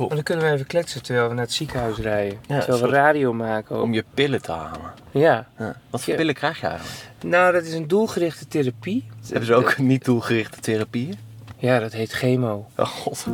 op. 0.00 0.10
dan 0.10 0.22
kunnen 0.22 0.44
we 0.44 0.50
even 0.52 0.66
kletsen 0.66 1.02
terwijl 1.02 1.28
we 1.28 1.34
naar 1.34 1.44
het 1.44 1.52
ziekenhuis 1.52 1.96
rijden. 1.98 2.38
Ja, 2.46 2.58
terwijl 2.60 2.82
we 2.82 2.88
radio 2.88 3.32
maken. 3.32 3.76
ook. 3.76 3.82
Om 3.82 3.92
je 3.92 4.04
pillen 4.14 4.42
te 4.42 4.52
halen. 4.52 4.92
Ja. 5.10 5.46
Ja. 5.58 5.76
Wat 5.90 6.00
voor 6.02 6.12
Ja. 6.12 6.18
pillen 6.18 6.34
krijg 6.34 6.60
je 6.60 6.66
eigenlijk? 6.66 7.10
Nou, 7.24 7.52
dat 7.52 7.62
is 7.64 7.74
een 7.74 7.88
doelgerichte 7.88 8.48
therapie. 8.48 9.06
Hebben 9.28 9.46
ze 9.46 9.54
ook 9.54 9.78
niet 9.78 10.04
doelgerichte 10.04 10.60
therapieën? 10.60 11.14
Ja, 11.56 11.78
dat 11.78 11.92
heet 11.92 12.12
chemo. 12.12 12.66
Oh 12.76 12.86
god. 12.86 13.26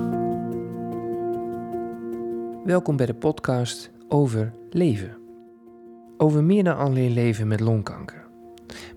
Welkom 2.65 2.97
bij 2.97 3.07
de 3.07 3.15
podcast 3.15 3.91
over 4.09 4.53
leven. 4.71 5.17
Over 6.19 6.45
meer 6.45 6.65
dan 6.65 6.77
alleen 6.77 7.13
leven 7.13 7.49
met 7.49 7.61
longkanker. 7.61 8.25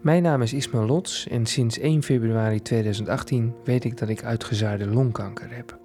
Mijn 0.01 0.23
naam 0.23 0.41
is 0.41 0.53
Ismail 0.53 0.85
Lots 0.85 1.27
en 1.27 1.45
sinds 1.45 1.79
1 1.79 2.03
februari 2.03 2.61
2018 2.61 3.53
weet 3.63 3.83
ik 3.83 3.97
dat 3.97 4.09
ik 4.09 4.23
uitgezaarde 4.23 4.87
longkanker 4.87 5.47
heb. 5.55 5.77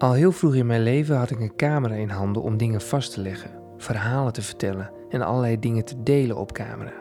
Al 0.00 0.12
heel 0.12 0.32
vroeg 0.32 0.54
in 0.54 0.66
mijn 0.66 0.82
leven 0.82 1.16
had 1.16 1.30
ik 1.30 1.40
een 1.40 1.56
camera 1.56 1.94
in 1.94 2.08
handen 2.08 2.42
om 2.42 2.56
dingen 2.56 2.80
vast 2.80 3.12
te 3.12 3.20
leggen, 3.20 3.50
verhalen 3.76 4.32
te 4.32 4.42
vertellen 4.42 4.90
en 5.08 5.22
allerlei 5.22 5.58
dingen 5.58 5.84
te 5.84 6.02
delen 6.02 6.36
op 6.36 6.52
camera. 6.52 6.92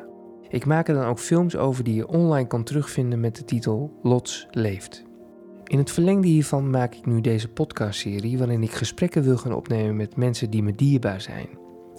Ik 0.49 0.65
maak 0.65 0.87
er 0.87 0.93
dan 0.93 1.05
ook 1.05 1.19
films 1.19 1.55
over 1.55 1.83
die 1.83 1.95
je 1.95 2.07
online 2.07 2.47
kan 2.47 2.63
terugvinden 2.63 3.19
met 3.19 3.35
de 3.35 3.45
titel 3.45 3.99
Lots 4.01 4.47
leeft. 4.51 5.03
In 5.63 5.77
het 5.77 5.91
verlengde 5.91 6.27
hiervan 6.27 6.69
maak 6.69 6.95
ik 6.95 7.05
nu 7.05 7.21
deze 7.21 7.47
podcastserie 7.47 8.37
waarin 8.37 8.63
ik 8.63 8.71
gesprekken 8.71 9.23
wil 9.23 9.37
gaan 9.37 9.53
opnemen 9.53 9.95
met 9.95 10.15
mensen 10.15 10.49
die 10.49 10.63
me 10.63 10.75
dierbaar 10.75 11.21
zijn. 11.21 11.47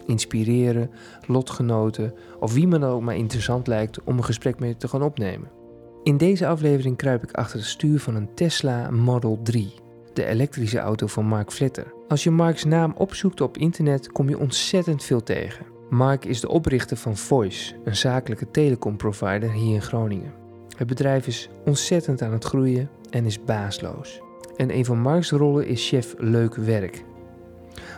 Inspireren, 0.06 0.90
lotgenoten 1.26 2.14
of 2.40 2.52
wie 2.52 2.66
me 2.66 2.78
dan 2.78 2.90
ook 2.90 3.02
maar 3.02 3.16
interessant 3.16 3.66
lijkt 3.66 4.02
om 4.02 4.16
een 4.16 4.24
gesprek 4.24 4.58
mee 4.58 4.76
te 4.76 4.88
gaan 4.88 5.02
opnemen. 5.02 5.50
In 6.02 6.16
deze 6.16 6.46
aflevering 6.46 6.96
kruip 6.96 7.22
ik 7.22 7.32
achter 7.32 7.58
het 7.58 7.68
stuur 7.68 8.00
van 8.00 8.14
een 8.14 8.34
Tesla 8.34 8.90
Model 8.90 9.40
3, 9.42 9.74
de 10.12 10.24
elektrische 10.24 10.78
auto 10.78 11.06
van 11.06 11.26
Mark 11.26 11.52
Vletter. 11.52 11.92
Als 12.08 12.24
je 12.24 12.30
Marks 12.30 12.64
naam 12.64 12.94
opzoekt 12.96 13.40
op 13.40 13.56
internet 13.56 14.12
kom 14.12 14.28
je 14.28 14.38
ontzettend 14.38 15.04
veel 15.04 15.22
tegen. 15.22 15.66
Mark 15.90 16.24
is 16.24 16.40
de 16.40 16.48
oprichter 16.48 16.96
van 16.96 17.16
Voice, 17.16 17.74
een 17.84 17.96
zakelijke 17.96 18.50
telecomprovider 18.50 19.52
hier 19.52 19.74
in 19.74 19.82
Groningen. 19.82 20.32
Het 20.76 20.86
bedrijf 20.86 21.26
is 21.26 21.48
ontzettend 21.64 22.22
aan 22.22 22.32
het 22.32 22.44
groeien 22.44 22.90
en 23.10 23.24
is 23.24 23.44
baasloos. 23.44 24.20
En 24.56 24.74
een 24.74 24.84
van 24.84 24.98
Marks 24.98 25.30
rollen 25.30 25.66
is 25.66 25.88
chef 25.88 26.14
leuk 26.18 26.54
werk. 26.54 27.04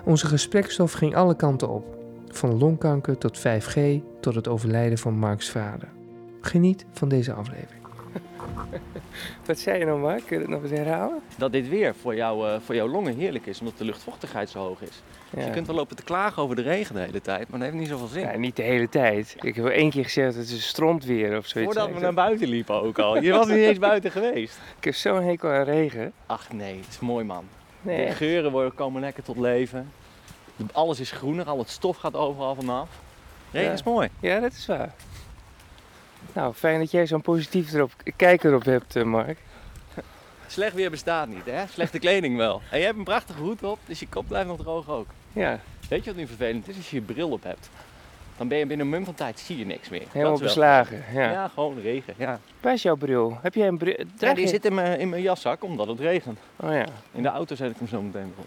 Onze 0.04 0.26
gesprekstof 0.26 0.92
ging 0.92 1.14
alle 1.14 1.36
kanten 1.36 1.68
op. 1.68 1.96
Van 2.28 2.58
longkanker 2.58 3.18
tot 3.18 3.38
5G 3.38 3.80
tot 4.20 4.34
het 4.34 4.48
overlijden 4.48 4.98
van 4.98 5.14
Marks 5.14 5.50
vader. 5.50 5.88
Geniet 6.40 6.86
van 6.92 7.08
deze 7.08 7.32
aflevering. 7.32 7.81
Wat 9.46 9.58
zei 9.58 9.78
je 9.78 9.84
nou, 9.84 9.98
Mark? 9.98 10.22
Kun 10.26 10.36
je 10.36 10.42
het 10.42 10.50
nog 10.52 10.62
eens 10.62 10.70
herhalen? 10.70 11.20
Dat 11.36 11.52
dit 11.52 11.68
weer 11.68 11.94
voor, 11.94 12.14
jou, 12.14 12.48
eh, 12.48 12.56
voor 12.64 12.74
jouw 12.74 12.88
longen 12.88 13.16
heerlijk 13.16 13.46
is, 13.46 13.60
omdat 13.60 13.78
de 13.78 13.84
luchtvochtigheid 13.84 14.50
zo 14.50 14.58
hoog 14.58 14.80
is. 14.82 15.02
Ja. 15.36 15.44
Je 15.44 15.50
kunt 15.50 15.66
wel 15.66 15.76
lopen 15.76 15.96
te 15.96 16.02
klagen 16.02 16.42
over 16.42 16.56
de 16.56 16.62
regen 16.62 16.94
de 16.94 17.00
hele 17.00 17.20
tijd, 17.20 17.48
maar 17.48 17.58
dat 17.58 17.68
heeft 17.68 17.80
niet 17.80 17.88
zoveel 17.88 18.06
zin. 18.06 18.20
Ja, 18.22 18.36
niet 18.36 18.56
de 18.56 18.62
hele 18.62 18.88
tijd. 18.88 19.36
Ik 19.40 19.54
heb 19.54 19.66
één 19.66 19.90
keer 19.90 20.04
gezegd 20.04 20.36
het 20.36 20.48
is 20.50 20.68
stront 20.68 21.04
weer 21.04 21.36
of 21.36 21.46
zoiets. 21.46 21.74
Voordat 21.74 21.94
we 21.94 22.00
naar 22.00 22.14
buiten 22.14 22.48
liepen 22.48 22.82
ook 22.82 22.98
al. 22.98 23.20
Je 23.22 23.32
was 23.32 23.46
niet 23.46 23.56
eens 23.56 23.78
buiten 23.92 24.10
geweest. 24.10 24.58
Ik 24.78 24.84
heb 24.84 24.94
zo'n 24.94 25.22
hekel 25.22 25.50
aan 25.50 25.64
regen. 25.64 26.12
Ach 26.26 26.52
nee, 26.52 26.76
het 26.76 26.88
is 26.88 26.98
mooi 27.00 27.24
man. 27.24 27.44
Nee, 27.82 28.06
De 28.06 28.12
geuren 28.14 28.50
worden, 28.50 28.74
komen 28.74 29.00
lekker 29.00 29.22
tot 29.22 29.36
leven. 29.38 29.92
Alles 30.72 31.00
is 31.00 31.10
groener, 31.10 31.46
al 31.46 31.58
het 31.58 31.68
stof 31.70 31.96
gaat 31.96 32.14
overal 32.14 32.54
vanaf. 32.54 32.88
Regen 33.50 33.68
Ja. 33.68 33.74
is 33.74 33.82
mooi. 33.82 34.08
Ja, 34.20 34.40
dat 34.40 34.52
is 34.52 34.66
waar. 34.66 34.94
Nou, 36.32 36.54
fijn 36.54 36.78
dat 36.78 36.90
jij 36.90 37.06
zo'n 37.06 37.20
positief 37.20 37.72
erop, 37.72 37.92
kijk 38.16 38.44
erop 38.44 38.64
hebt, 38.64 38.96
eh, 38.96 39.02
Mark. 39.02 39.38
Slecht 40.46 40.74
weer 40.74 40.90
bestaat 40.90 41.28
niet, 41.28 41.44
hè? 41.44 41.66
Slechte 41.66 41.98
kleding 41.98 42.36
wel. 42.36 42.60
En 42.70 42.78
je 42.78 42.84
hebt 42.84 42.98
een 42.98 43.04
prachtige 43.04 43.40
hoed 43.40 43.62
op, 43.62 43.78
dus 43.86 44.00
je 44.00 44.08
kop 44.08 44.24
blijft 44.28 44.48
nog 44.48 44.58
droog 44.58 44.88
ook. 44.88 45.06
Ja, 45.32 45.60
Weet 45.88 46.04
je 46.04 46.10
wat 46.10 46.18
nu 46.18 46.26
vervelend 46.26 46.68
is? 46.68 46.76
Als 46.76 46.90
je 46.90 46.96
je 46.96 47.02
bril 47.02 47.28
op 47.30 47.42
hebt, 47.42 47.70
dan 48.36 48.48
ben 48.48 48.58
je 48.58 48.66
binnen 48.66 48.86
een 48.86 48.92
mum 48.92 49.04
van 49.04 49.14
tijd, 49.14 49.38
zie 49.40 49.58
je 49.58 49.66
niks 49.66 49.88
meer. 49.88 50.02
helemaal 50.12 50.38
beslagen. 50.38 51.04
Ja. 51.14 51.30
Ja. 51.30 51.48
gewoon 51.48 51.80
regen. 51.80 52.14
Ja. 52.16 52.40
Waar 52.60 52.72
is 52.72 52.82
jouw 52.82 52.96
bril? 52.96 53.38
Heb 53.42 53.54
jij 53.54 53.66
een 53.68 53.78
bril? 53.78 54.04
Ja, 54.18 54.34
die 54.34 54.44
je- 54.44 54.48
zit 54.50 54.64
in 54.64 54.74
mijn, 54.74 54.98
in 55.00 55.08
mijn 55.08 55.22
jaszak 55.22 55.64
omdat 55.64 55.86
het 55.86 56.00
regent. 56.00 56.38
Oh 56.56 56.70
ja. 56.72 56.84
In 57.12 57.22
de 57.22 57.28
auto 57.28 57.54
zet 57.54 57.70
ik 57.70 57.76
hem 57.78 57.88
zo 57.88 58.02
meteen 58.02 58.32
op. 58.38 58.44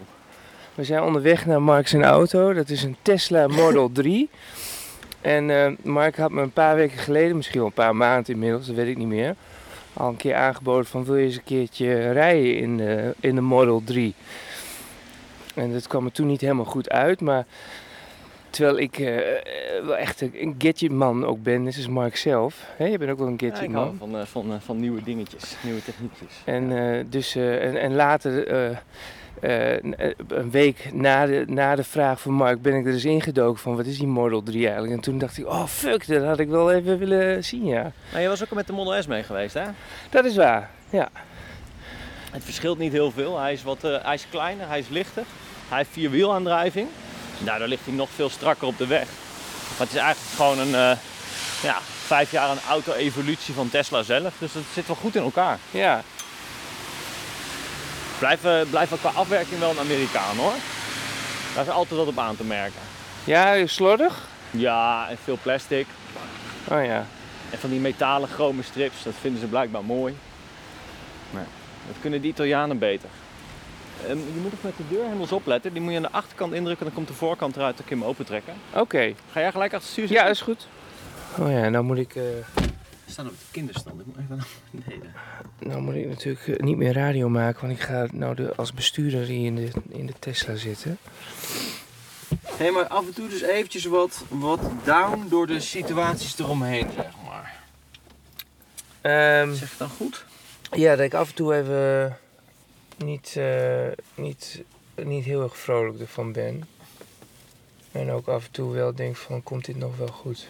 We 0.74 0.84
zijn 0.84 1.02
onderweg 1.02 1.46
naar 1.46 1.62
Mark 1.62 1.88
zijn 1.88 2.04
auto. 2.04 2.52
Dat 2.52 2.68
is 2.68 2.82
een 2.82 2.96
Tesla 3.02 3.46
Model 3.46 3.92
3. 4.02 4.30
En 5.26 5.50
eh, 5.50 5.72
Mark 5.82 6.16
had 6.16 6.30
me 6.30 6.42
een 6.42 6.50
paar 6.52 6.76
weken 6.76 6.98
geleden, 6.98 7.36
misschien 7.36 7.58
wel 7.58 7.66
een 7.66 7.72
paar 7.72 7.96
maanden 7.96 8.32
inmiddels, 8.34 8.66
dat 8.66 8.76
weet 8.76 8.86
ik 8.86 8.96
niet 8.96 9.06
meer, 9.06 9.34
al 9.92 10.08
een 10.08 10.16
keer 10.16 10.34
aangeboden 10.34 10.86
van 10.86 11.04
wil 11.04 11.16
je 11.16 11.24
eens 11.24 11.36
een 11.36 11.44
keertje 11.44 12.12
rijden 12.12 12.56
in 12.56 12.76
de, 12.76 13.14
in 13.20 13.34
de 13.34 13.40
Model 13.40 13.82
3. 13.84 14.14
En 15.54 15.72
dat 15.72 15.86
kwam 15.86 16.04
er 16.04 16.12
toen 16.12 16.26
niet 16.26 16.40
helemaal 16.40 16.64
goed 16.64 16.90
uit, 16.90 17.20
maar 17.20 17.44
terwijl 18.50 18.78
ik 18.78 18.98
eh, 18.98 19.18
eh, 19.18 19.84
wel 19.84 19.96
echt 19.96 20.20
een- 20.20 20.54
gadgetman 20.58 21.24
ook 21.24 21.42
ben, 21.42 21.62
net 21.62 21.76
als 21.76 21.88
Mark 21.88 22.16
zelf. 22.16 22.66
Je 22.78 22.98
bent 22.98 23.10
ook 23.10 23.18
wel 23.18 23.26
een 23.26 23.36
Ja, 23.38 23.46
ik 23.46 23.52
gadgetman. 23.54 23.96
van, 23.98 24.18
eh, 24.18 24.26
van, 24.26 24.52
eh, 24.52 24.56
van 24.60 24.80
nieuwe 24.80 25.02
dingetjes, 25.02 25.56
nieuwe 25.62 25.82
techniekjes. 25.84 26.42
En, 26.44 26.76
eh, 26.78 27.04
dus, 27.08 27.34
eh, 27.36 27.64
en, 27.64 27.76
en 27.80 27.94
later, 27.94 28.48
eh, 29.40 29.72
een 30.28 30.50
week 30.50 30.92
na 30.92 31.26
de, 31.26 31.44
na 31.46 31.74
de 31.74 31.84
vraag 31.84 32.20
van 32.20 32.32
Mark, 32.32 32.62
ben 32.62 32.74
ik 32.74 32.86
er 32.86 32.92
eens 32.92 33.04
ingedoken 33.04 33.60
van 33.60 33.76
wat 33.76 33.86
is 33.86 33.98
die 33.98 34.06
Model 34.06 34.42
3 34.42 34.64
eigenlijk. 34.64 34.94
En 34.94 35.00
toen 35.00 35.18
dacht 35.18 35.38
ik, 35.38 35.46
oh 35.46 35.66
fuck, 35.66 36.06
dat 36.06 36.24
had 36.24 36.38
ik 36.38 36.48
wel 36.48 36.72
even 36.72 36.98
willen 36.98 37.44
zien, 37.44 37.66
ja. 37.66 37.92
Maar 38.12 38.20
je 38.20 38.28
was 38.28 38.42
ook 38.42 38.50
met 38.50 38.66
de 38.66 38.72
Model 38.72 39.02
S 39.02 39.06
mee 39.06 39.22
geweest, 39.22 39.54
hè? 39.54 39.64
Dat 40.10 40.24
is 40.24 40.36
waar, 40.36 40.70
ja. 40.90 41.08
Het 42.30 42.44
verschilt 42.44 42.78
niet 42.78 42.92
heel 42.92 43.10
veel. 43.10 43.38
Hij 43.38 43.52
is, 43.52 43.62
wat, 43.62 43.84
eh, 43.84 44.04
hij 44.04 44.14
is 44.14 44.26
kleiner, 44.30 44.68
hij 44.68 44.78
is 44.78 44.88
lichter. 44.88 45.22
Hij 45.68 45.78
heeft 45.78 45.90
vierwielaandrijving. 45.92 46.88
Daardoor 47.38 47.68
ligt 47.68 47.84
hij 47.84 47.94
nog 47.94 48.08
veel 48.14 48.28
strakker 48.28 48.66
op 48.66 48.78
de 48.78 48.86
weg. 48.86 49.06
Maar 49.68 49.86
het 49.86 49.96
is 49.96 50.00
eigenlijk 50.02 50.34
gewoon 50.36 50.58
een 50.58 50.74
eh, 50.74 50.98
ja, 51.62 51.78
vijf 51.82 52.30
jaar 52.30 52.50
een 52.50 52.68
auto-evolutie 52.68 53.54
van 53.54 53.70
Tesla 53.70 54.02
zelf. 54.02 54.34
Dus 54.38 54.54
het 54.54 54.64
zit 54.72 54.86
wel 54.86 54.96
goed 54.96 55.16
in 55.16 55.22
elkaar. 55.22 55.58
Ja, 55.70 56.02
Blijf, 58.18 58.40
blijf 58.70 59.00
qua 59.00 59.10
afwerking 59.14 59.60
wel 59.60 59.70
een 59.70 59.78
Amerikaan 59.78 60.36
hoor. 60.36 60.52
Daar 61.54 61.64
is 61.64 61.70
altijd 61.70 61.98
wat 62.00 62.08
op 62.08 62.18
aan 62.18 62.36
te 62.36 62.44
merken. 62.44 62.80
ja 63.24 63.66
slordig? 63.66 64.28
Ja, 64.50 65.08
en 65.08 65.16
veel 65.24 65.38
plastic. 65.42 65.86
Oh 66.68 66.84
ja. 66.84 67.06
En 67.50 67.58
van 67.58 67.70
die 67.70 67.80
metalen 67.80 68.28
chrome 68.28 68.62
strips, 68.62 69.02
dat 69.02 69.14
vinden 69.20 69.40
ze 69.40 69.46
blijkbaar 69.46 69.84
mooi. 69.84 70.16
Nee, 71.30 71.44
dat 71.86 71.96
kunnen 72.00 72.20
die 72.20 72.30
Italianen 72.30 72.78
beter. 72.78 73.08
Ehm, 74.06 74.18
je 74.18 74.40
moet 74.42 74.52
ook 74.54 74.62
met 74.62 74.76
de 74.76 74.82
deurhendels 74.88 75.32
opletten. 75.32 75.72
Die 75.72 75.82
moet 75.82 75.90
je 75.90 75.96
aan 75.96 76.02
de 76.02 76.10
achterkant 76.10 76.52
indrukken, 76.52 76.86
dan 76.86 76.94
komt 76.94 77.08
de 77.08 77.14
voorkant 77.14 77.56
eruit. 77.56 77.76
Dan 77.76 77.86
kun 77.86 77.96
je 77.96 78.02
hem 78.02 78.10
opentrekken. 78.12 78.54
Oké, 78.72 79.12
Ga 79.32 79.40
jij 79.40 79.50
gelijk 79.50 79.74
achter 79.74 79.88
het 79.88 80.04
stuur 80.04 80.16
ja, 80.16 80.22
dat 80.22 80.32
is 80.32 80.40
goed. 80.40 80.66
Oh 81.38 81.50
ja, 81.50 81.68
nou 81.68 81.84
moet 81.84 81.98
ik, 81.98 82.14
eh, 82.14 82.22
We 83.06 83.12
staan 83.12 83.26
op 83.26 83.32
de 83.32 83.44
kinderstand. 83.50 84.00
Ik 84.00 84.06
moet 84.06 84.16
even 84.16 84.36
naar 84.36 84.46
beneden. 84.70 85.12
nou 85.58 85.80
moet 85.80 85.94
ik 85.94 86.08
natuurlijk 86.08 86.48
eh, 86.48 86.56
niet 86.56 86.76
meer 86.76 86.92
radio 86.92 87.28
maken, 87.28 87.60
want 87.66 87.78
ik 87.78 87.84
ga 87.84 88.06
nou 88.12 88.34
de, 88.34 88.54
als 88.54 88.72
bestuurder 88.72 89.24
hier 89.24 89.46
in 89.46 89.54
de, 89.54 89.70
in 89.88 90.06
de 90.06 90.12
Tesla 90.18 90.54
zitten. 90.54 90.98
Hé, 92.44 92.70
maar 92.70 92.86
af 92.86 93.06
en 93.06 93.14
toe 93.14 93.28
dus 93.28 93.42
eventjes 93.42 93.84
wat, 93.84 94.24
wat 94.28 94.60
down 94.84 95.26
door 95.28 95.46
de 95.46 95.60
situaties 95.60 96.38
eromheen, 96.38 96.88
zeg 96.94 97.12
maar. 97.26 97.62
Ehm, 99.00 99.54
Zeg 99.54 99.70
je 99.70 99.78
dan 99.78 99.88
goed? 99.88 100.24
Ja, 100.70 100.96
dat 100.96 101.04
ik 101.04 101.14
af 101.14 101.28
en 101.28 101.34
toe 101.34 101.54
even 101.54 102.18
niet, 102.96 103.34
eh, 103.36 103.88
niet, 104.14 104.62
niet 104.94 105.24
heel 105.24 105.42
erg 105.42 105.58
vrolijk 105.58 106.00
ervan 106.00 106.32
ben. 106.32 106.68
En 107.92 108.10
ook 108.10 108.28
af 108.28 108.44
en 108.44 108.50
toe 108.50 108.72
wel 108.72 108.94
denk 108.94 109.16
van, 109.16 109.42
komt 109.42 109.64
dit 109.64 109.76
nog 109.76 109.96
wel 109.96 110.06
goed? 110.06 110.48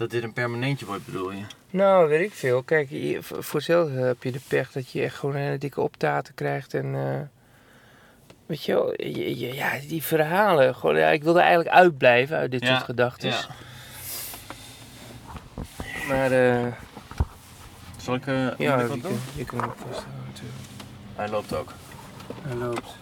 Dat 0.00 0.10
dit 0.10 0.22
een 0.22 0.32
permanentje 0.32 0.86
wordt, 0.86 1.04
bedoel 1.04 1.30
je? 1.32 1.42
Nou, 1.70 2.08
weet 2.08 2.24
ik 2.26 2.32
veel. 2.34 2.62
Kijk, 2.62 2.90
je- 2.90 3.22
voor 3.22 3.44
voor 3.44 3.54
hetzelfde 3.58 4.00
heb 4.00 4.22
je 4.22 4.32
de 4.32 4.40
pech 4.48 4.72
dat 4.72 4.90
je 4.90 5.02
echt 5.02 5.14
gewoon 5.16 5.34
een 5.34 5.40
hele 5.40 5.58
dikke 5.58 5.80
optaten 5.80 6.34
krijgt. 6.34 6.74
En 6.74 6.94
eh, 6.94 7.20
weet 8.46 8.64
je 8.64 8.72
wel, 8.74 8.92
je- 8.96 9.38
je- 9.38 9.54
ja, 9.54 9.70
die 9.88 10.02
verhalen. 10.02 10.74
Gewoon, 10.74 10.96
ja, 10.96 11.08
ik 11.08 11.22
wilde 11.22 11.40
eigenlijk 11.40 11.70
uitblijven 11.70 12.36
uit 12.36 12.50
dit 12.50 12.62
Ja, 12.62 12.68
soort 12.74 12.82
gedachten. 12.84 13.28
Ja. 13.28 13.46
Maar 16.08 16.32
eh, 16.32 16.66
Zal 17.96 18.14
ik, 18.14 18.26
eh 18.26 18.34
ja, 18.58 18.74
ik 18.80 18.86
wat 18.86 18.90
kun, 18.90 19.00
doen? 19.00 19.20
je 19.36 19.44
kunt 19.44 19.60
hem 19.60 19.70
vasthouden 19.76 20.24
natuurlijk. 20.28 20.58
Hij 21.16 21.28
loopt 21.28 21.54
ook. 21.54 21.72
Hij 22.42 22.56
loopt. 22.56 22.96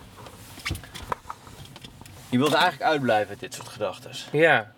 Je 2.29 2.39
wilde 2.39 2.57
eigenlijk 2.57 2.91
uitblijven 2.91 3.29
uit 3.29 3.41
dit 3.41 3.55
soort 3.55 3.69
gedachten. 3.69 4.11
Ja. 4.33 4.73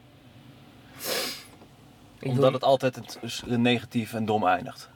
Omdat 2.22 2.52
het 2.52 2.64
altijd 2.64 2.94
het, 2.94 3.42
negatief 3.46 4.14
en 4.14 4.24
dom 4.24 4.46
eindigt. 4.46 4.88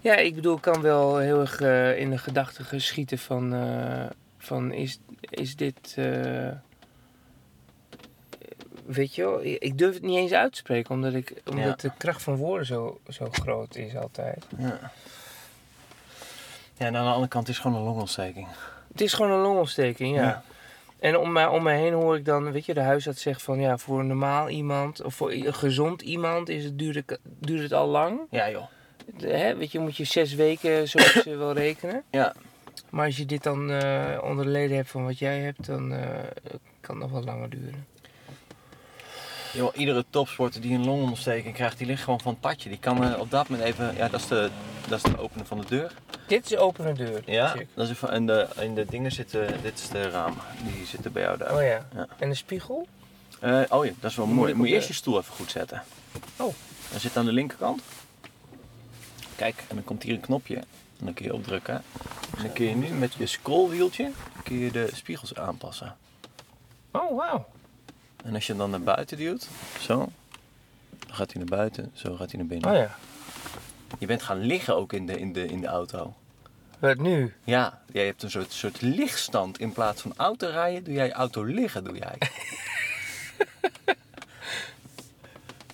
Ja, 0.00 0.14
ik 0.14 0.34
bedoel, 0.34 0.56
ik 0.56 0.62
kan 0.62 0.80
wel 0.80 1.18
heel 1.18 1.40
erg 1.40 1.60
eh, 1.60 1.98
in 1.98 2.10
de 2.10 2.18
gedachten 2.18 2.64
geschieten 2.64 3.18
van, 3.18 3.54
eh, 3.54 4.06
van 4.38 4.72
is, 4.72 4.98
is 5.20 5.56
dit, 5.56 5.94
eh, 5.96 6.50
weet 8.86 9.14
je 9.14 9.22
wel, 9.22 9.44
ik 9.44 9.78
durf 9.78 9.94
het 9.94 10.02
niet 10.02 10.16
eens 10.16 10.32
uit 10.32 10.52
te 10.52 10.58
spreken, 10.58 10.94
omdat, 10.94 11.14
ik, 11.14 11.42
omdat 11.44 11.80
de 11.80 11.90
kracht 11.98 12.22
van 12.22 12.36
woorden 12.36 12.66
zo, 12.66 13.00
zo 13.08 13.28
groot 13.30 13.76
is 13.76 13.96
altijd. 13.96 14.46
Ja. 14.58 14.92
Ja, 16.76 16.86
en 16.86 16.96
aan 16.96 17.04
de 17.04 17.10
andere 17.10 17.28
kant 17.28 17.48
is 17.48 17.54
het 17.54 17.64
gewoon 17.64 17.80
een 17.80 17.86
longontsteking. 17.86 18.46
Het 18.92 19.00
is 19.00 19.12
gewoon 19.12 19.30
een 19.30 19.40
longontsteking, 19.40 20.16
ja. 20.16 20.22
Ja. 20.22 20.42
En 20.98 21.18
om 21.18 21.32
mij, 21.32 21.46
om 21.46 21.62
mij 21.62 21.78
heen 21.78 21.92
hoor 21.92 22.16
ik 22.16 22.24
dan, 22.24 22.52
weet 22.52 22.66
je, 22.66 22.74
de 22.74 22.80
huisarts 22.80 23.22
zegt 23.22 23.42
van 23.42 23.60
ja, 23.60 23.78
voor 23.78 24.00
een 24.00 24.06
normaal 24.06 24.48
iemand 24.48 25.02
of 25.02 25.14
voor 25.14 25.32
een 25.32 25.54
gezond 25.54 26.02
iemand 26.02 26.48
is 26.48 26.64
het, 26.64 26.78
duurt, 26.78 26.94
het, 26.94 27.18
duurt 27.38 27.62
het 27.62 27.72
al 27.72 27.86
lang. 27.88 28.20
Ja, 28.30 28.50
joh. 28.50 28.64
De- 29.16 29.28
Hè, 29.36 29.56
weet 29.56 29.72
je, 29.72 29.78
moet 29.78 29.96
je 29.96 30.04
zes 30.04 30.34
weken 30.34 30.88
zoiets 30.88 31.26
eh, 31.26 31.36
wel 31.36 31.52
rekenen. 31.52 32.02
Ja. 32.10 32.34
Maar 32.90 33.06
als 33.06 33.16
je 33.16 33.26
dit 33.26 33.42
dan 33.42 33.70
eh, 33.70 34.18
onder 34.22 34.44
de 34.44 34.50
leden 34.50 34.76
hebt 34.76 34.90
van 34.90 35.04
wat 35.04 35.18
jij 35.18 35.38
hebt, 35.38 35.66
dan 35.66 35.92
eh, 35.92 36.08
kan 36.80 36.94
het 36.94 37.04
nog 37.04 37.10
wat 37.10 37.24
langer 37.24 37.50
duren. 37.50 37.86
Iedere 39.74 40.04
topsporter 40.10 40.60
die 40.60 40.74
een 40.74 40.84
longontsteking 40.84 41.54
krijgt, 41.54 41.78
die 41.78 41.86
ligt 41.86 42.02
gewoon 42.02 42.20
van 42.20 42.32
het 42.32 42.40
padje. 42.40 42.68
Die 42.68 42.78
kan 42.78 43.04
eh, 43.04 43.20
op 43.20 43.30
dat 43.30 43.48
moment 43.48 43.68
even, 43.68 43.96
ja, 43.96 44.08
dat 44.08 44.20
is 44.20 44.26
de, 44.26 44.50
dat 44.88 45.04
is 45.04 45.10
de 45.12 45.18
openen 45.18 45.46
van 45.46 45.60
de 45.60 45.66
deur. 45.66 45.92
Dit 46.26 46.44
is 46.50 46.56
opene 46.56 46.92
deur. 46.92 47.22
Ja, 47.26 47.48
check. 47.48 47.66
dat 47.74 47.88
is 47.88 48.02
en 48.02 48.26
de, 48.26 48.48
in 48.60 48.74
de 48.74 48.84
dingen 48.84 49.12
zitten, 49.12 49.62
dit 49.62 49.78
is 49.78 49.88
de 49.88 50.08
raam. 50.10 50.34
Die 50.64 50.86
zitten 50.86 51.12
bij 51.12 51.22
jou 51.22 51.38
daar. 51.38 51.54
Oh 51.54 51.62
ja. 51.62 51.86
Ja. 51.94 52.06
En 52.18 52.28
de 52.28 52.34
spiegel? 52.34 52.88
Eh, 53.40 53.60
oh 53.68 53.84
ja, 53.84 53.92
dat 54.00 54.10
is 54.10 54.16
wel 54.16 54.26
Moet 54.26 54.34
mooi. 54.34 54.50
ik 54.50 54.56
Moet 54.56 54.68
je 54.68 54.74
eerst 54.74 54.86
de- 54.86 54.92
je 54.92 54.98
stoel 54.98 55.18
even 55.18 55.34
goed 55.34 55.50
zetten. 55.50 55.82
Oh. 56.36 56.54
Dat 56.92 57.00
zit 57.00 57.16
aan 57.16 57.24
de 57.24 57.32
linkerkant. 57.32 57.82
Kijk, 59.36 59.64
en 59.68 59.74
dan 59.74 59.84
komt 59.84 60.02
hier 60.02 60.14
een 60.14 60.20
knopje. 60.20 60.56
En 60.56 61.04
dan 61.04 61.14
kun 61.14 61.24
je 61.24 61.34
opdrukken. 61.34 61.74
En 62.36 62.42
dan 62.42 62.52
kun 62.52 62.64
je 62.64 62.74
nu 62.74 62.88
met 62.88 63.14
je 63.14 63.26
scrollwieltje 63.26 64.10
kun 64.44 64.58
je 64.58 64.70
de 64.70 64.88
spiegels 64.94 65.34
aanpassen. 65.34 65.96
Oh, 66.92 67.16
wauw. 67.16 67.46
En 68.24 68.34
als 68.34 68.46
je 68.46 68.52
hem 68.52 68.60
dan 68.60 68.70
naar 68.70 68.80
buiten 68.80 69.16
duwt, 69.16 69.48
zo, 69.80 69.96
dan 71.06 71.14
gaat 71.14 71.32
hij 71.32 71.42
naar 71.42 71.58
buiten, 71.58 71.90
zo 71.94 72.16
gaat 72.16 72.30
hij 72.30 72.38
naar 72.38 72.48
binnen. 72.48 72.70
Oh 72.70 72.76
ja. 72.76 72.96
Je 73.98 74.06
bent 74.06 74.22
gaan 74.22 74.38
liggen 74.38 74.76
ook 74.76 74.92
in 74.92 75.06
de, 75.06 75.18
in 75.18 75.32
de, 75.32 75.46
in 75.46 75.60
de 75.60 75.66
auto. 75.66 76.14
Wat 76.78 76.98
nu? 76.98 77.34
Ja, 77.44 77.82
jij 77.92 78.04
hebt 78.04 78.22
een 78.22 78.30
soort, 78.30 78.52
soort 78.52 78.80
lichtstand. 78.80 79.60
In 79.60 79.72
plaats 79.72 80.02
van 80.02 80.12
auto 80.16 80.48
rijden, 80.48 80.84
doe 80.84 80.94
jij 80.94 81.12
auto 81.12 81.42
liggen, 81.42 81.84
doe 81.84 81.96
jij. 81.96 82.18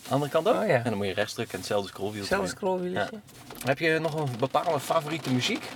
Andere 0.08 0.30
kant 0.30 0.48
ook? 0.48 0.54
Oh 0.62 0.66
ja. 0.66 0.76
En 0.76 0.84
dan 0.84 0.96
moet 0.96 1.06
je 1.06 1.12
rechts 1.12 1.32
drukken 1.32 1.54
en 1.54 1.60
hetzelfde 1.60 1.88
scrollwieltje. 1.88 2.34
Zelfs 2.34 2.50
scrollwieltje? 2.50 3.20
Heb 3.64 3.78
je 3.78 3.98
nog 3.98 4.14
een 4.14 4.38
bepaalde 4.38 4.80
favoriete 4.80 5.32
muziek? 5.32 5.68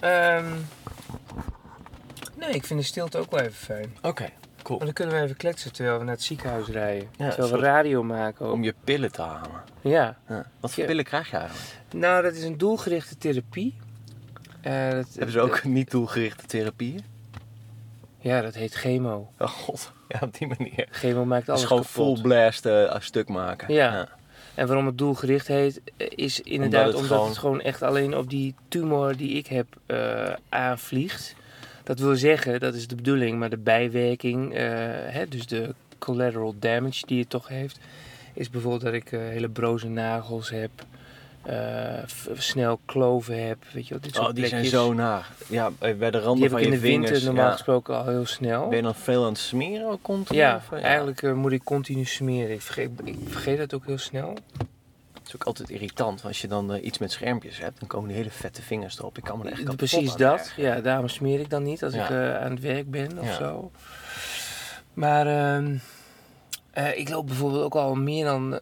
Ehm, 0.00 0.52
nee, 2.34 2.50
ik 2.50 2.66
vind 2.66 2.80
de 2.80 2.86
stilte 2.86 3.18
ook 3.18 3.30
wel 3.30 3.40
even 3.40 3.54
fijn. 3.54 3.96
Oké, 4.02 4.30
cool. 4.64 4.78
Dan 4.78 4.92
kunnen 4.92 5.14
we 5.14 5.20
even 5.22 5.36
kletsen 5.36 5.72
terwijl 5.72 5.98
we 5.98 6.04
naar 6.04 6.14
het 6.14 6.22
ziekenhuis 6.22 6.66
rijden. 6.66 7.08
Ja, 7.16 7.28
terwijl 7.30 7.52
we 7.52 7.58
radio 7.58 8.02
maken 8.02 8.46
ook. 8.46 8.52
Om 8.52 8.64
je 8.64 8.74
pillen 8.84 9.12
te 9.12 9.22
halen. 9.22 9.62
Ja. 9.80 10.16
Ja. 10.28 10.46
Wat 10.60 10.72
voor 10.72 10.82
Ja. 10.82 10.88
pillen 10.88 11.04
krijg 11.04 11.30
je 11.30 11.36
eigenlijk? 11.36 11.68
Nou, 11.92 12.22
dat 12.22 12.34
is 12.34 12.44
een 12.44 12.58
doelgerichte 12.58 13.16
therapie. 13.18 13.74
Eh, 14.60 14.90
dat, 14.90 15.06
Hebben 15.14 15.32
ze 15.32 15.40
ook 15.40 15.64
niet 15.64 15.90
doelgerichte 15.90 16.46
therapieën? 16.46 17.04
Ja, 18.18 18.40
dat 18.40 18.54
heet 18.54 18.74
chemo. 18.74 19.30
Oh 19.38 19.48
god, 19.48 19.92
ja 20.08 20.18
op 20.22 20.38
die 20.38 20.46
manier. 20.58 20.88
Chemo 20.90 21.24
maakt 21.24 21.48
alles 21.48 21.60
is 21.60 21.66
gewoon 21.66 21.82
kapot. 21.82 22.18
full 22.18 22.22
blast 22.22 22.66
eh, 22.66 22.94
stuk 22.98 23.28
maken. 23.28 23.74
Ja. 23.74 24.08
En 24.54 24.66
waarom 24.66 24.86
het 24.86 24.98
doelgericht 24.98 25.46
heet, 25.46 25.80
eh, 25.96 26.06
is 26.10 26.40
inderdaad 26.40 26.86
het 26.86 26.94
omdat, 26.94 27.10
gewoon- 27.10 27.28
het 27.28 27.38
gewoon 27.38 27.60
echt 27.60 27.82
alleen 27.82 28.16
op 28.16 28.30
die 28.30 28.54
tumor 28.68 29.16
die 29.16 29.30
ik 29.30 29.46
heb 29.46 29.66
aanvliegt. 30.48 31.34
Dat 31.84 31.98
wil 31.98 32.16
zeggen, 32.16 32.60
dat 32.60 32.74
is 32.74 32.86
de 32.86 32.94
bedoeling, 32.94 33.38
maar 33.38 33.50
de 33.50 33.56
bijwerking, 33.56 34.54
eh, 34.54 34.62
hè, 35.06 35.28
dus 35.28 35.46
de 35.46 35.74
collateral 35.98 36.54
damage 36.58 37.06
die 37.06 37.20
het 37.20 37.30
toch 37.30 37.48
heeft, 37.48 37.78
is 38.32 38.50
bijvoorbeeld 38.50 38.82
dat 38.82 38.92
ik 38.92 39.12
eh, 39.12 39.20
hele 39.20 39.48
broze 39.48 39.88
nagels 39.88 40.50
heb, 40.50 40.70
eh, 41.42 42.02
snel 42.36 42.80
kloven 42.84 43.46
heb, 43.46 43.58
weet 43.72 43.86
je 43.86 43.90
wel, 43.94 44.02
dit 44.02 44.14
soort 44.14 44.28
Oh, 44.28 44.34
die 44.34 44.46
zijn 44.46 44.64
zo 44.64 44.92
naar. 44.92 45.30
Ja, 45.48 45.70
bij 45.78 45.94
de 45.94 46.10
Die 46.10 46.20
randen 46.20 46.42
heb 46.42 46.50
van 46.50 46.60
ik 46.60 46.64
in 46.64 46.70
de 46.70 46.78
vingers. 46.78 47.10
winter 47.10 47.26
normaal 47.26 47.46
ja. 47.46 47.52
gesproken 47.52 47.96
al 47.96 48.06
heel 48.06 48.26
snel. 48.26 48.68
Ben 48.68 48.76
je 48.76 48.82
dan 48.82 48.94
veel 48.94 49.22
aan 49.22 49.28
het 49.28 49.38
smeren 49.38 49.98
continu? 50.02 50.38
Ja, 50.38 50.56
of, 50.56 50.78
eh, 50.78 50.84
eigenlijk 50.84 51.34
moet 51.34 51.52
ik 51.52 51.64
continu 51.64 52.04
smeren. 52.04 52.50
Ik 52.50 52.62
vergeet, 52.62 52.90
ik 53.04 53.16
vergeet 53.28 53.58
dat 53.58 53.74
ook 53.74 53.86
heel 53.86 53.98
snel. 53.98 54.34
Is 55.34 55.40
ook 55.40 55.46
altijd 55.46 55.70
irritant. 55.70 56.08
want 56.22 56.24
Als 56.24 56.40
je 56.40 56.48
dan 56.48 56.72
eh, 56.74 56.84
iets 56.84 56.98
met 56.98 57.12
schermpjes 57.12 57.58
hebt, 57.58 57.78
dan 57.80 57.88
komen 57.88 58.08
die 58.08 58.16
hele 58.16 58.30
vette 58.30 58.62
vingers 58.62 58.98
erop. 58.98 59.18
Ik 59.18 59.24
kan 59.24 59.38
me 59.38 59.44
er 59.44 59.52
echt 59.52 59.76
Precies 59.76 60.14
dat. 60.14 60.52
Ja, 60.56 60.80
daarom 60.80 61.08
smeer 61.08 61.40
ik 61.40 61.50
dan 61.50 61.62
niet 61.62 61.84
als 61.84 61.94
Ja. 61.94 62.04
ik 62.04 62.10
eh, 62.10 62.36
aan 62.44 62.50
het 62.50 62.60
werk 62.60 62.90
ben 62.90 63.18
of 63.18 63.26
Ja. 63.26 63.34
zo. 63.36 63.70
Maar 64.92 65.26
ehm, 65.26 65.76
eh, 66.70 66.98
ik 66.98 67.08
loop 67.08 67.26
bijvoorbeeld 67.26 67.62
ook 67.64 67.74
al 67.74 67.94
meer 67.94 68.24
dan, 68.24 68.60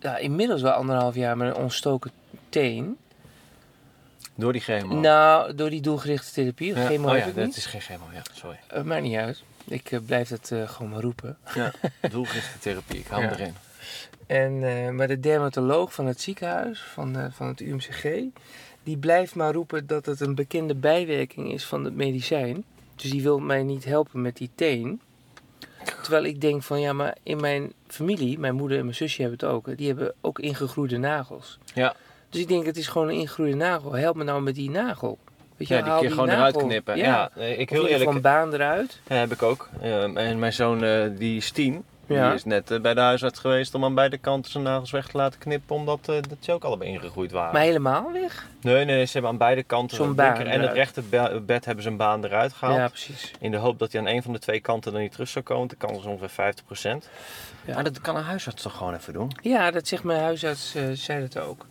ja, 0.00 0.16
inmiddels 0.16 0.62
wel 0.62 0.72
anderhalf 0.72 1.14
jaar 1.14 1.36
met 1.36 1.48
een 1.48 1.62
ontstoken 1.62 2.10
teen. 2.48 2.96
Door 4.34 4.52
die 4.52 4.60
chemo. 4.62 4.94
Nou, 5.00 5.54
door 5.54 5.70
die 5.70 5.80
doelgerichte 5.80 6.32
therapie. 6.32 6.74
Ja. 6.74 6.86
Chemo 6.86 7.10
oh 7.10 7.16
ja, 7.16 7.24
dat 7.26 7.34
niet. 7.46 7.56
is 7.56 7.66
geen 7.66 7.80
chemo. 7.80 8.04
Ja, 8.12 8.22
sorry. 8.32 8.58
Eh, 8.66 8.82
maakt 8.82 9.02
niet 9.02 9.16
uit. 9.16 9.42
Ik 9.64 9.98
blijf 10.06 10.28
het 10.28 10.52
gewoon 10.66 10.90
maar 10.90 11.00
roepen. 11.00 11.36
Ja, 11.54 11.72
doelgerichte 12.10 12.58
therapie. 12.58 12.98
Ik 12.98 13.06
hou 13.06 13.24
erin. 13.24 13.54
En, 14.32 14.62
eh, 14.62 14.90
maar 14.90 15.08
de 15.08 15.20
dermatoloog 15.20 15.94
van 15.94 16.06
het 16.06 16.20
ziekenhuis, 16.20 16.80
van, 16.80 17.16
eh, 17.16 17.24
van 17.30 17.46
het 17.46 17.60
UMCG, 17.60 18.22
die 18.82 18.96
blijft 18.96 19.34
maar 19.34 19.52
roepen 19.52 19.86
dat 19.86 20.06
het 20.06 20.20
een 20.20 20.34
bekende 20.34 20.74
bijwerking 20.74 21.52
is 21.52 21.64
van 21.64 21.84
het 21.84 21.94
medicijn. 21.94 22.64
Dus 22.96 23.10
die 23.10 23.22
wil 23.22 23.38
mij 23.38 23.62
niet 23.62 23.84
helpen 23.84 24.22
met 24.22 24.36
die 24.36 24.50
teen. 24.54 25.00
Terwijl 26.02 26.24
ik 26.24 26.40
denk 26.40 26.62
van 26.62 26.80
ja, 26.80 26.92
maar 26.92 27.16
in 27.22 27.40
mijn 27.40 27.72
familie, 27.86 28.38
mijn 28.38 28.54
moeder 28.54 28.78
en 28.78 28.84
mijn 28.84 28.96
zusje 28.96 29.20
hebben 29.22 29.38
het 29.40 29.48
ook, 29.48 29.76
die 29.76 29.86
hebben 29.86 30.14
ook 30.20 30.38
ingegroeide 30.38 30.98
nagels. 30.98 31.58
Ja. 31.74 31.94
Dus 32.30 32.40
ik 32.40 32.48
denk 32.48 32.66
het 32.66 32.76
is 32.76 32.88
gewoon 32.88 33.08
een 33.08 33.14
ingegroeide 33.18 33.56
nagel. 33.56 33.92
Help 33.92 34.16
me 34.16 34.24
nou 34.24 34.42
met 34.42 34.54
die 34.54 34.70
nagel. 34.70 35.18
Weet 35.56 35.68
je, 35.68 35.74
Ja, 35.74 35.82
die 35.82 35.92
kun 35.92 36.02
je 36.02 36.10
gewoon 36.10 36.28
eruit 36.28 36.56
knippen. 36.56 36.96
Ja, 36.96 37.30
Ja, 37.34 37.44
ik 37.44 37.70
heel 37.70 37.86
eerlijk. 37.86 38.10
een 38.10 38.20
baan 38.20 38.52
eruit. 38.52 39.00
Ja, 39.08 39.16
heb 39.16 39.32
ik 39.32 39.42
ook. 39.42 39.68
Ehm, 39.80 40.16
en 40.16 40.38
mijn 40.38 40.52
zoon, 40.52 40.84
eh, 40.84 41.04
die 41.18 41.36
is 41.36 41.50
tien. 41.50 41.84
Ja. 42.06 42.26
Die 42.26 42.34
is 42.34 42.44
net 42.44 42.70
eh, 42.70 42.80
bij 42.80 42.94
de 42.94 43.00
huisarts 43.00 43.38
geweest 43.38 43.74
om 43.74 43.84
aan 43.84 43.94
beide 43.94 44.18
kanten 44.18 44.50
zijn 44.50 44.64
nagels 44.64 44.90
weg 44.90 45.06
te 45.08 45.16
laten 45.16 45.38
knippen. 45.38 45.76
Omdat 45.76 45.98
eh, 46.08 46.14
dat 46.28 46.38
ze 46.40 46.52
ook 46.52 46.64
allebei 46.64 46.90
ingegroeid 46.90 47.30
waren. 47.32 47.52
Maar 47.52 47.62
helemaal 47.62 48.12
weg? 48.12 48.46
Nee, 48.60 48.84
nee, 48.84 49.04
ze 49.04 49.12
hebben 49.12 49.30
aan 49.30 49.36
beide 49.36 49.62
kanten 49.62 49.96
Zo'n 49.96 50.14
baan 50.14 50.34
en 50.36 50.46
het 50.46 50.54
eruit. 50.60 50.72
rechter 50.76 51.02
be- 51.08 51.42
bed 51.46 51.64
hebben 51.64 51.84
ze 51.84 51.90
een 51.90 51.96
baan 51.96 52.24
eruit 52.24 52.52
gehaald. 52.52 52.78
Ja, 52.78 52.88
precies. 52.88 53.30
In 53.38 53.50
de 53.50 53.56
hoop 53.56 53.78
dat 53.78 53.92
hij 53.92 54.00
aan 54.00 54.06
een 54.06 54.22
van 54.22 54.32
de 54.32 54.38
twee 54.38 54.60
kanten 54.60 54.92
dan 54.92 55.00
niet 55.00 55.12
terug 55.12 55.28
zou 55.28 55.44
komen. 55.44 55.68
De 55.68 55.76
kans 55.76 55.98
is 55.98 56.04
ongeveer 56.04 56.54
50%. 57.04 57.08
Ja. 57.64 57.74
Maar 57.74 57.84
dat 57.84 58.00
kan 58.00 58.16
een 58.16 58.22
huisarts 58.22 58.62
toch 58.62 58.76
gewoon 58.76 58.94
even 58.94 59.12
doen? 59.12 59.30
Ja, 59.42 59.70
dat 59.70 59.88
zegt 59.88 60.02
mijn 60.04 60.20
huisarts, 60.20 60.74
eh, 60.74 60.82
zei 60.92 61.28
dat 61.28 61.42
ook. 61.44 61.66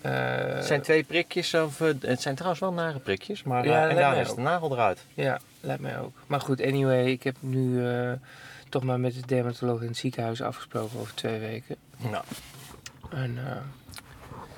Eh, 0.00 0.12
Het 0.54 0.64
zijn 0.66 0.82
twee 0.82 1.02
prikjes, 1.04 1.54
of, 1.54 1.78
het 2.00 2.20
zijn 2.22 2.34
trouwens 2.34 2.60
wel 2.60 2.72
nare 2.72 2.98
prikjes, 2.98 3.42
maar 3.42 3.64
Ja, 3.66 3.88
en 3.88 3.96
daar 3.96 4.16
is 4.16 4.28
ook. 4.30 4.36
de 4.36 4.42
nagel 4.42 4.72
eruit. 4.72 5.04
Ja, 5.14 5.38
lijkt 5.60 5.82
mij 5.82 5.98
ook. 5.98 6.12
Maar 6.26 6.40
goed, 6.40 6.62
anyway, 6.62 7.04
ik 7.04 7.22
heb 7.22 7.36
nu 7.40 7.84
toch 8.76 8.84
maar 8.84 9.00
met 9.00 9.14
de 9.14 9.26
dermatoloog 9.26 9.80
in 9.80 9.86
het 9.86 9.96
ziekenhuis 9.96 10.42
afgesproken 10.42 10.98
over 11.00 11.14
twee 11.14 11.38
weken. 11.38 11.76
Nou, 11.96 12.24
En 13.10 13.38
eh, 13.46 13.56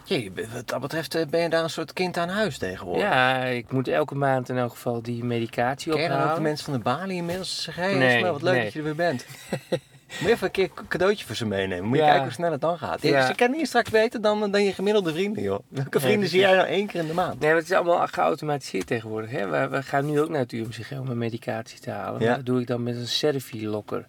jee, 0.04 0.32
wat 0.54 0.68
dat 0.68 0.80
betreft 0.80 1.14
eh, 1.14 1.26
ben 1.26 1.40
je 1.40 1.48
daar 1.48 1.62
een 1.62 1.70
soort 1.70 1.92
kind 1.92 2.16
aan 2.16 2.28
huis 2.28 2.58
tegenwoordig. 2.58 3.02
ja, 3.04 3.44
ik 3.44 3.72
moet 3.72 3.88
elke 3.88 4.14
maand 4.14 4.48
in 4.48 4.56
elk 4.58 4.70
geval 4.70 5.02
die 5.02 5.24
medicatie 5.24 5.92
Ken 5.92 6.02
je 6.02 6.08
dan 6.08 6.16
ook 6.16 6.22
de 6.22 6.26
ophalen. 6.28 6.42
mensen 6.48 6.64
van 6.64 6.74
de 6.74 6.80
balie 6.80 7.16
inmiddels? 7.16 7.62
Zeg, 7.62 7.76
hey, 7.76 7.94
Nee, 7.94 8.16
Ismael, 8.16 8.32
wat 8.32 8.42
leuk 8.42 8.54
nee. 8.54 8.62
dat 8.64 8.72
je 8.72 8.78
er 8.78 8.84
weer 8.84 8.94
bent. 8.94 9.26
Moet 10.08 10.28
je 10.28 10.34
even 10.34 10.46
een 10.46 10.52
keer 10.52 10.70
een 10.74 10.88
cadeautje 10.88 11.26
voor 11.26 11.36
ze 11.36 11.46
meenemen. 11.46 11.88
Moet 11.88 11.96
je 11.96 12.02
kijken 12.02 12.22
hoe 12.22 12.32
snel 12.32 12.52
het 12.52 12.60
dan 12.60 12.78
gaat. 12.78 13.02
Ja. 13.02 13.26
Ze 13.26 13.34
kennen 13.34 13.58
je 13.58 13.66
straks 13.66 13.90
beter 13.90 14.20
dan, 14.20 14.50
dan 14.50 14.64
je 14.64 14.72
gemiddelde 14.72 15.12
vrienden, 15.12 15.42
joh. 15.42 15.58
Welke 15.68 16.00
vrienden 16.00 16.20
dat 16.20 16.30
zie 16.30 16.40
jij 16.40 16.54
nou 16.54 16.66
één 16.66 16.86
keer 16.86 17.00
in 17.00 17.06
de 17.06 17.14
maand? 17.14 17.40
Nee, 17.40 17.48
maar 17.48 17.58
het 17.58 17.70
is 17.70 17.76
allemaal 17.76 18.06
geautomatiseerd 18.06 18.86
tegenwoordig. 18.86 19.30
Hè? 19.30 19.48
We, 19.48 19.68
we 19.68 19.82
gaan 19.82 20.06
nu 20.06 20.20
ook 20.20 20.28
naar 20.28 20.40
het 20.40 20.52
UMCG 20.52 20.92
om 20.92 21.08
een 21.08 21.18
medicatie 21.18 21.80
te 21.80 21.90
halen. 21.90 22.22
Maar 22.22 22.36
dat 22.36 22.46
doe 22.46 22.60
ik 22.60 22.66
dan 22.66 22.82
met 22.82 22.96
een 22.96 23.08
Servilocker. 23.08 24.06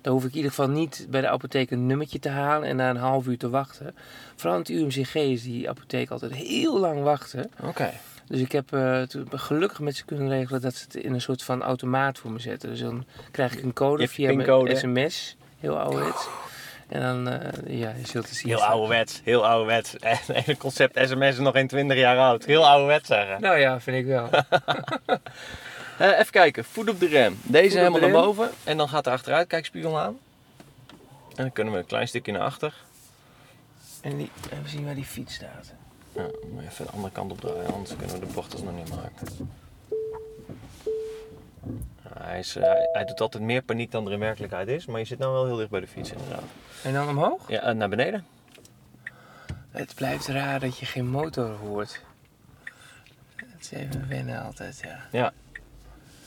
Dan 0.00 0.12
hoef 0.12 0.24
ik 0.24 0.30
in 0.30 0.36
ieder 0.36 0.50
geval 0.50 0.68
niet 0.68 1.06
bij 1.10 1.20
de 1.20 1.28
apotheek 1.28 1.70
een 1.70 1.86
nummertje 1.86 2.18
te 2.18 2.28
halen 2.28 2.68
en 2.68 2.76
na 2.76 2.90
een 2.90 2.96
half 2.96 3.26
uur 3.26 3.38
te 3.38 3.50
wachten. 3.50 3.94
Vooral 4.36 4.54
in 4.58 4.60
het 4.60 4.96
UMCG 4.98 5.14
is 5.14 5.42
die 5.42 5.68
apotheek 5.68 6.10
altijd 6.10 6.32
heel 6.32 6.78
lang 6.78 7.02
wachten. 7.02 7.50
Oké. 7.62 7.90
Dus 8.26 8.40
ik 8.40 8.52
heb 8.52 8.72
eh, 8.72 9.02
gelukkig 9.30 9.80
met 9.80 9.96
ze 9.96 10.04
kunnen 10.04 10.28
regelen 10.28 10.60
dat 10.60 10.74
ze 10.74 10.84
het 10.84 10.94
in 10.94 11.12
een 11.12 11.20
soort 11.20 11.42
van 11.42 11.62
automaat 11.62 12.18
voor 12.18 12.30
me 12.30 12.38
zetten. 12.38 12.68
Dus 12.68 12.80
dan 12.80 13.04
krijg 13.30 13.56
ik 13.56 13.62
een 13.62 13.72
code 13.72 14.08
via 14.08 14.34
mijn 14.34 14.76
sms, 14.76 15.36
heel 15.62 15.78
ouderwets. 15.78 16.28
En 16.88 17.00
dan, 17.00 17.28
eh, 17.28 17.78
ja, 17.78 17.92
je 17.98 18.06
zult 18.06 18.28
het 18.28 18.36
zien. 18.36 18.48
Heel 18.48 18.64
ouderwets, 18.64 19.20
heel 19.24 19.46
ouderwets. 19.46 19.96
En 19.96 20.18
het 20.44 20.58
concept 20.58 21.08
sms 21.08 21.28
is 21.28 21.38
nog 21.38 21.54
geen 21.54 21.68
20 21.68 21.96
jaar 21.96 22.18
oud. 22.18 22.44
Heel 22.44 22.66
ouderwets 22.68 23.08
zeggen. 23.08 23.40
Nou 23.40 23.58
ja, 23.58 23.80
vind 23.80 23.96
ik 23.96 24.06
wel. 24.06 24.28
Eh, 25.98 26.18
even 26.18 26.32
kijken, 26.32 26.64
voet 26.64 26.88
op 26.88 27.00
de 27.00 27.06
rem. 27.06 27.38
Deze 27.42 27.68
Voet 27.68 27.78
helemaal 27.78 28.00
de 28.00 28.06
naar 28.06 28.22
boven. 28.22 28.50
En 28.64 28.76
dan 28.76 28.88
gaat 28.88 29.04
de 29.04 29.10
achteruitkijkspiegel 29.10 30.00
aan. 30.00 30.18
En 31.28 31.42
dan 31.42 31.52
kunnen 31.52 31.72
we 31.72 31.78
een 31.78 31.86
klein 31.86 32.08
stukje 32.08 32.32
naar 32.32 32.42
achter. 32.42 32.74
en 34.00 34.16
die, 34.16 34.30
even 34.52 34.68
zien 34.68 34.84
waar 34.84 34.94
die 34.94 35.04
fiets 35.04 35.34
staat. 35.34 35.72
Ja, 36.12 36.22
moet 36.22 36.62
je 36.62 36.68
even 36.68 36.86
de 36.86 36.92
andere 36.92 37.12
kant 37.12 37.32
op 37.32 37.40
draaien, 37.40 37.72
anders 37.74 37.96
kunnen 37.96 38.20
we 38.20 38.26
de 38.26 38.32
bocht 38.32 38.52
alsnog 38.52 38.74
niet 38.74 38.90
maken. 38.90 39.26
Hij, 42.22 42.38
is, 42.38 42.56
eh, 42.56 42.62
hij, 42.62 42.88
hij 42.92 43.04
doet 43.04 43.20
altijd 43.20 43.42
meer 43.42 43.62
paniek 43.62 43.90
dan 43.90 44.06
er 44.06 44.12
in 44.12 44.18
werkelijkheid 44.18 44.68
is, 44.68 44.86
maar 44.86 44.98
je 44.98 45.06
zit 45.06 45.18
nou 45.18 45.32
wel 45.32 45.46
heel 45.46 45.56
dicht 45.56 45.70
bij 45.70 45.80
de 45.80 45.86
fiets 45.86 46.12
inderdaad. 46.12 46.44
En 46.84 46.92
dan 46.92 47.08
omhoog? 47.08 47.48
Ja, 47.48 47.60
eh, 47.60 47.74
naar 47.74 47.88
beneden. 47.88 48.24
Het 49.70 49.94
blijft 49.94 50.26
raar 50.26 50.60
dat 50.60 50.78
je 50.78 50.86
geen 50.86 51.06
motor 51.06 51.48
hoort. 51.48 52.00
Het, 53.34 53.46
het 53.70 53.72
even 53.72 54.08
wennen 54.08 54.42
altijd, 54.42 54.80
ja. 54.84 54.98
Ja. 55.12 55.32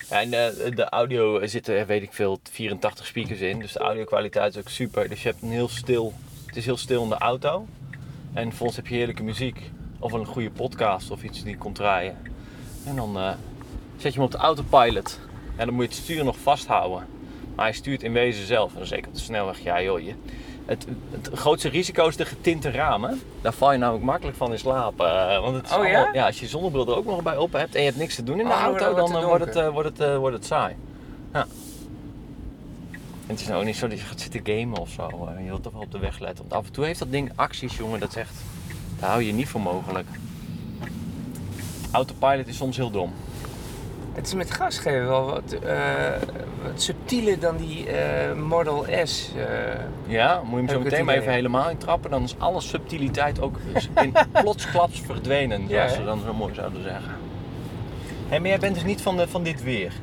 Ja, 0.10 0.22
en 0.22 0.30
de, 0.30 0.72
de 0.75 0.90
audio 0.90 1.46
zitten, 1.46 1.78
er 1.78 1.86
weet 1.86 2.02
ik 2.02 2.14
veel, 2.14 2.40
84 2.52 3.06
speakers 3.06 3.40
in. 3.40 3.60
Dus 3.60 3.72
de 3.72 3.80
audio-kwaliteit 3.80 4.56
is 4.56 4.60
ook 4.60 4.70
super. 4.70 5.10
Dus 5.10 5.24
je 5.24 5.30
hebt 5.30 5.42
een 5.42 5.52
heel 5.52 5.68
stil... 5.68 6.14
Het 6.46 6.56
is 6.56 6.66
heel 6.66 6.78
stil 6.78 7.04
in 7.04 7.10
de 7.10 7.18
auto. 7.18 7.68
En 8.34 8.54
volgens 8.54 8.78
heb 8.78 8.88
je 8.88 8.96
heerlijke 8.96 9.24
muziek. 9.24 9.72
Of 10.00 10.12
een 10.12 10.25
goede 10.25 10.52
podcast 10.52 11.12
of 11.12 11.24
iets 11.24 11.44
die 11.44 11.58
komt 11.58 11.75
draaien. 11.75 12.18
En 12.86 12.96
dan 12.96 13.18
eh, 13.18 13.34
zet 13.98 14.14
je 14.14 14.20
hem 14.20 14.28
op 14.28 14.32
de 14.32 14.38
autopilot. 14.38 15.20
En 15.56 15.66
dan 15.66 15.76
moet 15.76 15.84
je 15.84 15.90
het 15.90 16.00
stuur 16.00 16.24
nog 16.24 16.38
vasthouden. 16.38 17.08
Maar 17.56 17.66
hij 17.66 17.74
stuurt 17.74 18.04
in 18.04 18.14
wezen 18.14 18.46
zelf. 18.46 18.76
En 18.76 18.88
zeker 18.88 19.08
op 19.08 19.14
de 19.14 19.20
snelweg. 19.20 19.60
Ja 19.64 19.82
joh, 19.82 20.00
je, 20.00 20.14
het, 20.66 20.86
het 21.12 21.30
grootste 21.34 21.70
risico 21.70 22.08
is 22.08 22.16
de 22.16 22.26
getinte 22.26 22.72
ramen. 22.72 23.22
Daar 23.42 23.54
val 23.54 23.72
je 23.72 23.78
namelijk 23.78 24.06
makkelijk 24.06 24.38
van 24.38 24.52
in 24.52 24.60
slaap. 24.60 25.00
eh, 25.02 25.40
want 25.42 25.56
het 25.56 25.66
is 25.66 25.72
Oh, 25.72 25.86
ja? 25.88 25.94
allemaal- 25.98 26.14
ja? 26.14 26.26
Als 26.26 26.40
je 26.40 26.48
zonnebril 26.48 26.88
er 26.88 26.96
ook 26.96 27.06
nog 27.06 27.24
bij 27.24 27.38
op 27.38 27.52
hebt 27.54 27.74
en 27.76 27.80
je 27.80 27.86
hebt 27.88 27.98
niks 28.00 28.16
te 28.16 28.24
doen 28.24 28.40
in 28.40 28.46
de 28.46 28.52
Oh, 28.54 28.60
auto, 28.62 28.96
dan 28.96 29.16
eh, 29.18 29.24
wordt, 29.26 29.46
het, 29.46 29.56
eh, 29.56 29.70
wordt, 29.70 29.98
het, 29.98 30.16
wordt 30.18 30.36
het 30.36 30.46
saai. 30.46 30.76
Ja. 31.34 31.46
En 33.28 33.32
het 33.32 33.40
is 33.40 33.48
nou 33.48 33.60
ook 33.60 33.66
niet 33.66 33.76
zo 33.76 33.88
dat 33.88 34.00
je 34.00 34.06
gaat 34.06 34.22
zitten 34.22 34.42
gamen 34.46 34.80
of 34.80 34.90
zo. 34.90 35.30
je 35.38 35.46
wilt 35.46 35.64
toch 35.64 35.74
wel 35.74 35.82
op 35.82 35.92
de 35.92 36.00
weg 36.00 36.20
letten. 36.20 36.38
Want 36.48 36.54
af 36.62 36.66
en 36.68 36.72
toe 36.74 36.86
heeft 36.86 37.00
dat 37.00 37.12
ding 37.12 37.32
acties, 37.36 37.78
jongen. 37.78 38.00
Dat 38.00 38.16
echt... 38.16 38.34
Daar 39.00 39.10
hou 39.10 39.24
je 39.24 39.34
niet 39.34 39.48
voor 39.48 39.62
mogelijk. 39.62 40.08
Autopilot 41.92 42.48
is 42.48 42.58
soms 42.58 42.78
heel 42.78 42.92
dom. 42.92 43.14
Het 44.16 44.28
is 44.28 44.34
met 44.34 44.52
gas 44.52 44.78
geven 44.78 45.08
wel 45.08 45.26
wat, 45.26 45.52
eh, 45.54 45.78
wat 46.64 46.82
subtieler 46.82 47.40
dan 47.40 47.58
die 47.58 47.90
eh, 47.90 48.34
Model 48.36 48.86
S. 49.04 49.32
eh. 49.38 49.46
Ja, 50.08 50.42
moet 50.44 50.50
je 50.52 50.56
hem 50.66 50.70
zo 50.70 50.80
meteen 50.80 51.06
maar 51.06 51.16
even 51.16 51.32
helemaal 51.32 51.70
in 51.70 51.78
trappen. 51.78 52.12
Dan 52.12 52.24
is 52.24 52.36
alle 52.38 52.62
subtiliteit 52.62 53.42
ook 53.42 53.58
in 54.02 54.14
plotsklaps 54.42 55.02
verdwenen. 55.02 55.68
Zoals 55.70 55.94
ze 55.94 56.04
dan 56.04 56.20
zo 56.20 56.34
mooi 56.34 56.54
zouden 56.54 56.82
zeggen. 56.84 57.14
Hé, 58.28 58.40
maar 58.40 58.50
jij 58.50 58.60
bent 58.60 58.74
dus 58.74 58.84
niet 58.84 59.02
van, 59.02 59.18
de, 59.18 59.28
van 59.28 59.44
dit 59.44 59.64
weer. 59.64 59.94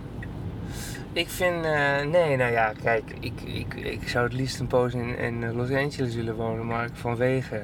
Ik 1.12 1.28
vind, 1.28 1.62
nee, 2.10 2.36
nou 2.36 2.52
ja, 2.52 2.72
kijk, 2.82 3.14
ik, 3.20 3.40
ik, 3.44 3.74
ik 3.74 4.08
zou 4.08 4.24
het 4.24 4.32
liefst 4.32 4.60
een 4.60 4.66
poos 4.66 4.92
in, 4.94 5.18
in 5.18 5.52
Los 5.54 5.70
Angeles 5.70 6.14
willen 6.14 6.34
wonen, 6.34 6.66
maar 6.66 6.88
vanwege 6.92 7.62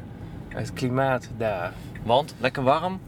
het 0.49 0.73
klimaat 0.73 1.29
daar. 1.37 1.73
Want 2.03 2.35
lekker 2.39 2.63
warm. 2.63 3.01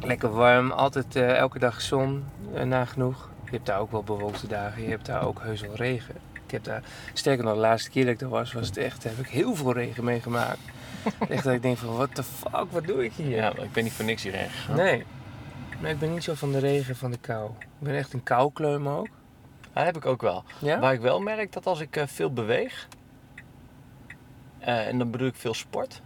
Lekker 0.00 0.30
warm, 0.30 0.70
altijd 0.70 1.16
eh, 1.16 1.36
elke 1.36 1.58
dag 1.58 1.80
zon, 1.80 2.24
eh, 2.54 2.62
nagenoeg. 2.62 3.30
Je 3.44 3.50
hebt 3.50 3.66
daar 3.66 3.80
ook 3.80 3.90
wel 3.90 4.02
bewolkte 4.02 4.46
dagen, 4.46 4.82
je 4.82 4.88
hebt 4.88 5.06
daar 5.06 5.26
ook 5.26 5.40
heus 5.42 5.60
wel 5.60 5.74
regen. 5.74 6.14
Ik 6.32 6.50
heb 6.50 6.64
daar, 6.64 6.82
sterker 7.12 7.44
nog, 7.44 7.54
de 7.54 7.60
laatste 7.60 7.90
keer 7.90 8.04
dat 8.04 8.12
ik 8.12 8.18
daar 8.18 8.28
was, 8.28 8.52
was 8.52 8.66
het 8.66 8.76
echt, 8.76 9.04
heb 9.04 9.18
ik 9.18 9.26
heel 9.26 9.54
veel 9.54 9.72
regen 9.72 10.04
meegemaakt. 10.04 10.58
echt 11.28 11.44
dat 11.44 11.54
ik 11.54 11.62
denk 11.62 11.76
van, 11.76 11.96
what 11.96 12.14
the 12.14 12.22
fuck, 12.22 12.66
wat 12.70 12.86
doe 12.86 13.04
ik 13.04 13.12
hier? 13.12 13.36
Ja, 13.36 13.56
ik 13.56 13.72
ben 13.72 13.84
niet 13.84 13.92
voor 13.92 14.04
niks 14.04 14.22
hierheen 14.22 14.48
gegaan. 14.48 14.76
Nee. 14.76 15.04
Nee, 15.80 15.92
ik 15.92 15.98
ben 15.98 16.12
niet 16.12 16.24
zo 16.24 16.34
van 16.34 16.52
de 16.52 16.58
regen, 16.58 16.96
van 16.96 17.10
de 17.10 17.18
kou. 17.18 17.50
Ik 17.58 17.66
ben 17.78 17.94
echt 17.94 18.12
een 18.12 18.22
koukleum 18.22 18.88
ook. 18.88 19.08
Dat 19.72 19.84
heb 19.84 19.96
ik 19.96 20.06
ook 20.06 20.22
wel. 20.22 20.44
Ja? 20.58 20.78
Waar 20.78 20.92
ik 20.92 21.00
wel 21.00 21.20
merk 21.20 21.52
dat 21.52 21.66
als 21.66 21.80
ik 21.80 21.96
eh, 21.96 22.06
veel 22.06 22.32
beweeg, 22.32 22.88
en 24.58 24.98
dan 24.98 25.10
bedoel 25.10 25.28
ik 25.28 25.34
veel 25.34 25.54
sport, 25.54 26.00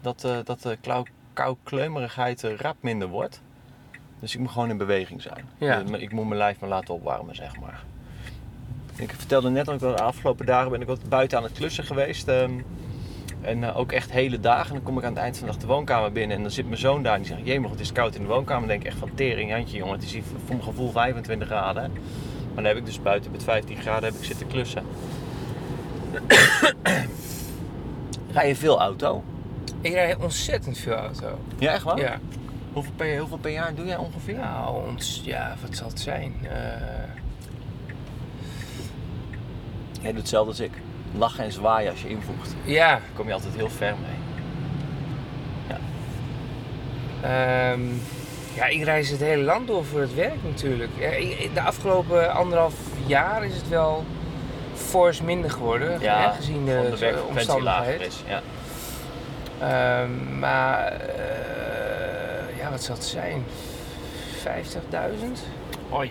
dat, 0.00 0.20
dat 0.44 0.62
de 0.62 0.76
klauw- 0.80 1.06
kou-kleumerigheid 1.32 2.44
eh, 2.44 2.56
rap 2.56 2.76
minder 2.80 3.08
wordt. 3.08 3.40
Dus 4.20 4.34
ik 4.34 4.40
moet 4.40 4.50
gewoon 4.50 4.70
in 4.70 4.76
beweging 4.76 5.22
zijn. 5.22 5.44
Ja. 5.58 5.82
Eh, 5.92 6.00
Ik 6.02 6.12
moet 6.12 6.26
mijn 6.26 6.38
lijf 6.38 6.60
maar 6.60 6.68
laten 6.68 6.94
opwarmen, 6.94 7.34
zeg 7.34 7.60
maar. 7.60 7.82
Ik 8.96 9.12
vertelde 9.16 9.50
net 9.50 9.64
dat 9.64 9.74
ik 9.74 9.80
de 9.80 10.02
afgelopen 10.02 10.46
dagen 10.46 10.70
ben 10.70 10.80
ik 10.80 10.86
wat 10.86 11.08
buiten 11.08 11.38
aan 11.38 11.44
het 11.44 11.52
klussen 11.52 11.84
geweest. 11.84 12.28
ehm, 12.28 12.50
en 13.40 13.64
eh, 13.64 13.76
ook 13.78 13.92
echt 13.92 14.10
hele 14.10 14.40
dagen. 14.40 14.66
En 14.68 14.74
dan 14.74 14.82
kom 14.82 14.98
ik 14.98 15.04
aan 15.04 15.12
het 15.12 15.22
eind 15.22 15.36
van 15.38 15.46
de 15.46 15.52
dag 15.52 15.60
de 15.62 15.66
woonkamer 15.68 16.12
binnen. 16.12 16.36
En 16.36 16.42
dan 16.42 16.50
zit 16.52 16.66
mijn 16.66 16.78
zoon 16.80 17.02
daar 17.02 17.14
en 17.14 17.22
die 17.22 17.28
zegt: 17.32 17.46
Jee, 17.46 17.60
maar 17.60 17.70
het 17.70 17.80
is 17.80 17.92
koud 17.92 18.14
in 18.14 18.22
de 18.22 18.28
woonkamer. 18.28 18.60
Dan 18.60 18.68
denk 18.68 18.80
ik 18.80 18.86
echt 18.86 18.98
van 18.98 19.10
tering, 19.14 19.50
Jantje, 19.50 19.76
jongen. 19.76 19.94
Het 19.94 20.02
is 20.02 20.12
hier 20.12 20.22
voor 20.22 20.38
mijn 20.48 20.62
gevoel 20.62 20.90
25 20.90 21.48
graden. 21.48 21.92
Maar 21.92 22.54
dan 22.54 22.64
heb 22.64 22.76
ik 22.76 22.84
dus 22.86 23.02
buiten 23.02 23.30
met 23.30 23.42
15 23.42 23.76
graden 23.76 24.04
heb 24.04 24.14
ik 24.18 24.24
zitten 24.24 24.46
klussen. 24.46 24.82
Rij 28.32 28.48
je 28.48 28.56
veel 28.56 28.80
auto? 28.80 29.22
Ik 29.82 29.92
rijd 29.92 30.16
ontzettend 30.16 30.78
veel 30.78 30.92
auto. 30.94 31.38
Ja, 31.58 31.72
echt 31.72 31.82
waar? 31.82 31.98
Ja. 31.98 32.18
Hoeveel, 32.72 32.92
per, 32.96 33.18
hoeveel 33.18 33.36
per 33.38 33.50
jaar 33.50 33.74
doe 33.74 33.86
jij 33.86 33.96
ongeveer? 33.96 34.36
Nou, 34.38 34.86
ons, 34.88 35.22
ja, 35.24 35.56
wat 35.66 35.76
zal 35.76 35.88
het 35.88 36.00
zijn? 36.00 36.34
Eh, 36.42 36.50
Jij 40.00 40.10
doet 40.10 40.20
hetzelfde 40.20 40.50
als 40.50 40.60
ik. 40.60 40.72
Lachen 41.14 41.44
en 41.44 41.52
zwaaien 41.52 41.90
als 41.90 42.02
je 42.02 42.08
invoegt. 42.08 42.54
ja, 42.64 42.88
Daar 42.90 43.00
kom 43.14 43.26
je 43.26 43.32
altijd 43.32 43.54
heel 43.54 43.70
ver 43.70 43.94
mee. 44.00 44.20
ehm, 47.22 47.80
ja, 48.54 48.64
ik 48.66 48.82
reis 48.84 49.08
het 49.08 49.20
hele 49.20 49.42
land 49.42 49.66
door 49.66 49.84
voor 49.84 50.00
het 50.00 50.14
werk 50.14 50.42
natuurlijk. 50.42 50.90
Ja, 50.98 51.10
De 51.54 51.60
afgelopen 51.60 52.32
anderhalf 52.34 52.74
jaar 53.06 53.44
is 53.44 53.54
het 53.54 53.68
wel 53.68 54.04
fors 54.74 55.20
minder 55.20 55.50
geworden, 55.50 56.00
Ja, 56.00 56.30
gezien 56.30 56.64
de, 56.64 56.94
de 56.98 58.04
is. 58.06 58.22
Ja. 58.28 58.40
Ehm, 59.62 60.38
maar 60.38 60.86
eh, 60.86 62.58
ja, 62.58 62.70
wat 62.70 62.82
zal 62.82 62.94
het 62.94 63.04
zijn? 63.04 63.44
50.000? 64.44 65.46
Hoi. 65.88 66.10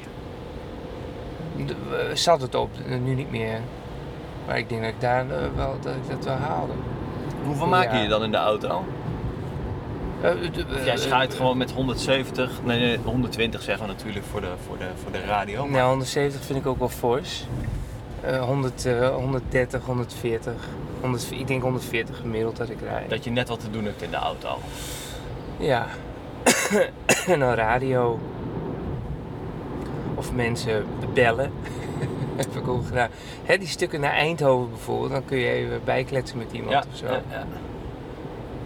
Zat 2.14 2.42
het 2.42 2.56
op, 2.56 2.70
eh, 2.88 2.98
nu 3.00 3.14
niet 3.14 3.32
meer. 3.32 3.60
Maar 4.48 4.58
ik 4.58 4.70
denk 4.70 4.82
dat 4.82 4.90
ik 4.90 5.02
daar 5.02 5.30
eh, 5.30 5.38
wel, 5.56 5.76
dat 5.82 5.94
ik 5.96 6.10
dat 6.10 6.26
wel 6.26 6.36
haalde. 6.36 6.74
Hoeveel 7.46 7.68
maak 7.68 7.92
je 7.92 7.98
Ja. 7.98 8.04
je 8.04 8.10
dan 8.10 8.24
in 8.24 8.32
de 8.32 8.38
auto? 8.38 8.84
Of 10.74 10.86
jij 10.86 10.98
schuift 10.98 11.34
gewoon 11.36 11.58
met 11.58 11.72
170, 11.72 12.52
nee, 12.64 12.80
nee 12.80 12.98
120 12.98 13.62
zeggen 13.62 13.86
we 13.88 13.92
natuurlijk 13.92 14.26
voor 14.26 14.42
de, 14.42 14.48
voor 14.68 14.78
de, 14.78 14.86
voor 15.04 15.12
de 15.12 15.22
radio. 15.26 15.68
Nou, 15.68 15.90
170 15.90 16.42
vind 16.46 16.60
ik 16.60 16.66
ook 16.68 16.80
wel 16.80 16.90
fors. 16.90 17.46
Eh 18.22 18.44
100, 18.44 18.86
eh, 18.86 19.10
130, 19.16 19.86
140. 19.86 20.54
100, 21.02 21.32
ik 21.32 21.48
denk 21.48 21.62
140 21.62 22.18
gemiddeld 22.18 22.58
dat 22.58 22.70
ik 22.70 22.82
rijd. 22.82 23.10
Dat 23.10 23.24
je 23.24 23.30
net 23.30 23.48
wat 23.48 23.60
te 23.60 23.70
doen 23.70 23.86
hebt 23.86 24.02
in 24.02 24.10
de 24.10 24.16
auto. 24.16 24.58
Ja. 25.58 25.88
en 27.28 27.40
dan 27.40 27.54
radio. 27.54 28.20
Of 30.16 30.34
mensen 30.34 30.86
bellen. 31.14 31.52
heb 32.36 32.56
ik 32.56 32.68
ook 32.68 32.86
gedaan. 32.86 33.10
Hè, 33.44 33.58
die 33.58 33.68
stukken 33.68 34.00
naar 34.00 34.12
Eindhoven 34.14 34.70
bijvoorbeeld, 34.70 35.12
dan 35.12 35.26
kun 35.26 35.38
je 35.38 35.50
even 35.50 35.82
bijkletsen 35.84 36.38
met 36.38 36.52
iemand 36.52 36.72
Ja, 36.72 36.84
of 36.92 36.98
zo. 36.98 37.06
ja, 37.06 37.22
ja. 37.30 37.46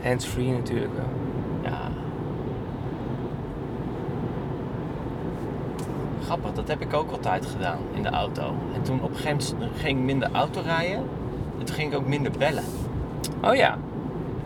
Hands-free 0.02 0.52
natuurlijk 0.52 0.94
wel. 0.96 1.10
Ja. 1.64 1.92
Grappig, 6.26 6.54
dat 6.54 6.68
heb 6.68 6.82
ik 6.82 6.94
ook 6.94 7.12
altijd 7.12 7.46
gedaan 7.46 7.80
in 7.94 8.04
de 8.04 8.10
auto. 8.10 8.56
En 8.74 8.82
toen 8.82 9.02
op 9.02 9.10
een 9.10 9.16
gegeven 9.16 9.54
moment 9.58 9.80
ging 9.80 9.98
ik 10.00 10.06
minder 10.06 10.30
auto 10.32 10.62
rijden. 10.62 11.10
En 11.66 11.72
toen 11.72 11.80
ging 11.80 11.94
ik 11.94 12.00
ook 12.00 12.08
minder 12.08 12.32
bellen. 12.38 12.64
Oh 13.42 13.56
ja. 13.56 13.78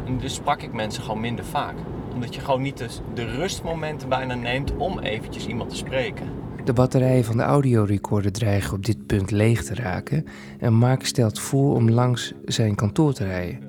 En 0.05 0.17
dus 0.17 0.33
sprak 0.33 0.61
ik 0.61 0.73
mensen 0.73 1.03
gewoon 1.03 1.19
minder 1.19 1.45
vaak. 1.45 1.75
Omdat 2.13 2.35
je 2.35 2.41
gewoon 2.41 2.61
niet 2.61 2.77
de, 2.77 2.88
de 3.13 3.25
rustmomenten 3.25 4.09
bijna 4.09 4.33
neemt 4.33 4.75
om 4.77 4.99
eventjes 4.99 5.47
iemand 5.47 5.69
te 5.69 5.75
spreken. 5.75 6.27
De 6.63 6.73
batterijen 6.73 7.25
van 7.25 7.38
de 7.38 7.43
audiorecorder 7.43 8.31
dreigen 8.31 8.75
op 8.75 8.85
dit 8.85 9.05
punt 9.05 9.31
leeg 9.31 9.63
te 9.63 9.75
raken 9.75 10.25
en 10.59 10.73
Mark 10.73 11.05
stelt 11.05 11.39
voor 11.39 11.75
om 11.75 11.89
langs 11.89 12.33
zijn 12.45 12.75
kantoor 12.75 13.13
te 13.13 13.25
rijden. 13.25 13.59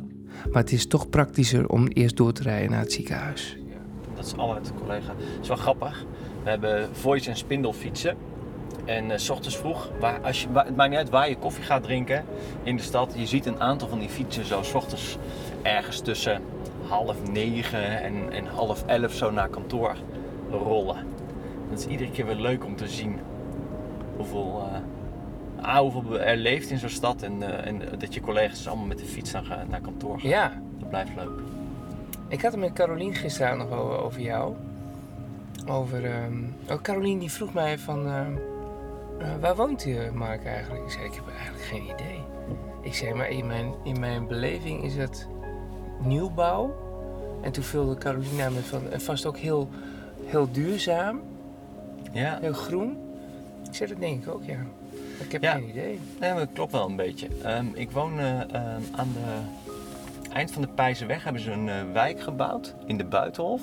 Maar 0.52 0.62
het 0.62 0.72
is 0.72 0.86
toch 0.86 1.08
praktischer 1.08 1.68
om 1.68 1.86
eerst 1.86 2.16
door 2.16 2.32
te 2.32 2.42
rijden 2.42 2.70
naar 2.70 2.80
het 2.80 2.92
ziekenhuis. 2.92 3.58
Dat 4.14 4.26
is 4.26 4.36
altijd 4.36 4.72
collega. 4.78 5.14
Het 5.16 5.42
is 5.42 5.48
wel 5.48 5.56
grappig. 5.56 6.04
We 6.42 6.50
hebben 6.50 6.88
voice 6.92 7.30
en 7.30 7.36
spindelfietsen. 7.36 8.16
En 8.90 9.10
eh, 9.10 9.18
s 9.18 9.30
ochtends 9.30 9.56
vroeg, 9.56 9.90
waar, 10.00 10.20
als 10.20 10.42
je, 10.42 10.52
waar- 10.52 10.66
het 10.66 10.76
maakt 10.76 10.88
niet 10.90 10.98
uit 10.98 11.10
waar 11.10 11.28
je 11.28 11.36
koffie 11.36 11.64
gaat 11.64 11.82
drinken 11.82 12.24
in 12.62 12.76
de 12.76 12.82
stad. 12.82 13.12
Je 13.16 13.26
ziet 13.26 13.46
een 13.46 13.60
aantal 13.60 13.88
van 13.88 13.98
die 13.98 14.08
fietsen 14.08 14.44
zo 14.44 14.62
s 14.62 14.74
ochtends 14.74 15.18
ergens 15.62 16.00
tussen 16.00 16.42
half 16.88 17.30
negen 17.32 18.02
en, 18.02 18.32
en 18.32 18.46
half 18.46 18.84
elf 18.86 19.12
zo 19.12 19.30
naar 19.30 19.48
kantoor 19.48 19.96
rollen. 20.50 20.96
Dat 21.70 21.78
is 21.78 21.86
iedere 21.86 22.10
keer 22.10 22.26
weer 22.26 22.34
leuk 22.34 22.64
om 22.64 22.76
te 22.76 22.88
zien 22.88 23.18
hoeveel, 24.16 24.62
eh, 25.62 25.78
hoeveel 25.78 26.20
er 26.20 26.36
leeft 26.36 26.70
in 26.70 26.78
zo'n 26.78 26.88
stad. 26.88 27.22
En, 27.22 27.42
eh, 27.42 27.66
en 27.66 27.82
dat 27.98 28.14
je 28.14 28.20
collega's 28.20 28.66
allemaal 28.68 28.86
met 28.86 28.98
de 28.98 29.04
fiets 29.04 29.32
naar, 29.32 29.64
naar 29.68 29.80
kantoor 29.80 30.20
gaan. 30.20 30.28
Ja, 30.30 30.52
Dat 30.78 30.88
blijft 30.88 31.10
leuk. 31.16 31.40
ik 32.28 32.42
had 32.42 32.52
het 32.52 32.60
met 32.60 32.72
Carolien 32.72 33.14
gisteren 33.14 33.58
nog 33.58 33.70
over, 34.00 34.20
jou. 34.20 34.54
Over, 35.68 36.04
ehm 36.04 36.42
oh, 36.70 36.82
Carolien 36.82 37.18
die 37.18 37.30
vroeg 37.32 37.52
mij 37.52 37.78
van, 37.78 38.06
ehm, 38.06 38.34
eh, 38.36 38.42
waar 39.40 39.56
woont 39.56 39.82
je 39.82 40.10
Mark 40.14 40.44
eigenlijk? 40.44 40.84
Ik 40.84 40.90
zei, 40.90 41.04
ik 41.04 41.14
heb 41.14 41.28
eigenlijk 41.28 41.64
geen 41.64 41.82
idee. 41.82 42.20
Ik 42.82 42.94
zei, 42.94 43.14
maar 43.14 43.28
in 43.28 43.46
mijn, 43.46 43.74
in 43.84 44.00
mijn 44.00 44.26
beleving 44.26 44.82
is 44.84 44.96
het 44.96 45.28
nieuwbouw. 46.02 46.74
En 47.42 47.52
toen 47.52 47.62
vulde 47.64 47.94
Carolina 47.94 48.50
me 48.50 48.60
van, 48.60 48.90
en 48.90 49.00
vast 49.00 49.26
ook 49.26 49.36
heel, 49.38 49.68
heel 50.24 50.50
duurzaam. 50.52 51.20
Ja. 52.12 52.38
Heel 52.40 52.52
groen. 52.52 52.98
Ik 53.68 53.74
zei, 53.74 53.90
dat 53.90 54.00
denk 54.00 54.22
ik 54.22 54.32
ook, 54.34 54.44
ja. 54.44 54.58
Ik 55.18 55.32
heb 55.32 55.42
Ja. 55.42 55.52
geen 55.52 55.68
idee. 55.68 56.00
Nee, 56.20 56.30
maar 56.30 56.38
dat 56.38 56.52
klopt 56.52 56.72
wel 56.72 56.88
een 56.88 56.96
beetje. 56.96 57.28
Ehm, 57.42 57.66
ik 57.74 57.90
woon 57.90 58.18
eh, 58.18 58.40
ehm, 58.40 58.80
aan 58.96 59.08
de 59.12 59.38
eind 60.32 60.52
van 60.52 60.62
de 60.62 60.68
Pijzenweg 60.68 61.24
hebben 61.24 61.42
ze 61.42 61.50
een 61.50 61.68
eh, 61.68 61.74
wijk 61.92 62.20
gebouwd 62.20 62.74
in 62.86 62.96
de 62.96 63.04
Buitenhof. 63.04 63.62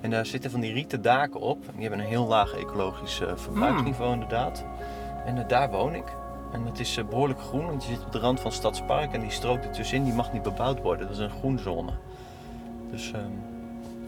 En 0.00 0.10
daar 0.10 0.26
zitten 0.26 0.50
van 0.50 0.60
die 0.60 0.72
rieten 0.72 1.02
daken 1.02 1.40
op. 1.40 1.66
En 1.66 1.72
die 1.72 1.80
hebben 1.80 2.00
een 2.00 2.06
heel 2.06 2.26
laag 2.26 2.54
ecologisch 2.54 3.20
eh, 3.20 3.36
verbruiksniveau 3.36 4.12
inderdaad. 4.12 4.64
En 5.24 5.38
eh, 5.38 5.48
daar 5.48 5.70
woon 5.70 5.94
ik. 5.94 6.16
En 6.52 6.66
het 6.66 6.78
is 6.78 6.96
eh, 6.96 7.04
behoorlijk 7.04 7.40
groen, 7.40 7.66
want 7.66 7.84
je 7.84 7.92
zit 7.92 8.04
op 8.04 8.12
de 8.12 8.18
rand 8.18 8.40
van 8.40 8.50
het 8.50 8.58
Stadspark. 8.58 9.12
En 9.12 9.20
die 9.20 9.30
strook 9.30 9.62
ertussenin, 9.62 10.04
die 10.04 10.14
mag 10.14 10.32
niet 10.32 10.42
bebouwd 10.42 10.80
worden. 10.82 11.06
Dat 11.06 11.16
is 11.16 11.22
een 11.22 11.30
groenzone. 11.30 11.92
Dus 12.90 13.12
ehm, 13.12 13.30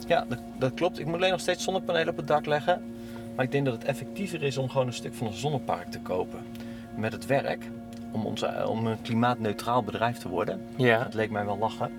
ja, 0.06 0.24
dat, 0.28 0.38
dat 0.58 0.74
klopt. 0.74 0.98
Ik 0.98 1.06
moet 1.06 1.14
alleen 1.14 1.30
nog 1.30 1.40
steeds 1.40 1.64
zonnepanelen 1.64 2.08
op 2.08 2.16
het 2.16 2.26
dak 2.26 2.46
leggen. 2.46 2.82
Maar 3.34 3.44
ik 3.44 3.52
denk 3.52 3.64
dat 3.64 3.74
het 3.74 3.84
effectiever 3.84 4.42
is 4.42 4.58
om 4.58 4.68
gewoon 4.68 4.86
een 4.86 4.92
stuk 4.92 5.14
van 5.14 5.26
een 5.26 5.32
zonnepark 5.32 5.90
te 5.90 6.00
kopen. 6.00 6.38
Met 6.94 7.12
het 7.12 7.26
werk, 7.26 7.64
om, 8.12 8.26
onze, 8.26 8.64
om 8.68 8.86
een 8.86 9.02
klimaatneutraal 9.02 9.82
bedrijf 9.82 10.18
te 10.18 10.28
worden. 10.28 10.60
Ja. 10.76 11.02
Dat 11.02 11.14
leek 11.14 11.30
mij 11.30 11.44
wel 11.44 11.58
lachen. 11.58 11.90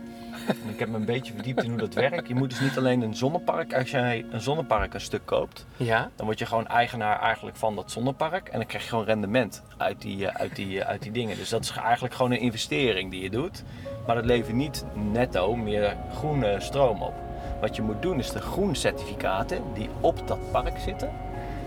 En 0.47 0.69
ik 0.69 0.79
heb 0.79 0.89
me 0.89 0.95
een 0.97 1.05
beetje 1.05 1.33
verdiept 1.33 1.63
in 1.63 1.69
hoe 1.69 1.79
dat 1.79 1.93
werkt. 1.93 2.27
Je 2.27 2.35
moet 2.35 2.49
dus 2.49 2.59
niet 2.59 2.77
alleen 2.77 3.01
een 3.01 3.15
zonnepark. 3.15 3.73
Als 3.73 3.91
jij 3.91 4.25
een 4.31 4.41
zonnepark 4.41 4.93
een 4.93 5.01
stuk 5.01 5.25
koopt, 5.25 5.65
Ja? 5.77 6.09
dan 6.15 6.25
word 6.25 6.39
je 6.39 6.45
gewoon 6.45 6.67
eigenaar 6.67 7.19
eigenlijk 7.19 7.57
van 7.57 7.75
dat 7.75 7.91
zonnepark. 7.91 8.47
En 8.49 8.57
dan 8.57 8.67
krijg 8.67 8.83
je 8.83 8.89
gewoon 8.89 9.05
rendement 9.05 9.63
uit 9.77 10.01
die, 10.01 10.27
eh, 10.27 10.35
uit 10.35 10.55
die, 10.55 10.81
eh, 10.81 10.87
uit 10.87 11.01
die 11.01 11.11
dingen. 11.11 11.37
Dus 11.37 11.49
dat 11.49 11.63
is 11.63 11.71
eigenlijk 11.71 12.13
gewoon 12.13 12.31
een 12.31 12.39
investering 12.39 13.11
die 13.11 13.21
je 13.21 13.29
doet. 13.29 13.63
Maar 14.05 14.15
dat 14.15 14.25
levert 14.25 14.55
niet 14.55 14.85
netto 15.11 15.55
meer 15.55 15.95
groene 16.15 16.55
stroom 16.59 17.01
op. 17.01 17.13
Wat 17.61 17.75
je 17.75 17.81
moet 17.81 18.01
doen 18.01 18.19
is 18.19 18.31
de 18.31 18.41
groencertificaten 18.41 19.61
die 19.73 19.89
op 19.99 20.27
dat 20.27 20.51
park 20.51 20.79
zitten, 20.79 21.09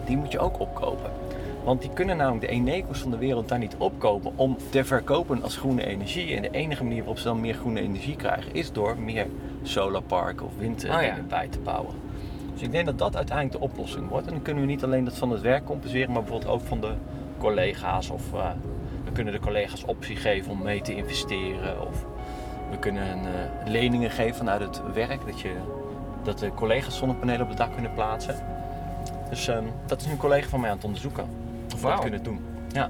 die 0.04 0.16
moet 0.16 0.32
je 0.32 0.38
ook 0.38 0.60
opkopen. 0.60 1.10
Want 1.64 1.80
die 1.80 1.90
kunnen 1.92 2.16
namelijk 2.16 2.46
de 2.46 2.50
Eneco's 2.50 2.98
van 2.98 3.10
de 3.10 3.16
wereld 3.16 3.48
daar 3.48 3.58
niet 3.58 3.76
opkopen 3.78 4.32
om 4.36 4.56
te 4.70 4.84
verkopen 4.84 5.42
als 5.42 5.56
groene 5.56 5.86
energie. 5.86 6.36
En 6.36 6.42
de 6.42 6.50
enige 6.50 6.82
manier 6.82 6.98
waarop 6.98 7.18
ze 7.18 7.24
dan 7.24 7.40
meer 7.40 7.54
groene 7.54 7.80
energie 7.80 8.16
krijgen 8.16 8.54
is 8.54 8.72
door 8.72 8.98
meer 8.98 9.26
solarparken 9.62 10.46
of 10.46 10.52
winddingen 10.58 10.96
Oh 10.96 11.02
ja. 11.02 11.16
bij 11.28 11.48
te 11.48 11.58
bouwen. 11.58 11.94
Dus 12.52 12.62
ik 12.62 12.72
denk 12.72 12.86
dat 12.86 12.98
dat 12.98 13.16
uiteindelijk 13.16 13.58
de 13.58 13.64
oplossing 13.70 14.08
wordt. 14.08 14.26
En 14.26 14.32
dan 14.32 14.42
kunnen 14.42 14.62
we 14.62 14.70
niet 14.70 14.84
alleen 14.84 15.04
dat 15.04 15.18
van 15.18 15.30
het 15.30 15.40
werk 15.40 15.64
compenseren, 15.64 16.12
maar 16.12 16.22
bijvoorbeeld 16.22 16.52
ook 16.52 16.60
van 16.60 16.80
de 16.80 16.92
collega's. 17.38 18.10
Of 18.10 18.32
eh, 18.32 18.50
we 19.04 19.12
kunnen 19.12 19.32
de 19.32 19.40
collega's 19.40 19.84
optie 19.84 20.16
geven 20.16 20.52
om 20.52 20.62
mee 20.62 20.80
te 20.80 20.94
investeren. 20.94 21.86
Of 21.88 22.04
we 22.70 22.78
kunnen 22.78 23.08
eh, 23.08 23.70
leningen 23.70 24.10
geven 24.10 24.34
vanuit 24.34 24.60
het 24.60 24.80
werk, 24.94 25.26
dat, 25.26 25.40
je, 25.40 25.52
dat 26.22 26.38
de 26.38 26.54
collega's 26.54 26.96
zonnepanelen 26.96 27.42
op 27.42 27.48
het 27.48 27.58
dak 27.58 27.72
kunnen 27.72 27.94
plaatsen. 27.94 28.34
Dus 29.28 29.48
ehm, 29.48 29.64
dat 29.86 30.00
is 30.00 30.06
een 30.06 30.16
collega 30.16 30.48
van 30.48 30.60
mij 30.60 30.70
aan 30.70 30.76
het 30.76 30.84
onderzoeken. 30.84 31.41
Dat 31.90 32.00
kunnen 32.00 32.22
doen. 32.22 32.40
Ja. 32.72 32.88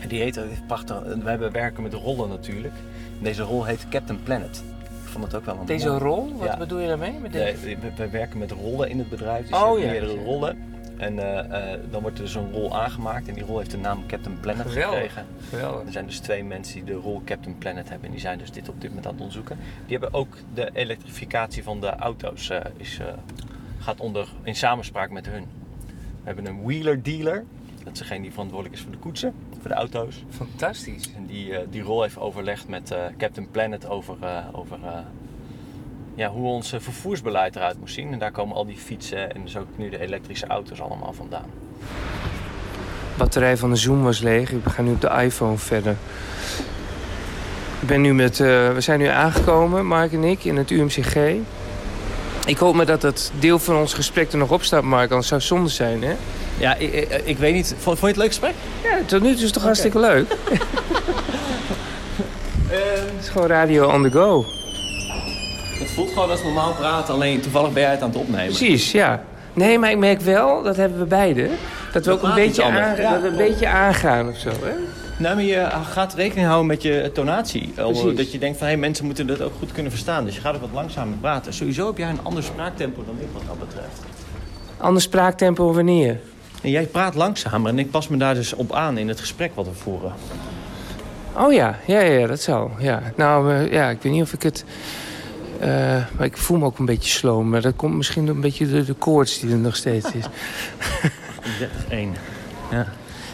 En 0.00 0.08
die 0.08 0.20
heet, 0.20 0.40
prachtig, 0.66 1.02
we 1.02 1.28
hebben 1.30 1.52
werken 1.52 1.82
met 1.82 1.92
rollen 1.92 2.28
natuurlijk. 2.28 2.74
En 3.18 3.24
deze 3.24 3.42
rol 3.42 3.64
heet 3.64 3.86
Captain 3.88 4.22
Planet. 4.22 4.64
Ik 5.04 5.10
vond 5.10 5.24
het 5.24 5.34
ook 5.34 5.44
wel 5.44 5.58
een 5.60 5.66
Deze 5.66 5.88
mooi- 5.88 6.00
rol, 6.00 6.32
wat 6.36 6.46
Ja. 6.48 6.56
bedoel 6.56 6.78
je 6.78 6.88
daarmee? 6.88 7.18
Met 7.20 7.32
Nee, 7.32 7.44
deze? 7.52 7.76
we, 7.78 7.92
we 7.96 8.08
werken 8.08 8.38
met 8.38 8.50
rollen 8.50 8.88
in 8.90 8.98
het 8.98 9.08
bedrijf. 9.10 9.48
Dus 9.48 9.62
Oh, 9.62 9.78
je 9.78 9.84
hebt 9.84 9.96
ja. 9.96 10.00
meerdere 10.06 10.24
rollen. 10.24 10.58
En 10.96 11.18
eh, 11.18 11.72
eh, 11.72 11.80
dan 11.90 12.02
wordt 12.02 12.18
er 12.18 12.24
dus 12.24 12.34
een 12.34 12.52
rol 12.52 12.78
aangemaakt. 12.80 13.28
En 13.28 13.34
die 13.34 13.44
rol 13.44 13.58
heeft 13.58 13.70
de 13.70 13.78
naam 13.78 14.06
Captain 14.06 14.40
Planet 14.40 14.66
Geweldig. 14.66 14.94
gekregen. 14.98 15.24
Geweldig. 15.48 15.86
Er 15.86 15.92
zijn 15.92 16.06
dus 16.06 16.18
twee 16.18 16.44
mensen 16.44 16.74
die 16.74 16.84
de 16.84 17.00
rol 17.00 17.22
Captain 17.24 17.58
Planet 17.58 17.88
hebben. 17.88 18.06
En 18.06 18.12
die 18.12 18.20
zijn 18.20 18.38
dus 18.38 18.50
dit 18.50 18.68
op 18.68 18.80
dit 18.80 18.88
moment 18.88 19.06
aan 19.06 19.12
het 19.12 19.20
onderzoeken. 19.20 19.58
Die 19.86 19.98
hebben 19.98 20.18
ook 20.18 20.36
de 20.54 20.70
elektrificatie 20.72 21.62
van 21.62 21.80
de 21.80 21.88
auto's. 21.90 22.50
eh, 22.50 22.60
is, 22.76 22.98
eh, 22.98 23.06
gaat 23.78 24.00
onder, 24.00 24.28
in 24.42 24.56
samenspraak 24.56 25.10
met 25.10 25.26
hun. 25.26 25.44
We 26.24 26.30
hebben 26.32 26.46
een 26.46 26.62
wheeler 26.62 27.02
dealer. 27.02 27.44
Dat 27.84 27.92
is 27.92 27.98
degene 27.98 28.22
die 28.22 28.30
verantwoordelijk 28.30 28.76
is 28.76 28.82
voor 28.82 28.92
de 28.92 28.98
koetsen, 28.98 29.34
voor 29.60 29.68
de 29.68 29.74
auto's. 29.76 30.24
Fantastisch. 30.30 31.12
En 31.16 31.26
die, 31.26 31.56
eh, 31.56 31.66
die 31.70 31.82
rol 31.82 32.02
heeft 32.02 32.18
overlegd 32.18 32.68
met 32.68 32.90
eh, 32.90 32.98
Captain 33.18 33.50
Planet 33.50 33.88
over, 33.88 34.16
eh, 34.20 34.44
over 34.52 34.78
eh, 34.84 34.98
ja, 36.14 36.28
hoe 36.28 36.46
ons 36.46 36.74
vervoersbeleid 36.78 37.56
eruit 37.56 37.78
moet 37.78 37.90
zien. 37.90 38.12
En 38.12 38.18
daar 38.18 38.32
komen 38.32 38.56
al 38.56 38.66
die 38.66 38.76
fietsen 38.76 39.34
en 39.34 39.42
dus 39.42 39.56
ook 39.56 39.68
nu 39.76 39.90
de 39.90 40.00
elektrische 40.00 40.46
auto's 40.46 40.80
allemaal 40.80 41.12
vandaan. 41.12 41.50
De 43.14 43.20
batterij 43.20 43.56
van 43.56 43.70
de 43.70 43.76
Zoom 43.76 44.02
was 44.02 44.20
leeg. 44.20 44.52
Ik 44.52 44.64
ga 44.64 44.82
nu 44.82 44.92
op 44.92 45.00
de 45.00 45.10
iPhone 45.22 45.56
verder. 45.56 45.96
Ik 47.84 47.90
ben 47.90 48.00
nu 48.00 48.14
met, 48.14 48.40
eh, 48.40 48.72
we 48.72 48.80
zijn 48.80 48.98
nu 48.98 49.06
aangekomen, 49.06 49.86
Mark 49.86 50.12
en 50.12 50.24
ik, 50.24 50.44
in 50.44 50.56
het 50.56 50.70
UMCG. 50.70 51.16
Ik 52.46 52.58
hoop 52.58 52.74
maar 52.74 52.86
dat 52.86 53.02
het 53.02 53.32
deel 53.38 53.58
van 53.58 53.76
ons 53.76 53.94
gesprek 53.94 54.32
er 54.32 54.38
nog 54.38 54.50
op 54.50 54.62
staat, 54.62 54.82
Mark. 54.82 55.10
Anders 55.10 55.28
zou 55.28 55.40
het 55.40 55.48
zonde 55.48 55.70
zijn, 55.70 56.02
hè? 56.02 56.14
Ja, 56.58 56.74
ik, 56.74 56.92
ik, 56.92 57.22
ik 57.24 57.38
weet 57.38 57.54
niet. 57.54 57.74
Vond, 57.78 57.98
vond 57.98 58.00
je 58.00 58.06
het 58.06 58.16
leuk 58.16 58.26
gesprek? 58.26 58.54
Ja, 58.82 58.98
tot 59.06 59.22
nu 59.22 59.28
toe 59.28 59.36
is 59.36 59.42
het 59.42 59.52
toch 59.52 59.62
hartstikke 59.62 59.98
leuk? 59.98 60.28
het 62.68 63.20
is 63.20 63.28
gewoon 63.28 63.46
radio 63.46 63.92
on 63.92 64.02
the 64.02 64.10
go. 64.10 64.44
Het 65.78 65.90
voelt 65.90 66.12
gewoon 66.12 66.30
als 66.30 66.42
normaal 66.42 66.72
praten, 66.72 67.14
alleen 67.14 67.40
toevallig 67.40 67.72
ben 67.72 67.82
jij 67.82 67.90
het 67.90 68.02
aan 68.02 68.08
het 68.08 68.18
opnemen. 68.18 68.46
Precies, 68.46 68.92
ja. 68.92 69.22
Nee, 69.52 69.78
maar 69.78 69.90
ik 69.90 69.98
merk 69.98 70.20
wel, 70.20 70.62
dat 70.62 70.76
hebben 70.76 70.98
we 70.98 71.04
beide, 71.04 71.48
dat 71.92 72.04
we 72.04 72.12
ook 72.12 72.22
een 72.22 72.34
beetje, 72.34 72.62
anders. 72.62 72.86
aan, 72.86 72.96
Ja, 72.96 73.12
dat 73.12 73.20
we 73.20 73.28
een 73.28 73.36
beetje 73.36 73.68
aangaan 73.68 74.28
of 74.28 74.36
zo, 74.36 74.48
hè? 74.48 74.72
Nou, 75.16 75.34
maar 75.34 75.44
je 75.44 75.68
gaat 75.92 76.14
rekening 76.14 76.46
houden 76.46 76.66
met 76.66 76.82
je 76.82 77.10
tonatie. 77.14 77.72
Eh, 77.76 77.84
Precies. 77.84 78.16
Dat 78.16 78.32
je 78.32 78.38
denkt 78.38 78.58
van, 78.58 78.66
hé, 78.66 78.76
mensen 78.76 79.04
moeten 79.04 79.26
dat 79.26 79.40
ook 79.42 79.52
goed 79.58 79.72
kunnen 79.72 79.92
verstaan. 79.92 80.24
Dus 80.24 80.34
je 80.34 80.40
gaat 80.40 80.54
er 80.54 80.60
wat 80.60 80.70
langzamer 80.72 81.16
praten. 81.18 81.52
Sowieso 81.54 81.86
heb 81.86 81.98
jij 81.98 82.08
een 82.08 82.22
ander 82.22 82.42
spraaktempo 82.42 83.04
dan 83.06 83.14
ik 83.20 83.28
wat 83.32 83.42
dat 83.46 83.58
betreft. 83.58 84.00
Anders 84.76 85.04
spraaktempo 85.04 85.72
wanneer? 85.74 86.20
En 86.62 86.70
jij 86.70 86.86
praat 86.86 87.14
langzamer 87.14 87.70
en 87.70 87.78
ik 87.78 87.90
pas 87.90 88.08
me 88.08 88.16
daar 88.16 88.34
dus 88.34 88.52
op 88.54 88.72
aan 88.72 88.98
in 88.98 89.08
het 89.08 89.20
gesprek 89.20 89.54
wat 89.54 89.66
we 89.66 89.72
voeren. 89.74 90.12
Oh 91.36 91.52
ja, 91.52 91.78
ja, 91.86 92.00
ja, 92.00 92.26
dat 92.26 92.40
zou. 92.40 92.70
Ja. 92.78 93.02
Nou, 93.16 93.54
eh, 93.54 93.72
ja, 93.72 93.88
ik 93.90 94.02
weet 94.02 94.12
niet 94.12 94.22
of 94.22 94.32
ik 94.32 94.42
het... 94.42 94.64
eh, 95.60 95.68
maar 96.16 96.24
ik 96.26 96.36
voel 96.36 96.58
me 96.58 96.64
ook 96.64 96.78
een 96.78 96.84
beetje 96.84 97.10
slow. 97.10 97.42
Maar 97.42 97.60
dat 97.60 97.76
komt 97.76 97.94
misschien 97.94 98.26
door 98.26 98.34
een 98.34 98.40
beetje 98.40 98.68
door 98.70 98.84
de 98.84 98.92
koorts 98.94 99.40
die 99.40 99.50
er 99.50 99.56
nog 99.58 99.76
steeds 99.76 100.12
is. 100.12 100.24
31. 101.88 102.22
Ja. 102.70 102.86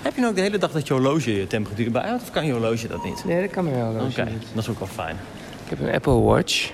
Heb 0.02 0.14
je 0.14 0.20
nou 0.20 0.30
ook 0.32 0.36
de 0.36 0.42
hele 0.42 0.58
dag 0.58 0.70
dat 0.70 0.86
je 0.86 0.92
horloge 0.92 1.36
je 1.36 1.46
temperatuur 1.46 1.90
bijhoudt? 1.90 2.22
Of 2.22 2.30
kan 2.30 2.46
je 2.46 2.52
horloge 2.52 2.88
dat 2.88 3.04
niet? 3.04 3.24
Nee, 3.24 3.40
dat 3.40 3.50
kan 3.50 3.64
me 3.64 3.70
wel. 3.70 3.88
Oké, 3.88 3.98
dat 3.98 4.08
is 4.08 4.16
niet. 4.16 4.42
dat 4.52 4.62
is 4.62 4.68
ook 4.68 4.78
wel 4.78 4.88
fijn. 4.88 5.16
Ik 5.64 5.70
heb 5.70 5.80
een 5.80 5.94
Apple 5.94 6.20
Watch. 6.20 6.70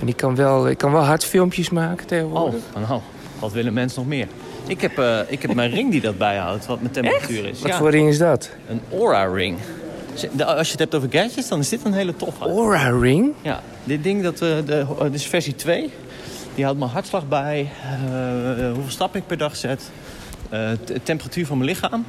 En 0.00 0.06
die 0.06 0.14
kan 0.14 0.34
wel, 0.34 0.68
ik 0.68 0.78
kan 0.78 0.92
wel 0.92 1.02
hard 1.02 1.24
filmpjes 1.24 1.70
maken 1.70 2.00
Oh, 2.02 2.08
tegenwoordig. 2.08 2.60
nou, 2.88 3.00
wat 3.38 3.52
willen 3.52 3.72
mensen 3.72 3.98
nog 3.98 4.08
meer? 4.08 4.26
Ik 4.66 4.80
heb, 4.80 4.98
eh, 4.98 5.18
ik 5.28 5.42
heb 5.42 5.54
mijn 5.54 5.70
ring 5.70 5.90
die 5.90 6.00
dat 6.00 6.18
bijhoudt, 6.18 6.66
wat 6.66 6.80
mijn 6.80 6.92
temperatuur 6.92 7.44
is. 7.48 7.60
Wat 7.60 7.70
Ja, 7.70 7.76
voor 7.78 7.90
ring 7.90 8.08
is 8.08 8.18
dat? 8.18 8.50
een 8.68 8.80
Aura 8.92 9.24
ring. 9.24 9.58
De- 10.32 10.44
Als 10.44 10.66
je 10.66 10.70
het 10.70 10.80
hebt 10.80 10.94
over 10.94 11.08
gadgets, 11.10 11.48
dan 11.48 11.58
is 11.58 11.68
dit 11.68 11.84
een 11.84 11.92
hele 11.92 12.16
toffe. 12.16 12.44
Aura 12.44 12.88
Ring? 12.98 13.32
Ja, 13.42 13.60
dit 13.84 14.02
ding, 14.02 14.22
dat, 14.22 14.32
eh, 14.34 14.48
de, 14.66 14.86
dit 15.02 15.14
is 15.14 15.26
versie 15.26 15.54
2. 15.54 15.90
Die 16.54 16.64
houdt 16.64 16.78
mijn 16.78 16.90
hartslag 16.90 17.28
bij, 17.28 17.68
eh, 17.82 18.64
hoeveel 18.72 18.90
stappen 18.90 19.20
ik 19.20 19.26
per 19.26 19.38
dag 19.38 19.56
zet, 19.56 19.90
de 20.84 21.00
temperatuur 21.02 21.46
van 21.46 21.58
mijn 21.58 21.70
lichaam. 21.70 22.04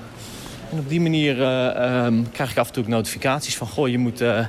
En 0.76 0.82
op 0.82 0.90
die 0.90 1.02
manier 1.02 1.42
eh, 1.42 2.06
ehm, 2.06 2.24
krijg 2.32 2.52
ik 2.52 2.58
af 2.58 2.68
en 2.68 2.74
toe 2.74 2.84
ook 2.84 2.90
notificaties 2.90 3.58
van... 3.58 3.68
goh, 3.68 3.88
je 3.88 3.98
moet 3.98 4.22
eh, 4.22 4.46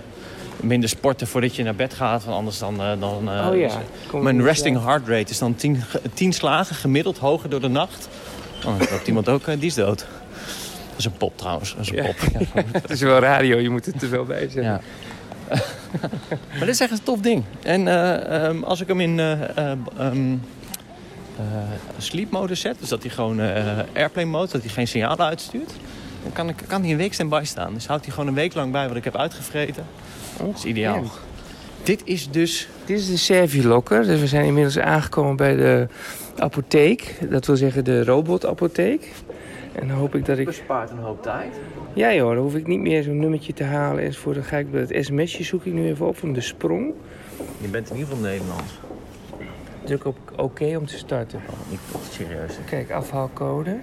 minder 0.61 0.89
sporten 0.89 1.27
voordat 1.27 1.57
je 1.57 1.63
naar 1.63 1.75
bed 1.75 1.95
gaat, 1.95 2.25
want 2.25 2.37
anders 2.37 2.59
dan... 2.59 2.81
eh, 2.81 3.01
dan 3.01 3.29
Oh 3.49 3.57
ja. 3.57 3.71
mijn 4.13 4.43
resting 4.43 4.83
heart 4.85 5.09
rate 5.09 5.31
is 5.31 5.39
dan 5.39 5.55
10 5.55 5.83
10 6.15 6.33
slagen 6.33 6.77
gemiddeld 6.77 7.19
hoger 7.19 7.51
door 7.51 7.61
de 7.61 7.69
nacht. 7.69 8.09
Oh, 8.59 8.79
dan 8.79 8.89
loopt 8.91 9.07
iemand 9.07 9.29
ook, 9.29 9.45
die 9.45 9.57
is 9.67 9.75
dood. 9.75 9.99
Dat 9.99 10.99
is 10.99 11.05
een 11.05 11.17
pop 11.17 11.39
trouwens, 11.39 11.75
dat 11.77 11.81
is 11.81 11.89
een 11.91 11.97
Ja. 11.97 12.03
pop. 12.03 12.17
Ja. 12.55 12.63
Het 12.81 12.91
is 12.91 13.01
wel 13.01 13.19
radio, 13.19 13.59
je 13.59 13.71
moet 13.71 13.87
het 13.87 14.03
er 14.03 14.11
wel 14.11 14.25
bij 14.25 14.49
zeggen. 14.49 14.63
Ja. 14.63 14.81
maar 16.51 16.61
dit 16.61 16.69
is 16.69 16.81
echt 16.81 16.91
een 16.91 17.03
tof 17.03 17.21
ding. 17.21 17.45
En 17.63 17.89
eh, 17.89 18.45
ehm, 18.47 18.63
als 18.63 18.81
ik 18.81 18.89
hem 18.89 19.01
in 19.01 19.21
eh, 19.21 19.37
sleep 21.99 22.31
mode 22.31 22.55
zet, 22.55 22.77
dus 22.81 22.89
dat 22.89 23.03
hij 23.03 23.11
gewoon 23.11 23.41
airplane 23.95 24.31
mode, 24.31 24.53
dat 24.53 24.63
hij 24.63 24.71
geen 24.71 24.89
signalen 24.89 25.27
uitstuurt, 25.27 25.73
dan 26.27 26.35
kan, 26.35 26.49
ik, 26.49 26.57
kan 26.67 26.83
hij 26.83 26.91
een 26.91 26.97
week 26.97 27.15
standby 27.15 27.41
staan. 27.45 27.75
Dus 27.75 27.87
houdt 27.87 28.05
hij 28.05 28.15
gewoon 28.15 28.29
een 28.29 28.35
week 28.35 28.55
lang 28.55 28.73
bij 28.73 28.89
wat 28.89 28.97
ik 28.97 29.05
heb 29.05 29.17
uitgevreten. 29.17 29.85
Dat 30.39 30.57
is 30.57 30.65
ideaal. 30.65 30.99
Ongekend. 30.99 31.25
Dit 31.83 32.03
is 32.05 32.31
dus. 32.31 32.69
Dit 32.85 32.99
is 32.99 33.07
de 33.07 33.17
Servilocker. 33.17 34.03
Dus 34.07 34.21
we 34.21 34.27
zijn 34.27 34.45
inmiddels 34.45 34.79
aangekomen 34.79 35.37
bij 35.37 35.57
de 35.57 35.89
apotheek. 36.39 37.19
Dat 37.31 37.47
wil 37.47 37.57
zeggen 37.57 37.85
de 37.85 38.05
robotapotheek. 38.05 39.13
En 39.73 39.89
dan 39.89 39.97
hoop 39.97 40.15
ik 40.15 40.25
dat 40.25 40.39
ik... 40.39 40.47
Bespaart 40.47 40.91
een 40.91 40.99
hoop 40.99 41.23
tijd. 41.23 41.55
Ja 41.93 42.15
joh, 42.15 42.35
dan 42.35 42.43
hoef 42.43 42.55
ik 42.55 42.67
niet 42.67 42.81
meer 42.81 43.03
zo'n 43.03 43.19
nummertje 43.19 43.53
te 43.53 43.65
halen 43.65 44.05
enzovoort. 44.05 44.35
Dan 44.35 44.45
ga 44.45 44.57
ik 44.57 44.71
bij 44.71 44.81
het 44.81 45.05
sms'je 45.07 45.45
zoek 45.45 45.65
ik 45.65 45.73
nu 45.73 45.89
even 45.89 46.07
op 46.07 46.19
van 46.19 46.33
de 46.33 46.41
sprong. 46.41 46.95
Je 47.61 47.69
bent 47.69 47.91
in 47.91 47.97
ieder 47.97 48.09
geval 48.09 48.31
Nederlands. 48.31 48.73
Druk 49.85 50.05
op 50.05 50.17
oké 50.37 50.77
om 50.77 50.87
te 50.87 50.97
starten. 50.97 51.41
Oh, 51.51 51.71
niet 51.71 51.81
serieus. 52.11 52.59
Kijk, 52.67 52.91
afhaalcode. 52.91 53.77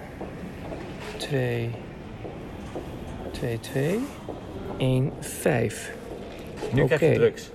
2, 1.16 1.70
2, 3.34 3.60
2, 3.60 3.98
1, 4.78 5.12
5. 5.20 5.92
Nu 6.72 6.84
krijg 6.84 7.00
je 7.00 7.12
drugs. 7.14 7.50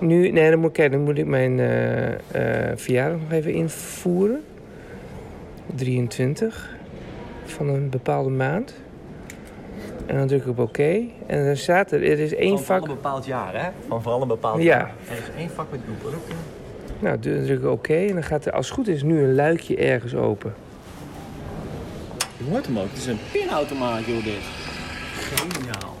Nu, 0.00 0.30
nee, 0.30 0.50
dan 0.50 0.58
moet, 0.60 0.72
kijk, 0.72 0.92
dan 0.92 1.00
moet 1.02 1.18
ik 1.18 1.26
mijn 1.26 1.58
eh, 1.60 2.12
eh, 2.12 2.76
verjaardag 2.78 3.20
nog 3.20 3.30
even 3.32 3.52
invoeren. 3.52 4.44
23 5.74 6.70
van 7.44 7.68
een 7.68 7.90
bepaalde 7.90 8.30
maand. 8.30 8.74
En 10.06 10.16
dan 10.16 10.26
druk 10.26 10.40
ik 10.42 10.48
op 10.48 10.58
oké. 10.58 11.00
En 11.26 11.44
dan 11.46 11.56
staat 11.56 11.92
er, 11.92 12.02
er 12.10 12.18
is 12.18 12.34
één 12.34 12.48
Van 12.48 12.58
vooral 12.58 12.80
vak. 12.80 12.88
een 12.88 12.94
bepaald 12.94 13.26
jaar, 13.26 13.62
hè? 13.62 13.68
Van 13.88 14.02
vooral 14.02 14.22
een 14.22 14.28
bepaald 14.28 14.62
Ja. 14.62 14.64
jaar. 14.64 14.92
Er 15.10 15.16
is 15.16 15.30
één 15.38 15.50
vak 15.50 15.66
met 15.70 15.80
uw 15.88 15.94
producten. 15.94 16.34
Nou, 16.98 17.18
dan 17.18 17.44
druk 17.44 17.58
ik 17.62 17.66
oké 17.68 17.94
en 17.94 18.12
dan 18.12 18.22
gaat 18.22 18.46
er 18.46 18.52
als 18.52 18.66
het 18.66 18.74
goed 18.74 18.88
is 18.88 19.02
nu 19.02 19.22
een 19.22 19.34
luikje 19.34 19.76
ergens 19.76 20.14
open. 20.14 20.54
Je 22.36 22.44
hoort 22.50 22.66
hem 22.66 22.78
ook. 22.78 22.88
Het 22.88 22.98
is 22.98 23.06
een 23.06 23.18
pinautomaat, 23.32 24.04
joh, 24.04 24.24
dit. 24.24 24.34
Geniaal. 25.34 25.96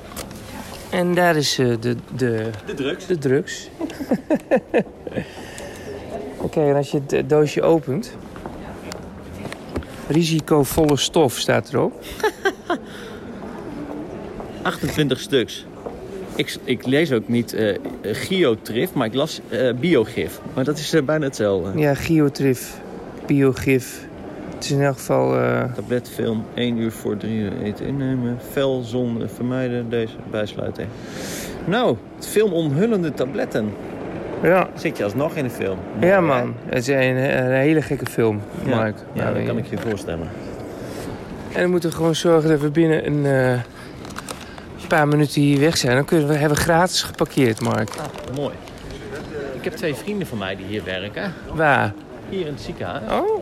En 0.90 1.14
daar 1.14 1.36
is 1.36 1.58
eh, 1.58 1.66
de, 1.80 1.96
de, 2.16 2.50
De 2.66 2.74
drugs. 2.74 3.06
de 3.06 3.18
drugs. 3.18 3.68
Oké, 6.36 6.60
en 6.60 6.74
als 6.76 6.90
je 6.90 6.98
het 7.00 7.12
eh, 7.12 7.22
doosje 7.26 7.62
opent... 7.62 8.16
Risicovolle 10.08 10.96
stof 10.96 11.38
staat 11.38 11.72
erop. 11.72 11.92
28 14.62 15.20
stuks. 15.20 15.66
Ik, 16.34 16.56
ik 16.64 16.86
lees 16.86 17.12
ook 17.12 17.28
niet 17.28 17.52
eh 17.52 17.78
giotrif, 18.02 18.92
maar 18.92 19.06
ik 19.06 19.14
las 19.14 19.40
eh, 19.48 19.74
biogif. 19.74 20.40
Maar 20.54 20.64
dat 20.64 20.78
is 20.78 20.94
bijna 21.04 21.24
hetzelfde. 21.24 21.78
Ja, 21.78 21.94
giotrif, 21.94 22.80
biogif. 23.26 24.07
Het 24.58 24.66
is 24.66 24.72
in 24.72 24.82
elk 24.82 24.96
geval... 24.96 25.36
eh, 25.38 25.64
Tabletfilm, 25.74 26.44
1 26.54 26.76
uur 26.78 26.92
voor 26.92 27.16
3 27.16 27.38
uur 27.38 27.52
eten 27.62 27.86
innemen. 27.86 28.38
Fel, 28.50 28.82
zon, 28.82 29.22
vermijden, 29.34 29.90
deze 29.90 30.14
bijsluiten. 30.30 30.88
Nou, 31.64 31.96
het 32.16 32.26
film 32.26 32.52
Omhullende 32.52 33.12
tabletten. 33.14 33.72
ja, 34.42 34.68
Zit 34.74 34.96
je 34.96 35.04
alsnog 35.04 35.34
in 35.34 35.44
de 35.44 35.50
film? 35.50 35.78
ja, 36.00 36.20
man. 36.20 36.54
Het 36.66 36.78
is 36.78 36.86
een, 36.88 37.16
een 37.44 37.52
hele 37.52 37.82
gekke 37.82 38.06
film, 38.06 38.40
Ja, 38.64 38.74
Mark. 38.76 38.96
ja 39.12 39.22
Nou, 39.22 39.34
dat 39.36 39.46
kan 39.46 39.58
ik 39.58 39.66
je 39.66 39.78
voorstellen. 39.78 40.28
En 41.52 41.60
dan 41.60 41.70
moeten 41.70 41.90
we 41.90 41.96
gewoon 41.96 42.14
zorgen 42.14 42.50
dat 42.50 42.60
we 42.60 42.70
binnen 42.70 43.06
een 43.06 43.26
eh, 43.26 43.60
paar 44.88 45.08
minuten 45.08 45.40
hier 45.42 45.60
weg 45.60 45.76
zijn. 45.76 45.94
Dan 45.94 46.04
kunnen 46.04 46.28
we 46.28 46.34
hebben 46.34 46.56
we 46.58 46.62
gratis 46.64 47.02
geparkeerd, 47.02 47.60
Mark. 47.60 47.88
Ah, 47.98 48.36
mooi. 48.36 48.54
Ik 49.54 49.64
heb 49.64 49.72
twee 49.72 49.94
vrienden 49.94 50.26
van 50.26 50.38
mij 50.38 50.56
die 50.56 50.66
hier 50.66 50.84
werken. 50.84 51.32
Waar? 51.54 51.92
Hier 52.28 52.46
in 52.46 52.52
het 52.52 52.60
ziekenhuis. 52.62 53.02
Oh? 53.12 53.37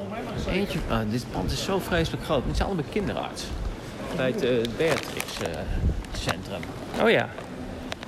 Eentje, 0.48 0.78
ah, 0.88 0.98
dit 1.10 1.24
pand 1.32 1.52
is 1.52 1.64
zo 1.64 1.78
vreselijk 1.78 2.24
groot. 2.24 2.42
Het 2.46 2.56
zijn 2.56 2.68
allebei 2.68 2.88
kinderarts. 2.90 3.44
Bij 4.16 4.26
het 4.26 4.42
eh, 4.44 4.50
Beatrix 4.76 5.32
Centrum. 6.12 6.60
Oh 7.02 7.10
ja. 7.10 7.28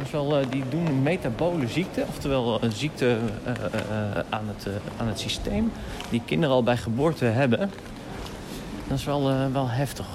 Is 0.04 0.10
wel, 0.10 0.38
eh, 0.38 0.46
die 0.50 0.64
doen 0.70 0.86
een 0.86 1.02
metabole 1.02 1.68
ziekte, 1.68 2.04
oftewel 2.08 2.62
een 2.62 2.72
ziekte 2.72 3.16
eh, 3.44 3.52
eh, 3.52 3.64
eh, 3.64 4.24
aan, 4.28 4.48
het, 4.56 4.66
aan 4.96 5.06
het 5.06 5.18
systeem, 5.20 5.72
die 6.10 6.22
kinderen 6.24 6.54
al 6.54 6.62
bij 6.62 6.76
geboorte 6.76 7.24
hebben. 7.24 7.70
Dat 8.88 8.98
is 8.98 9.04
wel, 9.04 9.50
wel 9.52 9.68
heftig. 9.68 10.06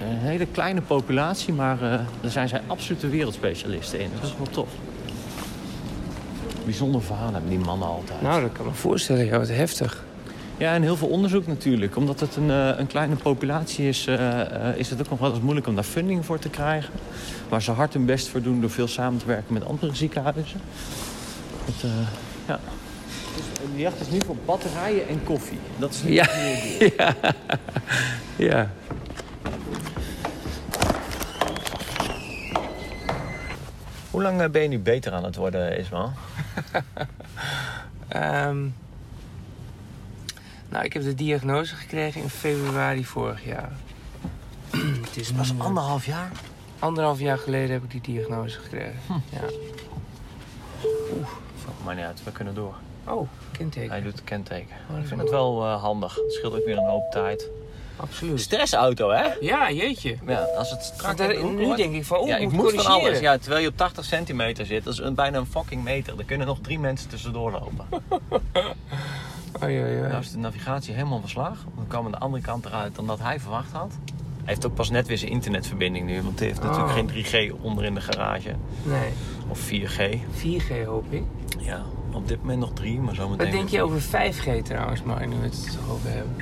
Een 0.00 0.16
hele 0.16 0.46
kleine 0.46 0.80
populatie, 0.80 1.52
maar 1.52 1.78
daar 2.20 2.30
zijn 2.30 2.48
zij 2.48 2.60
absolute 2.66 3.08
wereldspecialisten 3.08 4.00
in. 4.00 4.10
Dat 4.20 4.30
is 4.30 4.36
wel 4.36 4.46
tof. 4.46 4.68
Bijzonder 6.64 7.02
verhaal 7.02 7.32
hebben 7.32 7.50
die 7.50 7.58
mannen 7.58 7.88
altijd. 7.88 8.22
Nou, 8.22 8.40
dat 8.40 8.52
kan 8.52 8.66
me 8.66 8.72
voorstellen. 8.72 9.24
Ja, 9.24 9.38
wat 9.38 9.48
heftig. 9.48 10.04
Ja, 10.60 10.74
en 10.74 10.82
heel 10.82 10.96
veel 10.96 11.08
onderzoek 11.08 11.46
natuurlijk. 11.46 11.96
Omdat 11.96 12.20
het 12.20 12.36
een, 12.36 12.50
eh, 12.50 12.78
een 12.78 12.86
kleine 12.86 13.16
populatie 13.16 13.88
is, 13.88 14.06
eh, 14.06 14.40
eh, 14.40 14.76
is 14.76 14.90
het 14.90 15.00
ook 15.00 15.10
nog 15.10 15.18
wel 15.18 15.30
eens 15.30 15.40
moeilijk 15.40 15.66
om 15.66 15.74
daar 15.74 15.84
funding 15.84 16.24
voor 16.26 16.38
te 16.38 16.48
krijgen. 16.48 16.92
Waar 17.48 17.62
ze 17.62 17.70
hard 17.70 17.92
hun 17.92 18.04
best 18.04 18.28
voor 18.28 18.42
doen 18.42 18.60
door 18.60 18.70
veel 18.70 18.88
samen 18.88 19.18
te 19.18 19.26
werken 19.26 19.52
met 19.52 19.64
andere 19.64 19.94
ziekenhuizen. 19.94 20.60
Het, 21.64 21.82
eh, 21.82 21.90
ja. 22.46 22.60
Dus, 23.36 23.44
de 23.74 23.80
jacht 23.80 24.00
is 24.00 24.08
nu 24.10 24.18
voor 24.26 24.36
batterijen 24.44 25.08
en 25.08 25.24
koffie. 25.24 25.58
Dat 25.78 25.90
is 25.94 26.02
nu 26.02 26.12
Ja. 26.12 26.24
het 26.28 26.42
nieuwe 26.42 26.78
doel. 26.78 26.88
ja. 27.06 27.14
ja. 28.52 28.70
Hoe 34.10 34.22
lang 34.22 34.50
ben 34.50 34.62
je 34.62 34.68
nu 34.68 34.78
beter 34.78 35.12
aan 35.12 35.24
het 35.24 35.36
worden, 35.36 35.78
Ismael? 35.78 36.12
Ehm, 38.08 38.58
nou, 40.70 40.84
ik 40.84 40.92
heb 40.92 41.02
de 41.02 41.14
diagnose 41.14 41.74
gekregen 41.74 42.22
in 42.22 42.28
februari 42.28 43.04
vorig 43.04 43.44
jaar. 43.44 43.72
Het 45.06 45.16
is 45.16 45.28
Dat 45.28 45.36
was 45.36 45.52
nu, 45.52 45.58
eh, 45.58 45.64
anderhalf 45.64 46.06
jaar. 46.06 46.30
anderhalf 46.78 47.18
jaar 47.20 47.38
geleden 47.38 47.70
heb 47.70 47.82
ik 47.84 47.90
die 47.90 48.00
diagnose 48.14 48.58
gekregen. 48.58 48.98
Hm. 49.06 49.12
Ja. 49.12 49.40
Maar 51.84 51.94
niet 51.94 52.04
uit, 52.04 52.24
we 52.24 52.32
kunnen 52.32 52.54
door. 52.54 52.74
Oh, 53.06 53.28
kenteken. 53.52 53.90
Hij 53.90 54.00
doet 54.02 54.12
het 54.12 54.24
kenteken. 54.24 54.76
dat 54.90 54.98
Ik 54.98 55.06
vind 55.06 55.20
het 55.20 55.30
wel 55.30 55.64
eh, 55.64 55.80
handig. 55.82 56.14
Het 56.14 56.32
scheelt 56.32 56.54
ook 56.54 56.64
weer 56.64 56.76
een 56.78 56.88
hoop 56.88 57.10
tijd. 57.10 57.48
Absoluut. 57.96 58.40
Stressauto, 58.40 59.10
hè? 59.10 59.24
Ja, 59.40 59.70
jeetje. 59.70 60.16
Ja, 60.26 60.38
als 60.56 60.70
het 60.70 60.82
strak 60.84 61.16
daar- 61.16 61.28
de 61.28 61.34
nu 61.34 61.64
wordt- 61.64 61.76
denk 61.76 61.94
ik 61.94 62.04
van, 62.04 62.18
oeh, 62.18 62.28
ja, 62.28 62.36
ik 62.36 62.52
moet 62.52 62.72
van 62.72 62.86
alles. 62.92 63.18
Ja, 63.20 63.38
terwijl 63.38 63.62
je 63.62 63.68
op 63.68 63.76
80 63.76 64.04
centimeter 64.04 64.66
zit, 64.66 64.84
dat 64.84 64.92
is 64.92 64.98
een, 64.98 65.14
bijna 65.14 65.38
een 65.38 65.46
fucking 65.46 65.82
meter. 65.84 66.18
Er 66.18 66.24
kunnen 66.24 66.46
nog 66.46 66.58
drie 66.62 66.78
mensen 66.78 67.08
tussendoor 67.08 67.50
lopen. 67.50 67.86
Oh, 69.62 69.70
ja. 69.70 70.08
Nou 70.08 70.20
is 70.20 70.30
de 70.30 70.38
navigatie 70.38 70.94
helemaal 70.94 71.20
verslagen. 71.20 71.68
Dan 71.76 71.86
kwam 71.88 72.04
aan 72.04 72.10
de 72.10 72.18
andere 72.18 72.42
kant 72.42 72.64
eruit 72.66 72.94
dan 72.94 73.06
dat 73.06 73.18
hij 73.18 73.40
verwacht 73.40 73.72
had. 73.72 73.92
Hij 74.36 74.58
heeft 74.58 74.66
ook 74.66 74.74
pas 74.74 74.90
net 74.90 75.06
weer 75.06 75.18
zijn 75.18 75.30
internetverbinding 75.30 76.06
nu, 76.06 76.22
want 76.22 76.38
hij 76.38 76.48
heeft 76.48 76.62
natuurlijk 76.62 76.88
Oh. 76.88 76.94
geen 76.94 77.06
3G 77.06 77.52
onder 77.62 77.84
in 77.84 77.94
de 77.94 78.00
garage. 78.00 78.54
Nee, 78.82 79.08
Of 79.48 79.58
4G. 79.60 80.18
4G 80.32 80.84
hoop 80.86 81.12
ik. 81.12 81.22
Ja, 81.58 81.82
op 82.12 82.28
dit 82.28 82.40
moment 82.40 82.58
nog 82.60 82.70
3, 82.74 83.00
maar 83.00 83.14
zometeen. 83.14 83.46
Wat 83.46 83.56
denk 83.56 83.68
je 83.68 83.82
over 83.82 84.00
5G 84.00 84.62
trouwens, 84.64 85.02
maar 85.02 85.26
nu 85.26 85.36
we 85.36 85.42
het 85.44 85.64
er 85.66 85.72
toch 85.80 85.90
over 85.90 86.08
hebben? 86.10 86.36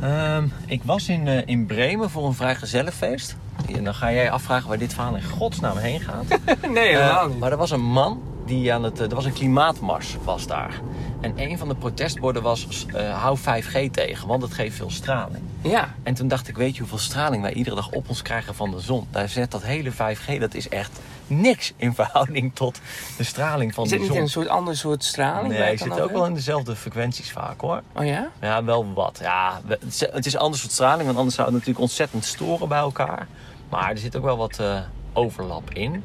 Ehm, 0.00 0.46
ik 0.66 0.82
was 0.84 1.08
in, 1.08 1.28
eh, 1.28 1.42
in 1.46 1.66
Bremen 1.66 2.10
voor 2.10 2.26
een 2.26 2.34
vrijgezellenfeest. 2.34 3.36
En 3.74 3.84
dan 3.84 3.94
ga 3.94 4.12
jij 4.12 4.30
afvragen 4.30 4.68
waar 4.68 4.78
dit 4.78 4.94
verhaal 4.94 5.14
in 5.14 5.22
godsnaam 5.24 5.76
heen 5.76 6.00
gaat. 6.00 6.24
nee, 6.70 6.88
helemaal 6.88 7.22
Eh, 7.22 7.28
niet. 7.28 7.38
Maar 7.38 7.50
er 7.50 7.56
was 7.56 7.70
een 7.70 7.84
man 7.84 8.22
die 8.46 8.72
aan 8.72 8.82
het. 8.82 9.00
eh, 9.00 9.08
Er 9.08 9.14
was 9.14 9.24
een 9.24 9.32
klimaatmars 9.32 10.16
was 10.24 10.46
daar. 10.46 10.80
En 11.20 11.32
een 11.36 11.58
van 11.58 11.68
de 11.68 11.74
protestborden 11.74 12.42
was: 12.42 12.86
eh, 12.94 13.22
hou 13.22 13.38
5G 13.38 13.90
tegen, 13.92 14.28
want 14.28 14.42
het 14.42 14.52
geeft 14.54 14.76
veel 14.76 14.90
straling. 14.90 15.42
Ja, 15.60 15.94
En 16.02 16.14
toen 16.14 16.28
dacht 16.28 16.48
ik: 16.48 16.56
weet 16.56 16.74
je 16.74 16.80
hoeveel 16.80 16.98
straling 16.98 17.42
wij 17.42 17.52
iedere 17.52 17.76
dag 17.76 17.90
op 17.90 18.08
ons 18.08 18.22
krijgen 18.22 18.54
van 18.54 18.70
de 18.70 18.80
zon? 18.80 19.06
Daar 19.10 19.28
zet 19.28 19.50
dat 19.50 19.62
hele 19.62 19.90
5G, 19.92 20.38
dat 20.40 20.54
is 20.54 20.68
echt 20.68 21.00
niks 21.26 21.72
in 21.76 21.94
verhouding 21.94 22.54
tot 22.54 22.80
de 23.16 23.24
straling 23.24 23.74
van 23.74 23.84
is 23.84 23.90
de 23.90 23.96
het 23.96 24.04
niet 24.04 24.12
zon. 24.14 24.22
een 24.22 24.28
soort 24.30 24.48
ander 24.48 24.76
soort 24.76 25.04
straling? 25.04 25.52
Nee, 25.52 25.62
het 25.70 25.78
zit 25.80 26.00
ook 26.00 26.10
wel 26.12 26.26
in 26.26 26.34
dezelfde 26.34 26.76
frequenties 26.76 27.32
vaak 27.32 27.60
hoor. 27.60 27.82
Oh 27.96 28.04
ja? 28.06 28.30
Ja, 28.40 28.64
wel 28.64 28.92
wat. 28.94 29.18
Ja, 29.22 29.60
is- 29.86 30.00
het 30.12 30.26
is 30.26 30.32
een 30.32 30.40
ander 30.40 30.58
soort 30.60 30.72
straling, 30.72 31.04
want 31.06 31.16
anders 31.16 31.34
zou 31.34 31.46
het 31.46 31.56
natuurlijk 31.56 31.82
ontzettend 31.84 32.24
storen 32.24 32.68
bij 32.68 32.78
elkaar. 32.78 33.26
Maar 33.68 33.90
er 33.90 33.98
zit 33.98 34.16
ook 34.16 34.24
wel 34.24 34.36
wat 34.36 34.58
eh, 34.58 34.78
overlap 35.12 35.70
in. 35.70 36.04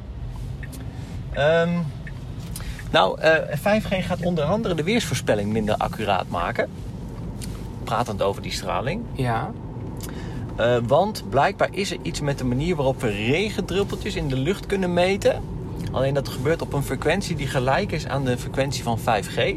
Ehm, 1.32 1.70
nou, 2.90 3.20
eh 3.20 3.58
5G 3.58 4.04
gaat 4.04 4.22
onder 4.22 4.44
andere 4.44 4.74
de 4.74 4.82
weersvoorspelling 4.82 5.52
minder 5.52 5.76
accuraat 5.76 6.28
maken. 6.28 6.68
Pratend 7.84 8.22
over 8.22 8.42
die 8.42 8.52
straling. 8.52 9.02
Ja. 9.12 9.50
Eh, 10.56 10.76
want 10.86 11.24
blijkbaar 11.28 11.68
is 11.70 11.90
er 11.90 11.98
iets 12.02 12.20
met 12.20 12.38
de 12.38 12.44
manier 12.44 12.76
waarop 12.76 13.00
we 13.00 13.08
regendruppeltjes 13.08 14.14
in 14.14 14.28
de 14.28 14.36
lucht 14.36 14.66
kunnen 14.66 14.92
meten. 14.92 15.42
Alleen 15.92 16.14
dat 16.14 16.28
gebeurt 16.28 16.62
op 16.62 16.72
een 16.72 16.82
frequentie 16.82 17.36
die 17.36 17.46
gelijk 17.46 17.92
is 17.92 18.06
aan 18.06 18.24
de 18.24 18.38
frequentie 18.38 18.82
van 18.82 18.98
5G. 18.98 19.56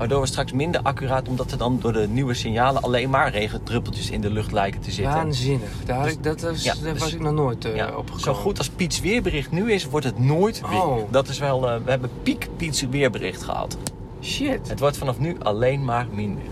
Waardoor 0.00 0.20
we 0.20 0.26
straks 0.26 0.52
minder 0.52 0.80
accuraat, 0.82 1.28
omdat 1.28 1.50
er 1.50 1.58
dan 1.58 1.78
door 1.80 1.92
de 1.92 2.08
nieuwe 2.08 2.34
signalen 2.34 2.82
alleen 2.82 3.10
maar 3.10 3.30
regendruppeltjes 3.30 4.10
in 4.10 4.20
de 4.20 4.30
lucht 4.30 4.52
lijken 4.52 4.80
te 4.80 4.90
zitten. 4.90 5.14
Waanzinnig. 5.14 5.68
Daar, 5.84 6.04
Dus- 6.04 6.20
dat 6.20 6.40
was, 6.40 6.62
ja, 6.62 6.74
daar 6.82 6.92
dus- 6.92 7.02
was 7.02 7.12
ik 7.12 7.20
nog 7.20 7.32
nooit 7.32 7.64
eh 7.64 7.76
Ja, 7.76 7.86
opgekomen. 7.86 8.20
zo 8.20 8.34
goed 8.34 8.58
als 8.58 8.68
Piets 8.68 9.00
weerbericht 9.00 9.50
nu 9.50 9.72
is, 9.72 9.84
wordt 9.86 10.06
het 10.06 10.18
nooit 10.18 10.60
weer. 10.70 10.82
Oh. 10.82 11.12
Dat 11.12 11.28
is 11.28 11.38
wel, 11.38 11.70
eh, 11.70 11.76
we 11.84 11.90
hebben 11.90 12.10
piek 12.22 12.48
Piets 12.56 12.82
weerbericht 12.90 13.42
gehad. 13.42 13.76
Shit. 14.22 14.68
Het 14.68 14.80
wordt 14.80 14.96
vanaf 14.96 15.18
nu 15.18 15.36
alleen 15.42 15.84
maar 15.84 16.06
minder. 16.12 16.42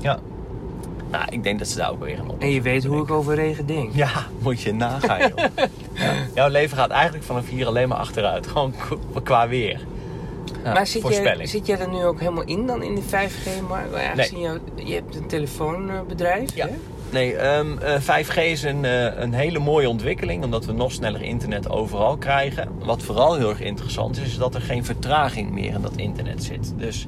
Ja. 0.00 0.18
Nou, 1.10 1.24
ik 1.30 1.42
denk 1.42 1.58
dat 1.58 1.68
ze 1.68 1.76
daar 1.76 1.90
ook 1.90 2.04
weer 2.04 2.18
een 2.18 2.28
op. 2.28 2.40
En 2.40 2.50
je 2.50 2.62
weet 2.62 2.84
hoe 2.84 3.02
ik 3.02 3.10
over 3.10 3.34
regen 3.34 3.66
denk. 3.66 3.94
Ja, 3.94 4.26
moet 4.42 4.60
je 4.60 4.72
nagaan, 4.74 5.18
joh. 5.18 5.36
ja. 5.94 6.12
Jouw 6.34 6.48
leven 6.48 6.76
gaat 6.76 6.90
eigenlijk 6.90 7.24
vanaf 7.24 7.48
hier 7.48 7.66
alleen 7.66 7.88
maar 7.88 7.98
achteruit. 7.98 8.46
Gewoon 8.46 8.74
qua 9.22 9.48
weer. 9.48 9.80
Ja, 10.64 10.72
maar 10.72 10.86
zit 10.86 11.02
jij, 11.02 11.10
voorspelling. 11.10 11.48
zit 11.48 11.68
er 11.68 11.88
nu 11.88 12.04
ook 12.04 12.20
helemaal 12.20 12.44
in 12.44 12.66
dan 12.66 12.82
in 12.82 12.94
de 12.94 13.02
5G-markt? 13.02 13.90
Nee. 13.92 14.14
Nee. 14.14 14.40
Je, 14.40 14.60
je 14.84 14.94
hebt 14.94 15.16
een 15.16 15.26
telefoonbedrijf, 15.26 16.54
Ja. 16.54 16.66
hè? 16.66 16.74
Nee, 17.12 17.36
ehm, 17.36 17.78
eh, 17.78 18.00
5G 18.00 18.36
is 18.36 18.62
een, 18.62 18.84
eh, 18.84 19.18
een 19.20 19.32
hele 19.32 19.58
mooie 19.58 19.88
ontwikkeling, 19.88 20.44
omdat 20.44 20.64
we 20.64 20.72
nog 20.72 20.92
sneller 20.92 21.22
internet 21.22 21.70
overal 21.70 22.16
krijgen. 22.16 22.68
Wat 22.78 23.02
vooral 23.02 23.34
heel 23.36 23.48
erg 23.48 23.60
interessant 23.60 24.16
is, 24.16 24.26
is 24.26 24.36
dat 24.36 24.54
er 24.54 24.60
geen 24.60 24.84
vertraging 24.84 25.50
meer 25.50 25.74
in 25.74 25.80
dat 25.80 25.96
internet 25.96 26.44
zit. 26.44 26.72
Dus 26.76 27.06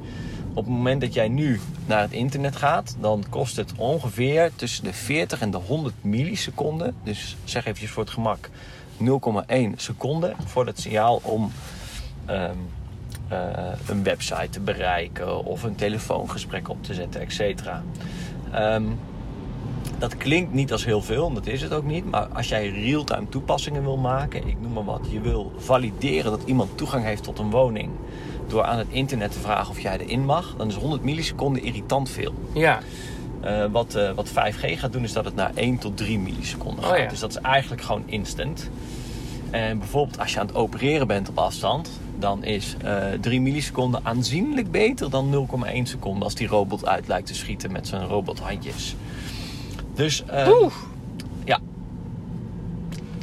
op 0.55 0.65
het 0.65 0.75
moment 0.75 1.01
dat 1.01 1.15
jij 1.15 1.29
nu 1.29 1.61
naar 1.87 2.01
het 2.01 2.13
internet 2.13 2.57
gaat, 2.57 2.97
dan 3.01 3.25
kost 3.31 3.57
het 3.57 3.73
ongeveer 3.77 4.51
tussen 4.57 4.85
de 4.85 4.93
40 4.93 5.41
en 5.41 5.51
de 5.51 5.57
100 5.57 5.95
milliseconden. 6.01 6.95
Dus 7.05 7.37
zeg 7.45 7.67
even 7.67 7.89
voor 7.89 8.03
het 8.03 8.13
gemak 8.13 8.49
0,1 8.97 9.73
seconde 9.77 10.33
voor 10.47 10.67
het 10.67 10.81
signaal 10.81 11.21
om 11.23 11.53
ehm, 12.27 12.57
eh, 13.31 13.39
een 13.89 14.03
website 14.03 14.49
te 14.51 14.61
bereiken 14.61 15.45
of 15.45 15.63
een 15.63 15.75
telefoongesprek 15.75 16.69
op 16.69 16.85
te 16.85 16.95
zetten, 16.95 17.21
et 17.21 17.33
cetera. 17.33 17.83
Ehm, 18.53 18.85
dat 19.99 20.17
klinkt 20.17 20.53
niet 20.53 20.73
als 20.73 20.85
heel 20.85 21.03
veel, 21.03 21.29
en 21.29 21.35
dat 21.35 21.47
is 21.47 21.63
het 21.63 21.73
ook 21.73 21.85
niet. 21.85 22.11
Maar 22.11 22.27
als 22.27 22.49
jij 22.49 22.69
real-time 22.69 23.29
toepassingen 23.29 23.83
wil 23.83 23.97
maken, 23.97 24.49
ik 24.49 24.61
noem 24.61 24.73
maar 24.73 24.85
wat, 24.85 25.07
je 25.11 25.21
wil 25.21 25.53
valideren 25.57 26.31
dat 26.31 26.43
iemand 26.45 26.79
toegang 26.79 27.05
heeft 27.05 27.23
tot 27.23 27.39
een 27.39 27.51
woning 27.51 27.91
door 28.47 28.65
aan 28.65 28.79
het 28.79 28.89
internet 28.91 29.33
te 29.33 29.39
vragen 29.39 29.71
of 29.71 29.81
jij 29.81 29.99
erin 29.99 30.25
mag, 30.25 30.55
dan 30.57 30.69
is 30.69 30.75
100 30.75 31.03
milliseconden 31.03 31.63
irritant 31.63 32.11
veel. 32.11 32.35
Ja. 32.55 32.79
Uh, 33.45 33.65
wat, 33.71 33.97
uh, 33.97 34.11
wat 34.11 34.29
5G 34.29 34.79
gaat 34.79 34.93
doen, 34.93 35.03
is 35.05 35.13
dat 35.13 35.25
het 35.25 35.35
naar 35.35 35.51
1 35.55 35.79
tot 35.79 35.97
3 35.97 36.19
milliseconden 36.19 36.85
gaat. 36.85 36.93
Oh 36.93 36.99
ja. 36.99 37.09
Dus 37.09 37.21
dat 37.21 37.31
is 37.31 37.37
eigenlijk 37.37 37.83
gewoon 37.83 38.03
instant. 38.07 38.71
En 39.51 39.79
bijvoorbeeld 39.79 40.19
als 40.19 40.33
je 40.33 40.41
aan 40.41 40.47
het 40.47 40.55
opereren 40.55 41.07
bent 41.07 41.29
op 41.29 41.39
afstand, 41.39 41.91
dan 42.21 42.45
is 42.45 42.77
uh, 42.85 43.05
3 43.21 43.41
milliseconden 43.41 44.01
aanzienlijk 44.05 44.71
beter 44.71 45.11
dan 45.11 45.49
0,1 45.67 45.71
seconde 45.83 46.25
als 46.25 46.35
die 46.35 46.47
robot 46.49 46.87
uit 46.87 47.09
lijkt 47.09 47.27
te 47.27 47.35
schieten 47.35 47.73
met 47.73 47.87
zijn 47.89 48.07
robothandjes. 48.07 48.95
Dus 49.95 50.23
Oeh. 50.49 50.73
ja. 51.45 51.59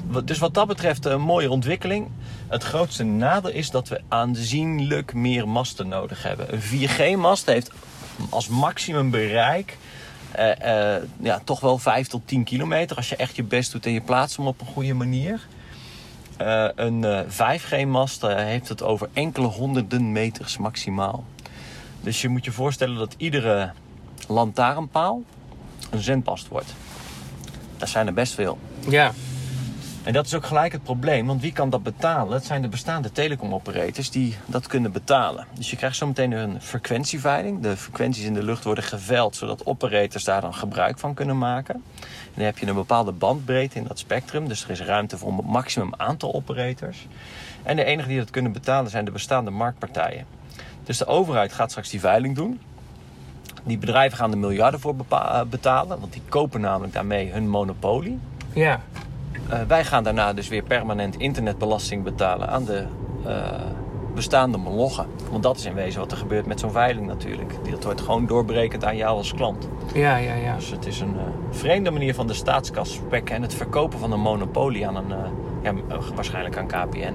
Wat- 0.07 0.27
Dus 0.27 0.37
wat 0.39 0.53
dat 0.53 0.67
betreft 0.67 1.05
een 1.05 1.21
mooie 1.21 1.49
ontwikkeling. 1.51 2.07
Het 2.47 2.63
grootste 2.63 3.03
nadeel 3.03 3.51
is 3.51 3.69
dat 3.69 3.87
we 3.87 4.01
aanzienlijk 4.07 5.13
meer 5.13 5.47
masten 5.47 5.87
nodig 5.87 6.23
hebben. 6.23 6.53
Een 6.53 6.61
4G-mast 6.61 7.45
heeft 7.45 7.71
als 8.29 8.47
maximum 8.47 9.09
bereik 9.11 9.77
eh, 10.31 10.95
eh, 10.95 11.03
ja, 11.19 11.41
toch 11.43 11.59
wel 11.59 11.77
5 11.77 12.07
tot 12.07 12.21
10 12.25 12.43
kilometer. 12.43 12.95
Als 12.97 13.09
je 13.09 13.15
echt 13.15 13.35
je 13.35 13.43
best 13.43 13.71
doet 13.71 13.85
en 13.85 13.91
je 13.91 14.01
plaatst 14.01 14.37
hem 14.37 14.47
op 14.47 14.61
een 14.61 14.67
goede 14.67 14.93
manier. 14.93 15.47
Eh, 16.37 16.67
een 16.75 17.03
eh, 17.03 17.19
5G-mast 17.27 18.23
eh, 18.23 18.35
heeft 18.35 18.69
het 18.69 18.83
over 18.83 19.09
enkele 19.13 19.47
honderden 19.47 20.11
meters 20.11 20.57
maximaal. 20.57 21.25
Dus 22.01 22.21
je 22.21 22.29
moet 22.29 22.45
je 22.45 22.51
voorstellen 22.51 22.97
dat 22.97 23.15
iedere 23.17 23.71
lantaarnpaal 24.27 25.23
een 25.89 26.01
zendmast 26.01 26.47
wordt. 26.47 26.73
Dat 27.77 27.89
zijn 27.89 28.07
er 28.07 28.13
best 28.13 28.33
veel. 28.33 28.57
Ja. 28.89 29.11
En 30.07 30.13
dat 30.13 30.25
is 30.25 30.33
ook 30.33 30.45
gelijk 30.45 30.71
het 30.71 30.83
probleem, 30.83 31.25
want 31.25 31.41
wie 31.41 31.51
kan 31.51 31.69
dat 31.69 31.83
betalen? 31.83 32.33
Het 32.33 32.45
zijn 32.45 32.61
de 32.61 32.67
bestaande 32.67 33.11
telecomoperators 33.11 34.11
die 34.11 34.35
dat 34.45 34.67
kunnen 34.67 34.91
betalen. 34.91 35.47
Dus 35.53 35.69
je 35.69 35.75
krijgt 35.75 35.95
zometeen 35.95 36.31
een 36.31 36.61
frequentieveiling. 36.61 37.61
De 37.61 37.77
frequenties 37.77 38.25
in 38.25 38.33
de 38.33 38.43
lucht 38.43 38.63
worden 38.63 38.83
geveild, 38.83 39.35
zodat 39.35 39.65
operators 39.65 40.23
daar 40.23 40.41
dan 40.41 40.53
gebruik 40.53 40.99
van 40.99 41.13
kunnen 41.13 41.37
maken. 41.37 41.75
En 41.75 42.33
dan 42.33 42.45
heb 42.45 42.57
je 42.57 42.67
een 42.67 42.75
bepaalde 42.75 43.11
bandbreedte 43.11 43.77
in 43.77 43.83
dat 43.87 43.99
spectrum, 43.99 44.47
dus 44.47 44.63
er 44.63 44.69
is 44.69 44.81
ruimte 44.81 45.17
voor 45.17 45.29
een 45.29 45.45
maximum 45.45 45.93
aantal 45.97 46.33
operators. 46.33 47.07
En 47.63 47.75
de 47.75 47.83
enige 47.83 48.07
die 48.07 48.17
dat 48.17 48.29
kunnen 48.29 48.51
betalen 48.51 48.91
zijn 48.91 49.05
de 49.05 49.11
bestaande 49.11 49.51
marktpartijen. 49.51 50.25
Dus 50.83 50.97
de 50.97 51.05
overheid 51.05 51.53
gaat 51.53 51.69
straks 51.69 51.89
die 51.89 51.99
veiling 51.99 52.35
doen. 52.35 52.59
Die 53.63 53.77
bedrijven 53.77 54.17
gaan 54.17 54.31
er 54.31 54.37
miljarden 54.37 54.79
voor 54.79 54.95
betalen, 55.49 55.99
want 55.99 56.13
die 56.13 56.21
kopen 56.29 56.61
namelijk 56.61 56.93
daarmee 56.93 57.31
hun 57.31 57.49
monopolie. 57.49 58.19
Ja. 58.53 58.81
Uh, 59.53 59.59
wij 59.67 59.83
gaan 59.85 60.03
daarna 60.03 60.33
dus 60.33 60.47
weer 60.47 60.63
permanent 60.63 61.17
internetbelasting 61.17 62.03
betalen 62.03 62.49
aan 62.49 62.65
de 62.65 62.83
uh, 63.25 63.31
bestaande 64.15 64.57
molochen. 64.57 65.05
Want 65.31 65.43
dat 65.43 65.57
is 65.57 65.65
in 65.65 65.73
wezen 65.73 65.99
wat 65.99 66.11
er 66.11 66.17
gebeurt 66.17 66.45
met 66.45 66.59
zo'n 66.59 66.71
veiling 66.71 67.07
natuurlijk. 67.07 67.53
Die- 67.63 67.71
Dat 67.71 67.83
wordt 67.83 68.01
gewoon 68.01 68.25
doorbrekend 68.25 68.83
aan 68.85 68.97
jou 68.97 69.17
als 69.17 69.33
klant. 69.33 69.67
Ja, 69.93 70.17
ja, 70.17 70.33
ja. 70.33 70.55
Dus 70.55 70.69
het 70.69 70.85
is 70.85 70.99
een 70.99 71.13
uh, 71.15 71.21
vreemde 71.51 71.91
manier 71.91 72.13
van 72.15 72.27
de 72.27 72.33
staatskas 72.33 72.93
spekken 72.93 73.35
en 73.35 73.41
het 73.41 73.53
verkopen 73.53 73.99
van 73.99 74.11
een 74.11 74.19
monopolie 74.19 74.87
aan 74.87 74.95
een, 74.95 75.13
ja, 75.61 75.73
waarschijnlijk 76.15 76.57
aan 76.57 76.67
KPN. 76.67 77.13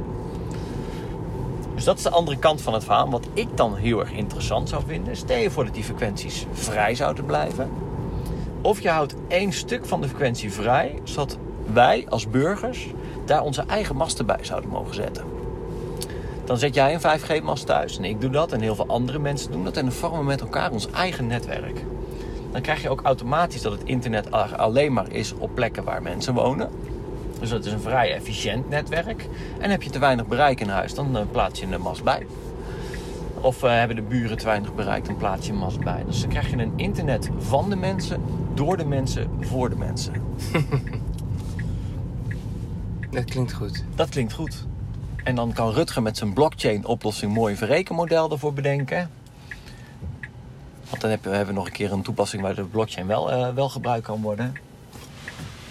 Dus 1.75 1.85
dat 1.85 1.97
is 1.97 2.03
de 2.03 2.11
andere 2.11 2.39
kant 2.39 2.63
van 2.63 2.75
het 2.75 2.85
verhaal. 2.85 3.11
Wat 3.11 3.27
ik 3.33 3.57
dan 3.57 3.77
heel 3.77 4.01
erg 4.01 4.13
interessant 4.13 4.69
zou 4.69 4.83
vinden, 4.87 5.17
stel 5.17 5.37
je 5.39 5.51
voor 5.51 5.65
dat 5.65 5.75
die 5.75 5.85
frequenties 5.85 6.47
vrij 6.53 6.95
zouden 6.95 7.25
blijven. 7.25 7.71
Of 8.61 8.81
je 8.81 8.89
houdt 8.89 9.15
één 9.29 9.53
stuk 9.53 9.87
van 9.87 10.01
de 10.01 10.09
frequentie 10.09 10.53
vrij, 10.53 10.99
zodat 11.05 11.39
wij 11.73 12.07
als 12.09 12.31
burgers 12.31 12.89
daar 13.25 13.43
onze 13.43 13.65
eigen 13.67 13.97
masten 13.97 14.27
bij 14.27 14.39
zouden 14.41 14.71
mogen 14.71 14.95
zetten. 14.95 15.25
Dan 16.45 16.59
zet 16.59 16.75
jij 16.75 16.95
een 16.95 17.21
5G-mast 17.21 17.67
thuis 17.67 17.99
en 17.99 18.05
ik 18.05 18.21
doe 18.21 18.31
dat 18.31 18.53
en 18.53 18.61
heel 18.61 18.75
veel 18.75 18.87
andere 18.87 19.19
mensen 19.19 19.53
doen 19.53 19.65
dat 19.65 19.77
en 19.77 19.85
dan 19.85 19.95
vormen 19.95 20.19
we 20.19 20.25
met 20.25 20.41
elkaar 20.41 20.71
ons 20.71 20.91
eigen 20.91 21.27
netwerk. 21.27 21.85
Dan 22.53 22.61
krijg 22.61 22.83
je 22.83 22.89
ook 22.91 23.03
automatisch 23.03 23.63
dat 23.63 23.73
het 23.73 23.85
internet 23.85 24.31
alleen 24.31 24.93
maar 24.93 25.13
is 25.13 25.35
op 25.39 25.55
plekken 25.55 25.85
waar 25.85 26.03
mensen 26.03 26.35
wonen. 26.35 26.71
Dus 27.41 27.51
dat 27.51 27.65
is 27.65 27.73
een 27.73 27.81
vrij 27.81 28.15
efficiënt 28.15 28.69
netwerk. 28.69 29.29
En 29.59 29.71
heb 29.71 29.83
je 29.83 29.91
te 29.91 29.99
weinig 29.99 30.27
bereik 30.27 30.61
in 30.61 30.69
huis, 30.69 30.95
dan 30.95 31.17
eh, 31.17 31.23
plaats 31.31 31.61
je 31.61 31.67
een 31.67 31.81
mast 31.81 32.05
bij. 32.05 32.27
Of 33.41 33.63
eh, 33.63 33.71
hebben 33.71 33.97
de 33.97 34.03
buren 34.03 34.39
te 34.39 34.45
weinig 34.45 34.75
bereik, 34.75 35.05
dan 35.05 35.17
plaats 35.17 35.47
je 35.47 35.53
een 35.53 35.59
mast 35.59 35.81
bij. 35.81 36.03
Dus 36.07 36.21
dan 36.21 36.31
krijg 36.31 36.51
je 36.51 36.57
een 36.57 36.73
internet 36.77 37.31
van 37.39 37.71
de 37.71 37.77
mensen, 37.77 38.23
door 38.55 38.77
de 38.77 38.85
mensen, 38.85 39.31
voor 39.41 39.69
de 39.69 39.77
mensen. 39.77 40.13
Dat 43.13 43.25
klinkt 43.25 43.53
goed. 43.53 43.85
Dat 43.95 44.09
klinkt 44.09 44.33
goed. 44.33 44.55
En 45.25 45.35
dan 45.35 45.53
kan 45.53 45.71
Rutger 45.73 46.03
met 46.03 46.17
zijn 46.17 46.33
blockchain-oplossing 46.33 47.33
mooi 47.35 47.53
een 47.53 47.59
verrekenmodel 47.59 48.31
ervoor 48.31 48.53
bedenken. 48.53 49.11
Want 50.89 51.01
dan 51.01 51.11
heb- 51.11 51.25
hebben 51.25 51.47
we 51.47 51.53
nog 51.53 51.67
een 51.67 51.73
keer 51.73 51.93
een 51.93 52.03
toepassing 52.03 52.43
waar 52.43 52.55
de 52.55 52.65
blockchain 52.65 53.07
wel, 53.07 53.33
eh, 53.33 53.49
wel 53.55 53.69
gebruikt 53.69 54.07
kan 54.07 54.21
worden. 54.23 54.55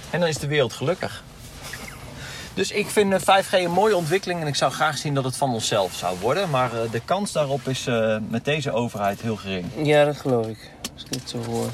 En 0.10 0.20
dan 0.20 0.30
is 0.30 0.38
de 0.38 0.48
wereld 0.48 0.74
gelukkig. 0.74 1.24
Dus 2.54 2.72
ik 2.72 2.88
vind 2.88 3.14
eh, 3.14 3.20
5G 3.20 3.54
een 3.54 3.72
mooie 3.72 3.96
ontwikkeling 3.96 4.42
en 4.42 4.48
ik 4.48 4.56
zou 4.56 4.72
graag 4.72 4.98
zien 4.98 5.14
dat 5.14 5.24
het 5.24 5.38
van 5.38 5.54
onszelf 5.54 5.94
zou 5.94 6.18
worden. 6.20 6.50
Maar 6.50 6.74
eh, 6.84 6.92
de 6.92 7.02
kans 7.06 7.32
daarop 7.32 7.68
is 7.68 7.88
eh, 7.88 8.18
met 8.30 8.46
deze 8.46 8.72
overheid 8.72 9.22
heel 9.22 9.36
gering. 9.36 9.66
Ja, 9.84 10.06
dat 10.06 10.18
geloof 10.18 10.46
ik. 10.48 10.72
Als 10.94 11.04
ik 11.04 11.12
dit 11.12 11.30
zo 11.30 11.38
hoor. 11.44 11.68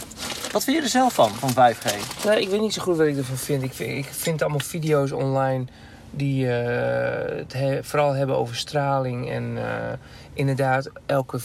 Wat 0.58 0.66
vind 0.66 0.78
je 0.78 0.84
er 0.84 0.90
zelf 0.90 1.14
van, 1.14 1.30
van 1.34 1.50
5G? 1.52 1.86
Nee, 2.26 2.42
ik 2.42 2.50
weet 2.50 2.60
niet 2.62 2.74
zo 2.74 2.82
goed 2.82 2.98
wat 2.98 3.08
ik 3.08 3.18
ervan 3.18 3.38
vind. 3.38 3.64
Ik 3.64 3.74
vind, 3.74 3.92
ik 4.06 4.06
vind 4.12 4.42
allemaal 4.42 4.60
video's 4.60 5.12
online 5.12 5.66
die 6.12 6.52
eh, 6.52 7.38
het 7.38 7.54
he- 7.54 7.84
vooral 7.84 8.14
hebben 8.14 8.38
over 8.38 8.56
straling. 8.56 9.30
En 9.30 9.58
eh, 9.58 9.94
inderdaad, 10.34 10.90
elke 11.06 11.40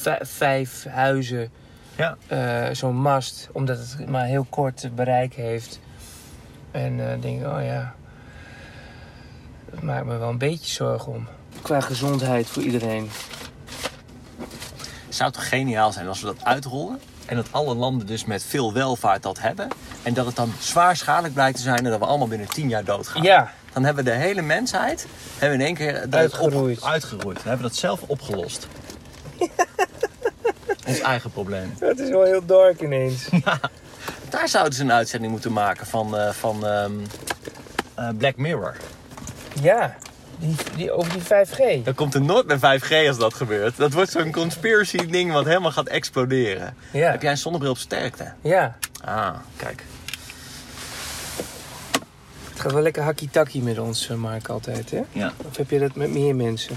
vij- 0.00 0.20
vijf 0.22 0.84
huizen 0.88 1.50
Ja. 1.96 2.16
eh, 2.26 2.74
zo'n 2.74 2.96
mast. 2.96 3.48
Omdat 3.52 3.78
het 3.78 4.08
maar 4.08 4.24
heel 4.24 4.46
kort 4.50 4.90
bereik 4.94 5.34
heeft. 5.34 5.80
En 6.70 7.00
eh 7.10 7.20
denk 7.20 7.40
ik, 7.40 7.46
oh 7.46 7.64
ja. 7.64 7.94
Dat 9.70 9.82
maakt 9.82 10.06
me 10.06 10.16
wel 10.18 10.28
een 10.28 10.38
beetje 10.38 10.72
zorgen 10.72 11.12
om. 11.12 11.26
Qua 11.62 11.80
gezondheid 11.80 12.46
voor 12.46 12.62
iedereen. 12.62 13.10
Zou 15.08 15.24
het 15.30 15.34
toch 15.38 15.48
geniaal 15.48 15.92
zijn 15.92 16.08
als 16.08 16.20
we 16.20 16.26
dat 16.26 16.44
uitrollen? 16.44 17.00
En 17.32 17.38
dat 17.38 17.48
alle 17.50 17.74
landen 17.74 18.06
dus 18.06 18.24
met 18.24 18.44
veel 18.44 18.72
welvaart 18.72 19.22
dat 19.22 19.40
hebben. 19.40 19.68
En 20.02 20.14
dat 20.14 20.26
het 20.26 20.36
dan 20.36 20.52
zwaar 20.60 20.96
schadelijk 20.96 21.34
blijkt 21.34 21.56
te 21.56 21.62
zijn 21.62 21.78
en 21.78 21.90
dat 21.90 21.98
we 21.98 22.04
allemaal 22.04 22.28
binnen 22.28 22.48
10 22.48 22.68
jaar 22.68 22.84
doodgaan. 22.84 23.22
Ja, 23.22 23.52
Dan 23.72 23.84
hebben 23.84 24.04
we 24.04 24.10
de 24.10 24.16
hele 24.16 24.42
mensheid 24.42 25.06
hebben 25.38 25.58
we 25.58 25.64
in 25.64 25.76
één 25.76 25.86
keer 25.86 26.06
Uitgeroeid. 26.10 26.78
Op, 26.78 26.84
uitgeroeid. 26.84 27.42
We 27.42 27.48
hebben 27.48 27.68
dat 27.68 27.76
zelf 27.76 28.00
opgelost. 28.06 28.66
Ons 30.88 31.00
eigen 31.00 31.30
probleem. 31.30 31.74
het 31.78 31.98
is 31.98 32.08
wel 32.08 32.22
heel 32.22 32.44
dark 32.46 32.80
ineens. 32.80 33.28
Daar 34.30 34.48
zouden 34.48 34.74
ze 34.74 34.82
een 34.82 34.92
uitzending 34.92 35.32
moeten 35.32 35.52
maken 35.52 35.86
van, 35.86 36.16
eh, 36.16 36.30
van 36.30 36.66
ehm, 36.66 36.92
eh, 37.94 38.08
Black 38.18 38.36
Mirror. 38.36 38.76
Ja, 39.62 39.96
die, 40.42 40.56
die, 40.76 40.92
over 40.92 41.12
die 41.12 41.22
5G. 41.22 41.84
Dan 41.84 41.94
komt 41.94 42.14
er 42.14 42.22
nooit 42.22 42.46
meer 42.46 42.58
5G 42.80 43.08
als 43.08 43.18
dat 43.18 43.34
gebeurt. 43.34 43.76
Dat 43.76 43.92
wordt 43.92 44.10
zo'n 44.10 44.32
conspiracy 44.32 45.06
ding 45.06 45.32
wat 45.32 45.44
helemaal 45.44 45.72
gaat 45.72 45.88
exploderen. 45.88 46.74
Ja, 46.92 47.10
Heb 47.10 47.22
jij 47.22 47.30
een 47.30 47.38
zonnebril 47.38 47.70
op 47.70 47.78
sterkte? 47.78 48.32
ja. 48.42 48.76
Ah, 49.04 49.34
kijk. 49.56 49.82
Het 52.52 52.60
gaat 52.60 52.72
wel 52.72 52.82
lekker 52.82 53.02
hakkie-takkie 53.02 53.62
met 53.62 53.78
ons, 53.78 54.08
eh, 54.08 54.16
Mark, 54.16 54.48
altijd, 54.48 54.90
hè? 54.90 55.00
Ja. 55.12 55.32
Of 55.48 55.56
heb 55.56 55.70
je 55.70 55.78
dat 55.78 55.94
met 55.94 56.10
meer 56.10 56.36
mensen? 56.36 56.76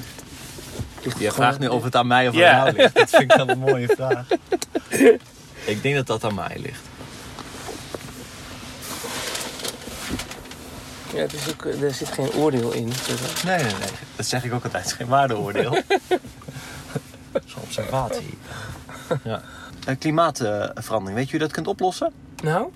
Je 1.20 1.32
vraagt 1.32 1.60
nu 1.60 1.68
of 1.68 1.84
het 1.84 1.96
aan 1.96 2.08
mij 2.08 2.28
of 2.28 2.34
aan 2.34 2.40
Ja. 2.40 2.64
jou 2.64 2.76
ligt. 2.78 2.96
Dat 2.96 3.10
vind 3.10 3.22
ik 3.32 3.38
dan 3.38 3.50
een 3.50 3.60
mooie 3.60 3.88
vraag. 3.88 4.26
Ik 5.66 5.82
denk 5.82 5.96
dat 5.96 6.08
dat 6.08 6.24
aan 6.24 6.36
mij 6.36 6.58
ligt. 6.60 6.82
Ja, 11.16 11.22
het 11.22 11.34
is 11.34 11.50
ook, 11.52 11.66
er 11.66 11.94
zit 11.94 12.08
geen 12.08 12.32
oordeel 12.34 12.72
in. 12.72 12.86
Dus, 12.88 13.44
Nee, 13.44 13.56
nee, 13.58 13.66
nee. 13.66 13.90
Dat 14.16 14.26
zeg 14.26 14.44
ik 14.44 14.54
ook 14.54 14.64
altijd. 14.64 14.84
Het 14.84 14.92
is 14.92 14.98
geen 14.98 15.08
waardeoordeel. 15.08 15.72
Dat 17.32 17.44
is 17.46 17.54
een 17.56 17.62
observatie. 17.62 18.38
Ja. 19.24 19.42
Eh, 19.86 19.96
Klimaatverandering. 20.00 21.14
Weet 21.18 21.26
je 21.26 21.32
hoe 21.32 21.40
je 21.40 21.46
dat 21.46 21.52
kunt 21.52 21.68
oplossen? 21.68 22.12
Nou, 22.44 22.68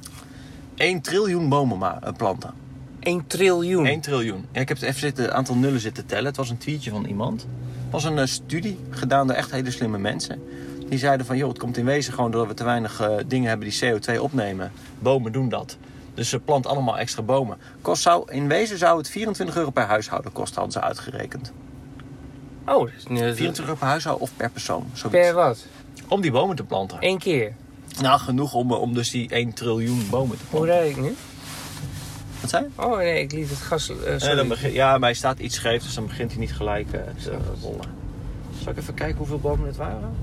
1 0.75 1.01
triljoen 1.01 1.49
bomen 1.49 1.77
ma- 1.77 1.99
eh, 2.03 2.13
planten. 2.17 2.53
1 2.99 3.27
triljoen. 3.27 3.85
1 3.85 3.99
triljoen. 4.01 4.45
Ja, 4.51 4.61
ik 4.61 4.67
heb 4.67 4.77
het 4.79 4.87
even 4.87 4.99
zitten, 4.99 5.23
een 5.23 5.33
aantal 5.33 5.55
nullen 5.55 5.79
zitten 5.79 6.05
tellen. 6.05 6.25
Het 6.25 6.37
was 6.37 6.49
een 6.49 6.57
tweetje 6.57 6.89
van 6.91 7.05
iemand. 7.05 7.41
Het 7.41 7.91
was 7.91 8.03
een 8.03 8.17
eh, 8.19 8.25
studie 8.25 8.79
gedaan 8.89 9.27
door 9.27 9.35
echt 9.35 9.51
hele 9.51 9.71
slimme 9.71 9.97
mensen. 9.97 10.41
Die 10.89 10.99
zeiden 10.99 11.25
van, 11.25 11.37
joh, 11.37 11.49
het 11.49 11.57
komt 11.59 11.77
in 11.77 11.85
wezen 11.85 12.13
gewoon 12.13 12.31
doordat 12.31 12.49
we 12.49 12.55
te 12.55 12.63
weinig 12.63 13.01
dingen 13.27 13.49
hebben 13.49 13.69
die 13.69 13.79
CO2 13.93 14.19
opnemen. 14.21 14.71
Bomen 14.99 15.31
doen 15.31 15.49
dat. 15.49 15.77
Dus 16.19 16.29
ze 16.29 16.39
plant 16.39 16.67
allemaal 16.67 16.97
extra 16.97 17.21
bomen. 17.21 17.57
Kost 17.81 18.01
zou, 18.01 18.31
in 18.31 18.47
wezen 18.47 18.77
zou 18.77 18.97
het 18.97 19.09
24 19.09 19.55
euro 19.55 19.69
per 19.69 19.83
huishouden 19.85 20.31
kosten, 20.31 20.55
hadden 20.61 20.81
ze 20.81 20.87
uitgerekend. 20.87 21.51
Oh, 22.65 22.79
dat 22.79 22.89
is 22.97 23.05
nu- 23.07 23.17
24 23.17 23.63
euro 23.65 23.75
per 23.75 23.87
huishouden 23.87 24.23
of 24.23 24.31
per 24.37 24.49
persoon. 24.49 24.85
Zoiets. 24.93 25.19
per 25.19 25.33
wat? 25.33 25.65
Om 26.07 26.21
die 26.21 26.31
bomen 26.31 26.55
te 26.55 26.63
planten. 26.63 26.97
Eén 26.99 27.17
keer. 27.17 27.53
Nou, 28.01 28.19
genoeg 28.19 28.53
om, 28.53 28.71
om 28.71 28.93
dus 28.93 29.09
die 29.11 29.29
1 29.29 29.53
triljoen 29.53 30.07
bomen 30.09 30.37
te 30.37 30.43
Hoe 30.49 30.59
planten. 30.59 30.69
rijd 30.79 30.89
ik 30.89 31.01
nu? 31.01 31.15
Wat 32.41 32.49
zei 32.49 32.63
je? 32.75 32.83
Oh 32.83 32.97
nee, 32.97 33.21
ik 33.21 33.31
liet 33.31 33.49
het 33.49 33.57
gas... 33.59 33.89
eh, 33.89 33.95
Nee, 34.05 34.19
sorry. 34.19 34.35
dan 34.35 34.47
begin, 34.47 34.71
ja, 34.73 34.91
maar 34.91 34.99
hij 35.09 35.13
staat 35.13 35.39
iets 35.39 35.55
scheef, 35.55 35.83
dus 35.83 35.93
dan 35.93 36.07
begint 36.07 36.31
hij 36.31 36.39
niet 36.39 36.53
gelijk 36.53 36.91
eh, 36.93 37.01
te 37.23 37.37
rollen. 37.61 37.85
Zal 38.63 38.71
ik 38.71 38.77
even 38.77 38.93
kijken 38.93 39.17
hoeveel 39.17 39.39
bomen 39.39 39.67
het 39.67 39.77
waren? 39.77 40.15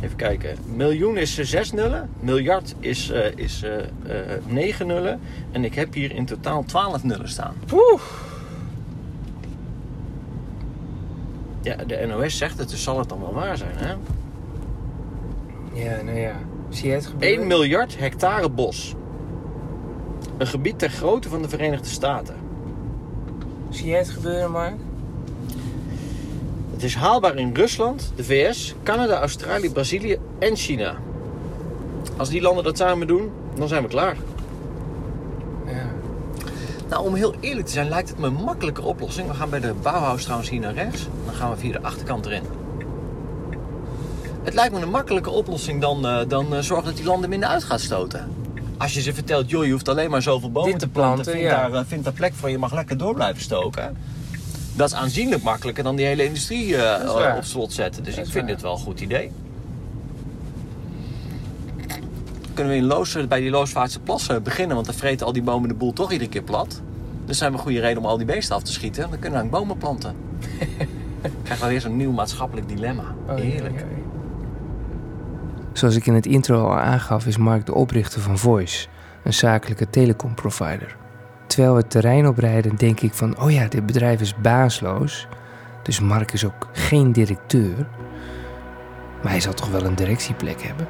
Even 0.00 0.16
kijken. 0.16 0.56
Miljoen 0.74 1.16
is 1.16 1.38
eh, 1.38 1.44
zes 1.44 1.72
nullen. 1.72 2.10
Miljard 2.20 2.74
is, 2.80 3.10
eh, 3.10 3.36
is 3.36 3.62
eh, 3.62 3.78
eh, 3.78 4.42
negen 4.46 4.86
nullen. 4.86 5.20
En 5.52 5.64
ik 5.64 5.74
heb 5.74 5.94
hier 5.94 6.12
in 6.12 6.26
totaal 6.26 6.64
12 6.64 7.04
nullen 7.04 7.28
staan. 7.28 7.54
Oeh. 7.72 8.02
Ja, 11.62 11.76
de 11.76 12.06
NOS 12.06 12.36
zegt 12.36 12.58
het, 12.58 12.68
dus 12.68 12.82
zal 12.82 12.98
het 12.98 13.08
dan 13.08 13.20
wel 13.20 13.34
waar 13.34 13.56
zijn, 13.56 13.76
hè? 13.76 13.94
Ja, 15.72 16.02
nou 16.02 16.18
ja. 16.18 16.34
Zie 16.68 16.88
je 16.88 16.94
het 16.94 17.06
gebeuren? 17.06 17.38
1 17.38 17.46
miljard 17.46 17.98
hectare 17.98 18.50
bos. 18.50 18.94
Een 20.38 20.46
gebied 20.46 20.78
ter 20.78 20.90
grootte 20.90 21.28
van 21.28 21.42
de 21.42 21.48
Verenigde 21.48 21.88
Staten. 21.88 22.36
Zie 23.70 23.86
je 23.86 23.94
het 23.94 24.08
gebeuren, 24.08 24.50
Mark? 24.50 24.76
Het 26.76 26.84
is 26.84 26.94
haalbaar 26.94 27.36
in 27.36 27.54
Rusland, 27.54 28.12
de 28.16 28.24
VS, 28.24 28.74
Canada, 28.82 29.20
Australië, 29.20 29.70
Brazilië 29.70 30.18
en 30.38 30.56
China. 30.56 30.96
Als 32.16 32.28
die 32.28 32.40
landen 32.40 32.64
dat 32.64 32.76
samen 32.76 33.06
doen, 33.06 33.30
dan 33.54 33.68
zijn 33.68 33.82
we 33.82 33.88
klaar. 33.88 34.16
Ja. 35.66 35.86
Nou, 36.88 37.06
om 37.06 37.14
heel 37.14 37.34
eerlijk 37.40 37.66
te 37.66 37.72
zijn, 37.72 37.88
lijkt 37.88 38.08
het 38.08 38.18
me 38.18 38.26
een 38.26 38.32
makkelijke 38.44 38.82
oplossing. 38.82 39.28
We 39.28 39.34
gaan 39.34 39.50
bij 39.50 39.60
de 39.60 39.74
Bauhaus 39.82 40.22
trouwens 40.22 40.50
hier 40.50 40.60
naar 40.60 40.74
rechts. 40.74 41.06
Dan 41.24 41.34
gaan 41.34 41.50
we 41.50 41.56
via 41.56 41.72
de 41.72 41.82
achterkant 41.82 42.26
erin. 42.26 42.42
Het 44.42 44.54
lijkt 44.54 44.74
me 44.74 44.80
een 44.80 44.90
makkelijke 44.90 45.30
oplossing 45.30 45.80
dan, 45.80 46.06
eh, 46.06 46.18
dan 46.28 46.54
eh, 46.54 46.60
zorgen 46.60 46.86
dat 46.86 46.96
die 46.96 47.06
landen 47.06 47.28
minder 47.30 47.48
uit 47.48 47.64
gaat 47.64 47.80
stoten. 47.80 48.30
Als 48.78 48.94
je 48.94 49.00
ze 49.00 49.14
vertelt, 49.14 49.50
joh, 49.50 49.64
je 49.64 49.72
hoeft 49.72 49.88
alleen 49.88 50.10
maar 50.10 50.22
zoveel 50.22 50.50
bomen 50.50 50.70
Dit 50.70 50.80
te 50.80 50.86
te 50.86 50.92
planten. 50.92 51.24
planten, 51.24 51.32
vind, 51.32 51.54
ja. 51.54 51.68
daar, 51.68 51.86
vind 51.86 52.04
daar 52.04 52.12
plek 52.12 52.34
voor, 52.34 52.50
je 52.50 52.58
mag 52.58 52.72
lekker 52.72 52.98
door 52.98 53.14
blijven 53.14 53.42
stoken. 53.42 53.96
Dat 54.76 54.88
is 54.88 54.94
aanzienlijk 54.94 55.42
makkelijker 55.42 55.84
dan 55.84 55.96
die 55.96 56.06
hele 56.06 56.24
industrie 56.24 56.76
eh, 56.76 57.36
op 57.36 57.44
slot 57.44 57.72
zetten. 57.72 58.04
Dus 58.04 58.16
ik 58.16 58.24
vind 58.24 58.34
waar. 58.34 58.46
dit 58.46 58.62
wel 58.62 58.72
een 58.72 58.78
goed 58.78 59.00
idee. 59.00 59.32
Kunnen 62.54 62.72
we 62.72 62.78
in 62.78 62.86
Loos, 62.86 63.26
bij 63.28 63.40
die 63.40 63.50
Loosvaartse 63.50 64.00
plassen 64.00 64.42
beginnen, 64.42 64.74
want 64.74 64.86
dan 64.86 64.94
vreten 64.94 65.26
al 65.26 65.32
die 65.32 65.42
bomen 65.42 65.68
de 65.68 65.74
boel 65.74 65.92
toch 65.92 66.12
iedere 66.12 66.30
keer 66.30 66.42
plat. 66.42 66.82
Dus 67.24 67.38
zijn 67.38 67.50
we 67.50 67.56
een 67.56 67.62
goede 67.62 67.80
reden 67.80 67.98
om 67.98 68.06
al 68.06 68.16
die 68.16 68.26
beesten 68.26 68.56
af 68.56 68.62
te 68.62 68.72
schieten. 68.72 69.10
Dan 69.10 69.18
kunnen 69.18 69.42
we 69.42 69.50
dan 69.50 69.60
bomen 69.60 69.76
planten. 69.76 70.16
Krijgen 71.44 71.66
we 71.66 71.72
weer 71.72 71.80
zo'n 71.80 71.96
nieuw 71.96 72.12
maatschappelijk 72.12 72.68
dilemma. 72.68 73.14
Oh, 73.28 73.34
Heerlijk. 73.34 73.74
ja, 73.74 73.80
ja, 73.80 73.86
ja. 73.96 74.04
Zoals 75.72 75.96
ik 75.96 76.06
in 76.06 76.14
het 76.14 76.26
intro 76.26 76.66
al 76.66 76.78
aangaf, 76.78 77.26
is 77.26 77.36
Mark 77.36 77.66
de 77.66 77.74
oprichter 77.74 78.20
van 78.20 78.38
Voice, 78.38 78.86
een 79.22 79.34
zakelijke 79.34 79.90
telecomprovider. 79.90 80.96
Terwijl 81.46 81.72
we 81.74 81.80
het 81.80 81.90
terrein 81.90 82.26
oprijden, 82.26 82.76
denk 82.76 83.00
ik 83.00 83.14
van: 83.14 83.40
oh 83.40 83.52
ja, 83.52 83.66
dit 83.68 83.86
bedrijf 83.86 84.20
is 84.20 84.34
baasloos. 84.36 85.26
Dus 85.82 86.00
Mark 86.00 86.32
is 86.32 86.44
ook 86.44 86.68
geen 86.72 87.12
directeur. 87.12 87.86
Maar 89.22 89.30
hij 89.32 89.40
zal 89.40 89.54
toch 89.54 89.68
wel 89.70 89.84
een 89.84 89.94
directieplek 89.94 90.62
hebben? 90.62 90.88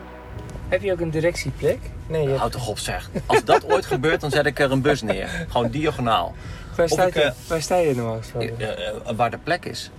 Heb 0.69 0.83
je 0.83 0.93
ook 0.93 1.01
een 1.01 1.11
directieplek? 1.11 1.79
Nee, 2.07 2.35
Houd 2.35 2.53
toch 2.53 2.69
op 2.69 2.79
zeg. 2.79 3.11
Als 3.27 3.45
dat 3.45 3.73
ooit 3.73 3.87
gebeurt, 3.87 4.21
dan 4.21 4.31
zet 4.31 4.47
ik 4.47 4.59
er 4.59 4.71
een 4.73 4.81
bus 4.81 5.03
neer. 5.03 5.47
Gewoon 5.49 5.71
diagonaal. 5.71 6.35
waar, 6.77 6.89
sta 6.89 7.05
je- 7.05 7.33
waar 7.49 7.63
sta 7.63 7.77
je 7.77 7.95
normaal 7.95 8.17
gesproken? 8.17 8.59
Eh, 8.61 8.89
eh, 8.89 8.95
waar 9.17 9.31
de 9.31 9.39
plek 9.39 9.65
is. 9.65 9.91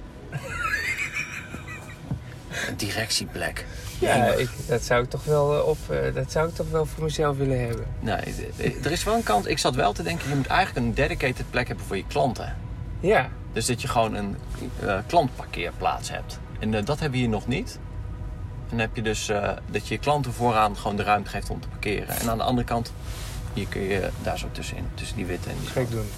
Een 2.67 2.75
directieplek. 2.77 3.65
Ja, 3.99 4.25
ik, 4.25 4.49
dat, 4.67 4.83
zou 4.83 5.03
ik 5.03 5.09
toch 5.09 5.23
wel 5.23 5.57
eh, 5.57 5.67
op, 5.67 5.77
eh, 5.89 6.13
dat 6.13 6.31
zou 6.31 6.47
ik 6.47 6.55
toch 6.55 6.69
wel 6.69 6.85
voor 6.85 7.03
mezelf 7.03 7.37
willen 7.37 7.59
hebben. 7.65 7.85
Nee, 7.99 8.19
er 8.83 8.91
is 8.91 9.03
wel 9.03 9.15
een 9.15 9.23
kant. 9.23 9.47
Ik 9.47 9.57
zat 9.57 9.75
wel 9.75 9.93
te 9.93 10.03
denken, 10.03 10.29
je 10.29 10.35
moet 10.35 10.47
eigenlijk 10.47 10.85
een 10.85 10.93
dedicated 10.93 11.49
plek 11.49 11.67
hebben 11.67 11.85
voor 11.85 11.97
je 11.97 12.05
klanten. 12.07 12.55
Ja, 12.99 13.29
Dus 13.53 13.65
dat 13.65 13.81
je 13.81 13.87
gewoon 13.87 14.13
een 14.13 14.35
eh, 14.79 14.97
klantparkeerplaats 15.07 16.11
hebt. 16.11 16.39
En 16.59 16.71
dat 16.71 16.87
hebben 16.87 17.11
we 17.11 17.17
hier 17.17 17.29
nog 17.29 17.47
niet. 17.47 17.79
En 18.69 18.77
dan 18.77 18.79
heb 18.79 18.95
je 18.95 19.01
dus 19.01 19.31
dat 19.71 19.87
je 19.87 19.93
je 19.93 19.99
klanten 19.99 20.33
vooraan 20.33 20.77
gewoon 20.77 20.97
de 20.97 21.03
ruimte 21.03 21.29
geeft 21.29 21.49
om 21.49 21.61
te 21.61 21.67
parkeren. 21.67 22.19
En 22.19 22.29
aan 22.29 22.37
de 22.37 22.43
andere 22.43 22.67
kant, 22.67 22.93
hier 23.53 23.67
kun 23.67 23.81
je 23.81 24.09
daar 24.23 24.37
zo 24.37 24.47
tussenin. 24.51 24.87
Tussen 24.93 25.17
die 25.17 25.25
witte 25.25 25.49
en 25.49 25.55
die 25.59 25.69
ga 25.69 25.79
ik 25.79 25.91
doen. 25.91 26.09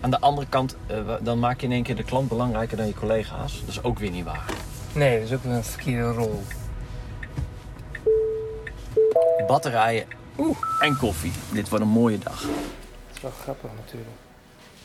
Aan 0.00 0.10
de 0.10 0.20
andere 0.20 0.46
kant, 0.48 0.76
dan 1.20 1.38
maak 1.38 1.60
je 1.60 1.66
in 1.66 1.72
één 1.72 1.82
keer 1.82 1.96
de 1.96 2.02
klant 2.04 2.28
belangrijker 2.28 2.76
dan 2.76 2.86
je 2.86 2.94
collega's. 2.94 3.60
Dat 3.60 3.68
is 3.68 3.82
ook 3.82 3.98
weer 3.98 4.10
niet 4.10 4.24
waar. 4.24 4.44
Nee, 4.92 5.18
dat 5.18 5.28
is 5.28 5.34
ook 5.34 5.44
wel 5.44 5.52
een 5.52 5.64
verkeerde 5.64 6.12
rol. 6.12 6.42
Batterijen 9.46 10.06
en 10.80 10.96
koffie. 10.96 11.32
Dit 11.52 11.68
wordt 11.68 11.84
een 11.84 11.90
mooie 11.90 12.18
dag. 12.18 12.40
Dat 12.42 12.50
is 13.14 13.20
wel 13.22 13.30
grappig 13.30 13.70
natuurlijk. 13.76 14.10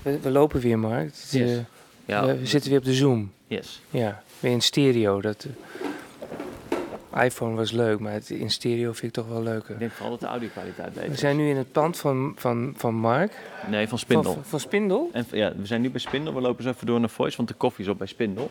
We, 0.01 0.19
we 0.19 0.31
lopen 0.31 0.59
weer, 0.59 0.79
Mark. 0.79 1.05
Het 1.05 1.27
Yes. 1.31 1.51
eh, 1.51 1.57
Ja, 2.05 2.25
we, 2.25 2.37
we 2.39 2.45
zitten 2.45 2.69
weer 2.69 2.79
op 2.79 2.85
de 2.85 2.93
Zoom. 2.93 3.31
yes. 3.47 3.81
Ja, 3.89 4.21
weer 4.39 4.51
in 4.51 4.61
stereo. 4.61 5.21
Dat, 5.21 5.45
eh, 5.45 7.23
iPhone 7.23 7.55
was 7.55 7.71
leuk, 7.71 7.99
maar 7.99 8.11
het 8.13 8.29
in 8.29 8.51
stereo 8.51 8.91
vind 8.93 9.17
ik 9.17 9.23
toch 9.23 9.27
wel 9.33 9.43
leuker. 9.43 9.73
Ik 9.73 9.79
denk 9.79 9.91
vooral 9.91 10.09
dat 10.11 10.19
de 10.19 10.25
audio-kwaliteit 10.25 10.93
beter 10.93 11.09
We 11.09 11.15
zijn 11.17 11.37
nu 11.37 11.49
in 11.49 11.57
het 11.57 11.71
pand 11.71 11.97
van, 11.97 12.33
van, 12.35 12.73
van 12.77 12.93
Mark. 12.95 13.31
Nee, 13.69 13.87
van 13.87 13.97
Spindel. 13.99 14.33
Van, 14.33 14.43
van 14.45 14.59
Spindel? 14.59 15.09
En, 15.13 15.25
ja, 15.31 15.53
we 15.55 15.65
zijn 15.65 15.81
nu 15.81 15.89
bij 15.89 15.99
Spindel. 15.99 16.33
We 16.33 16.41
lopen 16.41 16.63
zo 16.63 16.69
even 16.69 16.85
door 16.85 16.99
naar 16.99 17.09
Voice, 17.09 17.37
want 17.37 17.49
de 17.49 17.55
koffie 17.55 17.85
is 17.85 17.91
op 17.91 17.97
bij 17.97 18.07
Spindel. 18.07 18.49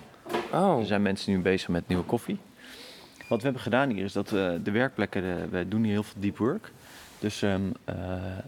Oh, 0.53 0.79
Er 0.79 0.87
zijn 0.87 1.03
mensen 1.03 1.33
nu 1.33 1.39
bezig 1.41 1.69
met 1.69 1.89
nieuwe 1.89 2.05
koffie. 2.05 2.39
Wat 3.29 3.39
we 3.39 3.45
hebben 3.45 3.63
gedaan 3.63 3.91
hier 3.91 4.05
is 4.05 4.13
dat 4.13 4.31
we 4.31 4.61
de 4.63 4.71
werkplekken, 4.71 5.23
de- 5.23 5.49
we 5.51 5.69
doen 5.69 5.83
hier 5.83 5.93
heel 5.93 6.03
veel 6.03 6.21
deep 6.21 6.37
work. 6.39 6.71
Dus 7.19 7.43
ehm, 7.43 7.61
eh, 7.85 7.95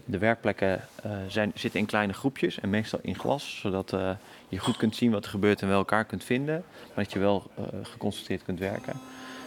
de 0.05 0.17
werkplekken 0.17 0.81
eh, 1.03 1.11
zijn, 1.27 1.51
zitten 1.55 1.79
in 1.79 1.85
kleine 1.85 2.13
groepjes 2.13 2.59
en 2.59 2.69
meestal 2.69 2.99
in 3.01 3.15
glas, 3.19 3.59
zodat 3.61 3.93
eh, 3.93 4.09
je 4.49 4.57
goed 4.59 4.77
kunt 4.77 4.95
zien 4.95 5.11
wat 5.11 5.23
er 5.23 5.29
gebeurt 5.29 5.61
en 5.61 5.67
wel 5.67 5.77
elkaar 5.77 6.05
kunt 6.05 6.23
vinden, 6.23 6.63
maar 6.93 7.03
dat 7.03 7.13
je 7.13 7.19
wel 7.19 7.51
eh, 7.55 7.63
geconcentreerd 7.83 8.43
kunt 8.43 8.59
werken. 8.59 8.93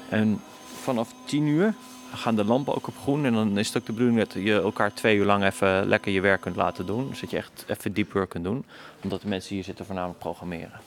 En 0.08 0.40
vanaf 0.82 1.12
10 1.24 1.46
uur 1.46 1.74
gaan 2.14 2.36
de 2.36 2.44
lampen 2.44 2.74
ook 2.74 2.86
op 2.86 2.96
groen 3.02 3.24
en 3.24 3.32
dan 3.32 3.58
is 3.58 3.66
het 3.68 3.76
ook 3.76 3.86
de 3.86 3.92
bedoeling 3.92 4.18
dat 4.18 4.32
je 4.32 4.52
elkaar 4.60 4.94
twee 4.94 5.16
uur 5.16 5.24
lang 5.24 5.44
even 5.44 5.86
lekker 5.86 6.12
je 6.12 6.20
werk 6.20 6.40
kunt 6.40 6.56
laten 6.56 6.86
doen. 6.86 7.08
Dus 7.08 7.20
dat 7.20 7.30
je 7.30 7.36
echt 7.36 7.64
even 7.66 7.92
deep 7.92 8.12
work 8.12 8.28
kunt 8.30 8.44
doen, 8.44 8.64
omdat 9.02 9.20
de 9.22 9.28
mensen 9.28 9.54
hier 9.54 9.64
zitten 9.64 9.84
voornamelijk 9.86 10.18
programmeren. 10.18 10.80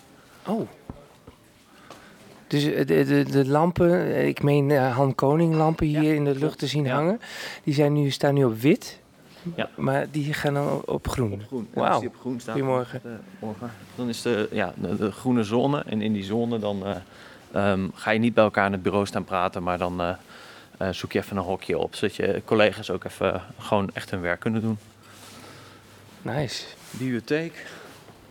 oh. 0.45 0.67
Dus 2.51 2.63
eh, 2.63 2.85
de, 2.87 3.03
de, 3.05 3.23
de 3.31 3.47
lampen, 3.47 3.91
eh, 3.91 4.27
ik 4.27 4.43
meen 4.43 4.71
eh, 4.71 4.95
Han 4.95 5.15
Koning 5.15 5.55
lampen 5.55 5.85
hier 5.87 6.01
Ja, 6.03 6.13
in 6.13 6.23
de 6.23 6.29
klopt. 6.29 6.39
lucht 6.45 6.59
te 6.59 6.67
zien 6.67 6.83
Ja. 6.85 6.93
hangen. 6.95 7.21
Die 7.63 7.73
zijn 7.73 7.93
nu, 7.93 8.09
staan 8.09 8.33
nu 8.33 8.43
op 8.43 8.59
wit, 8.59 8.99
Ja. 9.55 9.69
maar 9.75 10.05
die 10.11 10.33
gaan 10.33 10.53
dan 10.53 10.71
op- 10.71 10.89
op 10.89 11.07
groen. 11.07 11.41
groen. 11.47 11.67
Wauw. 11.73 11.89
als 11.91 11.99
die 11.99 12.09
op 12.09 12.15
groen 12.19 12.39
staat, 12.39 12.53
Goedemorgen. 12.55 12.99
dan 13.03 13.11
is 13.11 13.17
de- 13.39 13.45
morgen. 13.45 13.71
Dan 13.95 14.09
is 14.09 14.21
de, 14.21 14.47
ja, 14.51 14.73
de, 14.75 14.95
de 14.95 15.11
groene 15.11 15.43
zone. 15.43 15.83
En 15.85 16.01
in 16.01 16.13
die 16.13 16.23
zone 16.23 16.59
dan 16.59 16.85
eh, 16.85 16.95
ehm, 17.71 17.87
ga 17.93 18.11
je 18.11 18.19
niet 18.19 18.33
bij 18.33 18.43
elkaar 18.43 18.65
in 18.65 18.71
het 18.71 18.83
bureau 18.83 19.05
staan 19.05 19.23
praten, 19.23 19.63
maar 19.63 19.77
dan 19.77 20.01
eh, 20.01 20.09
eh, 20.77 20.89
zoek 20.93 21.11
je 21.11 21.19
even 21.19 21.37
een 21.37 21.43
hokje 21.43 21.77
op. 21.77 21.95
Zodat 21.95 22.15
je 22.15 22.41
collega's 22.45 22.89
ook 22.89 23.03
even 23.03 23.41
gewoon 23.59 23.89
echt 23.93 24.11
hun 24.11 24.21
werk 24.21 24.39
kunnen 24.39 24.61
doen. 24.61 24.77
Nice. 26.21 26.63
Bibliotheek. 26.91 27.65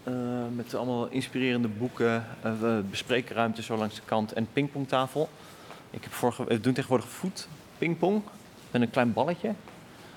Eh, 0.02 0.12
met 0.54 0.74
allemaal 0.74 1.08
inspirerende 1.08 1.68
boeken, 1.68 2.26
eh, 2.42 2.52
bespreekruimte 2.90 3.62
zo 3.62 3.76
langs 3.76 3.94
de 3.94 4.00
kant 4.04 4.32
en 4.32 4.48
pingpongtafel. 4.52 5.28
Ik 5.90 6.02
heb 6.02 6.12
vorige, 6.12 6.44
we 6.44 6.60
doen 6.60 6.72
tegenwoordig 6.72 7.08
voet 7.08 7.48
pingpong 7.78 8.22
met 8.70 8.82
een 8.82 8.90
klein 8.90 9.12
balletje. 9.12 9.48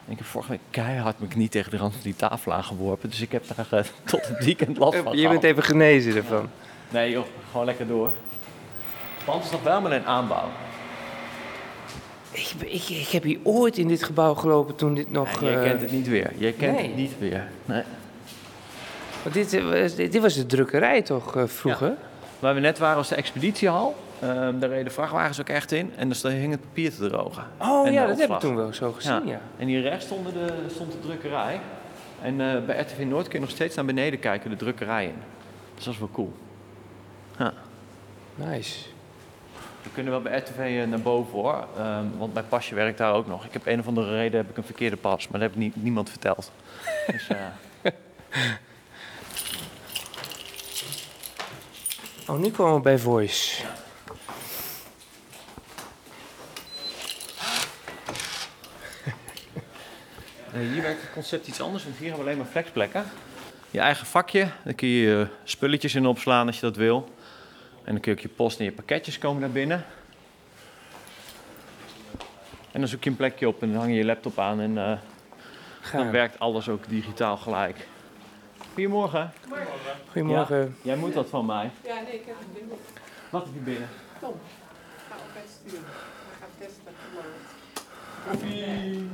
En 0.05 0.11
ik 0.11 0.17
heb 0.17 0.27
vorige 0.27 0.51
week 0.51 0.59
keihard 0.69 1.19
mijn 1.19 1.31
knie 1.31 1.49
tegen 1.49 1.71
de 1.71 1.77
rand 1.77 1.93
van 1.93 2.01
die 2.03 2.15
tafel 2.15 2.53
aangeworpen. 2.53 3.09
Dus 3.09 3.21
ik 3.21 3.31
heb 3.31 3.43
daar 3.55 3.67
eh, 3.79 3.85
tot 4.11 4.27
het 4.27 4.45
weekend 4.45 4.77
last 4.77 4.97
van 4.97 5.17
Je 5.17 5.29
bent 5.29 5.43
even 5.43 5.63
genezen 5.63 6.15
ervan. 6.15 6.49
Nee 6.89 7.11
joh, 7.11 7.25
gewoon 7.51 7.65
lekker 7.65 7.87
door. 7.87 8.11
Het 9.15 9.25
pand 9.25 9.43
is 9.43 9.51
nog 9.51 9.63
wel 9.63 9.81
maar 9.81 9.91
in 9.91 10.05
aanbouw. 10.05 10.49
Ik, 12.31 12.53
ik, 12.59 12.89
ik 12.89 13.07
heb 13.07 13.23
hier 13.23 13.39
ooit 13.43 13.77
in 13.77 13.87
dit 13.87 14.03
gebouw 14.03 14.33
gelopen 14.33 14.75
toen 14.75 14.93
dit 14.93 15.11
nog... 15.11 15.41
Nee, 15.41 15.51
je 15.51 15.57
eh, 15.57 15.63
kent 15.63 15.81
het 15.81 15.91
niet 15.91 16.07
weer. 16.07 16.31
Je 16.37 16.53
kent 16.53 16.75
nee. 16.77 16.87
het 16.87 16.95
niet 16.95 17.19
weer. 17.19 17.47
Nee. 17.65 17.83
Want 19.23 19.33
dit, 19.35 19.53
eh, 19.53 19.81
was- 19.81 19.95
dit, 19.95 20.19
was 20.19 20.33
de 20.35 20.45
drukkerij 20.45 21.01
toch 21.01 21.35
eh, 21.35 21.43
vroeger? 21.47 21.93
Waar 22.39 22.53
we 22.53 22.59
net 22.59 22.77
waren 22.77 22.95
was 22.95 23.09
de 23.09 23.15
expeditiehal. 23.15 23.95
Ehm, 24.19 24.59
daar 24.59 24.69
reden 24.69 24.91
vrachtwagens 24.91 25.39
ook 25.39 25.49
echt 25.49 25.71
in. 25.71 25.93
En 25.95 26.09
dus 26.09 26.21
daar 26.21 26.31
hing 26.31 26.51
het 26.51 26.61
papier 26.61 26.93
te 26.95 27.07
drogen. 27.07 27.43
Oh 27.57 27.87
En 27.87 27.93
ja, 27.93 28.05
dat 28.07 28.19
heb 28.19 28.29
ik 28.29 28.39
toen 28.39 28.55
wel 28.55 28.73
zo 28.73 28.91
gezien, 28.91 29.27
ja. 29.27 29.41
En 29.57 29.67
hier 29.67 29.81
rechts 29.81 30.05
stond 30.05 30.33
de, 30.33 30.47
stond 30.73 30.91
de 30.91 30.99
drukkerij. 30.99 31.59
En 32.21 32.41
eh, 32.41 32.65
bij 32.65 32.79
RTV 32.81 33.03
Noord 33.05 33.23
kun 33.27 33.33
je 33.39 33.45
nog 33.45 33.49
steeds 33.55 33.75
naar 33.75 33.85
beneden 33.85 34.19
kijken, 34.19 34.49
de 34.49 34.55
drukkerij 34.55 35.05
in. 35.05 35.15
Dus 35.75 35.83
dat 35.83 35.93
is 35.93 35.99
wel 35.99 36.09
cool. 36.13 36.33
Ja. 37.37 37.53
Nice. 38.35 38.79
We 39.83 39.89
kunnen 39.93 40.11
wel 40.11 40.21
bij 40.21 40.37
RTV 40.37 40.85
naar 40.89 40.99
boven 41.01 41.33
hoor. 41.33 41.65
Ehm, 41.77 42.05
want 42.17 42.33
mijn 42.33 42.47
pasje 42.47 42.75
werkt 42.75 42.97
daar 42.97 43.13
ook 43.13 43.27
nog. 43.27 43.45
Ik 43.45 43.53
heb 43.53 43.65
een 43.65 43.79
of 43.79 43.87
andere 43.87 44.11
reden 44.11 44.37
heb 44.39 44.49
ik 44.49 44.57
een 44.57 44.63
verkeerde 44.63 44.95
pas, 44.97 45.27
maar 45.27 45.39
dat 45.39 45.49
heb 45.53 45.61
ik 45.63 45.75
niemand 45.75 46.09
verteld. 46.09 46.51
Dus, 47.07 47.27
eh, 47.27 47.37
Oh, 52.27 52.39
nu 52.39 52.51
komen 52.51 52.75
we 52.75 52.81
bij 52.81 52.97
voice. 52.97 53.63
Nee, 60.53 60.67
hier 60.67 60.81
werkt 60.81 61.01
het 61.01 61.11
concept 61.13 61.47
iets 61.47 61.61
anders, 61.61 61.83
want 61.83 61.95
hier 61.95 62.07
hebben 62.07 62.25
we 62.25 62.31
alleen 62.31 62.41
maar 62.43 62.51
flexplekken. 62.51 63.05
Je 63.71 63.79
eigen 63.79 64.05
vakje, 64.05 64.47
daar 64.63 64.73
kun 64.73 64.87
je 64.87 65.01
je 65.01 65.27
spulletjes 65.43 65.95
in 65.95 66.05
opslaan 66.05 66.47
als 66.47 66.55
je 66.55 66.61
dat 66.61 66.75
wil. 66.75 67.09
En 67.83 67.91
dan 67.91 67.99
kun 67.99 68.11
je 68.11 68.17
ook 68.17 68.23
je 68.23 68.29
post 68.29 68.59
en 68.59 68.65
je 68.65 68.71
pakketjes 68.71 69.17
komen 69.17 69.41
naar 69.41 69.51
binnen. 69.51 69.85
En 72.71 72.79
dan 72.79 72.87
zoek 72.87 73.03
je 73.03 73.09
een 73.09 73.15
plekje 73.15 73.47
op 73.47 73.61
en 73.61 73.71
dan 73.71 73.77
hang 73.77 73.91
je 73.91 73.97
je 73.97 74.05
laptop 74.05 74.39
aan 74.39 74.59
en 74.59 74.77
eh, 74.77 74.97
dan 75.91 76.11
werkt 76.11 76.39
alles 76.39 76.69
ook 76.69 76.89
digitaal 76.89 77.37
gelijk. 77.37 77.87
Goedemorgen. 78.73 79.31
Goedemorgen. 80.11 80.75
Jij 80.81 80.95
moet 80.95 81.13
wat 81.13 81.27
van 81.29 81.45
mij. 81.45 81.69
Ja, 81.83 81.93
nee, 82.01 82.13
ik 82.13 82.21
heb 82.25 82.35
het 82.39 82.53
binnen. 82.53 82.75
Wat 83.29 83.43
heb 83.43 83.53
je 83.53 83.59
binnen? 83.59 83.89
Tom, 84.19 84.33
ga 85.09 85.15
op 85.15 85.21
het 85.33 85.49
sturen. 85.61 85.83
Hij 85.85 86.37
gaat 86.39 86.49
testen. 86.59 86.81
Koffie. 88.29 89.09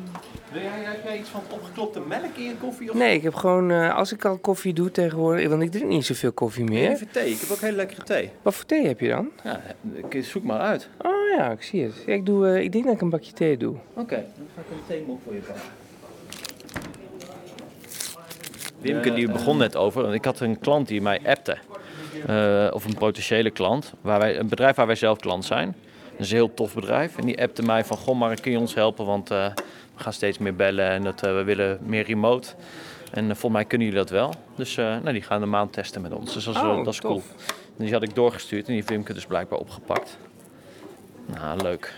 Wil 0.51 0.62
jij, 0.62 0.80
heb 0.80 1.03
jij 1.03 1.18
iets 1.20 1.30
van 1.30 1.41
opgeklopte 1.51 1.99
melk 1.99 2.36
in 2.36 2.43
je 2.43 2.55
koffie? 2.55 2.89
Of 2.89 2.95
Nee, 2.97 3.16
ik 3.16 3.24
heb 3.24 3.34
gewoon, 3.36 3.72
eh, 3.72 3.95
als 3.95 4.12
ik 4.14 4.26
al 4.26 4.38
koffie 4.38 4.74
doe 4.74 4.91
tegenwoordig, 4.91 5.49
want 5.49 5.62
ik 5.62 5.72
drink 5.72 5.88
niet 5.89 6.05
zoveel 6.05 6.32
koffie 6.32 6.64
meer. 6.64 6.91
Even 6.91 7.12
thee. 7.12 7.32
Ik 7.32 7.39
heb 7.39 7.49
ook 7.49 7.60
hele 7.60 7.76
lekkere 7.76 8.03
thee. 8.03 8.30
Wat 8.41 8.55
voor 8.55 8.66
thee 8.66 8.88
heb 8.88 8.99
je 8.99 9.07
dan? 9.10 9.30
Ja, 9.43 9.62
ik- 10.10 10.24
zoek 10.26 10.43
maar 10.43 10.60
uit. 10.60 10.89
Oh 11.01 11.30
ja, 11.38 11.51
ik 11.51 11.62
zie 11.64 11.84
het. 11.84 12.03
Ja, 12.05 12.14
ik, 12.14 12.26
doe, 12.26 12.47
eh, 12.47 12.62
ik 12.64 12.72
denk 12.72 12.86
dat 12.86 12.93
ik 12.93 13.01
een 13.01 13.10
bakje 13.10 13.34
thee 13.34 13.57
doe. 13.57 13.76
Oké, 13.93 14.16
dan 14.16 14.47
ga 14.55 14.62
ik 14.62 14.68
een 14.72 14.84
theemok 14.88 15.20
voor 15.24 15.34
je 15.34 15.39
pakken. 15.39 15.64
Wimke 18.82 19.14
die 19.14 19.32
begon 19.32 19.58
net 19.58 19.76
over. 19.76 20.06
en 20.06 20.14
Ik 20.14 20.26
had 20.26 20.40
een 20.40 20.60
klant 20.60 20.88
die 20.88 21.02
mij 21.02 21.20
appte. 21.26 21.58
Eh, 22.28 22.68
of 22.74 22.86
een 22.86 22.94
potentiële 22.98 23.50
klant. 23.50 23.94
Waar 24.02 24.20
wij, 24.20 24.40
een 24.40 24.48
bedrijf 24.50 24.76
waar 24.76 24.88
wij 24.88 24.96
zelf 24.96 25.18
klant 25.18 25.46
zijn. 25.46 25.76
Dat 26.12 26.20
is 26.20 26.30
een 26.32 26.38
heel 26.38 26.54
tof 26.54 26.74
bedrijf. 26.74 27.18
En 27.18 27.26
die 27.26 27.42
appte 27.42 27.62
mij 27.62 27.86
van... 27.86 27.98
Goh, 27.98 28.20
maar 28.20 28.42
kun 28.42 28.52
je 28.52 28.58
ons 28.60 28.74
helpen? 28.74 29.06
Want 29.06 29.32
eh, 29.32 29.46
we 29.96 30.04
gaan 30.04 30.14
steeds 30.14 30.38
meer 30.38 30.56
bellen 30.56 30.90
en 30.90 31.04
dat, 31.04 31.24
eh, 31.24 31.34
we 31.34 31.44
willen 31.44 31.80
meer 31.82 32.04
remote. 32.06 32.48
En 33.12 33.24
eh, 33.24 33.30
volgens 33.30 33.52
mij 33.54 33.66
kunnen 33.66 33.88
jullie 33.88 34.02
dat 34.04 34.12
wel. 34.12 34.34
Dus 34.56 34.78
eh, 34.78 34.86
nou, 34.86 35.12
die 35.12 35.22
gaan 35.22 35.42
een 35.42 35.50
maand 35.50 35.74
testen 35.74 36.02
met 36.02 36.12
ons. 36.14 36.34
Dus 36.34 36.44
dat 36.44 36.56
is, 36.56 36.62
Oh, 36.62 36.70
eh, 36.78 36.84
dat 36.84 36.94
is 36.94 37.02
cool. 37.02 37.22
En 37.78 37.86
die 37.86 37.94
had 37.94 38.04
ik 38.04 38.16
doorgestuurd 38.16 38.62
en 38.62 38.68
die 38.68 38.76
heeft 38.76 38.90
Wimke 38.90 39.14
dus 39.14 39.26
blijkbaar 39.26 39.60
opgepakt. 39.60 40.18
Nou, 41.26 41.62
leuk. 41.62 41.94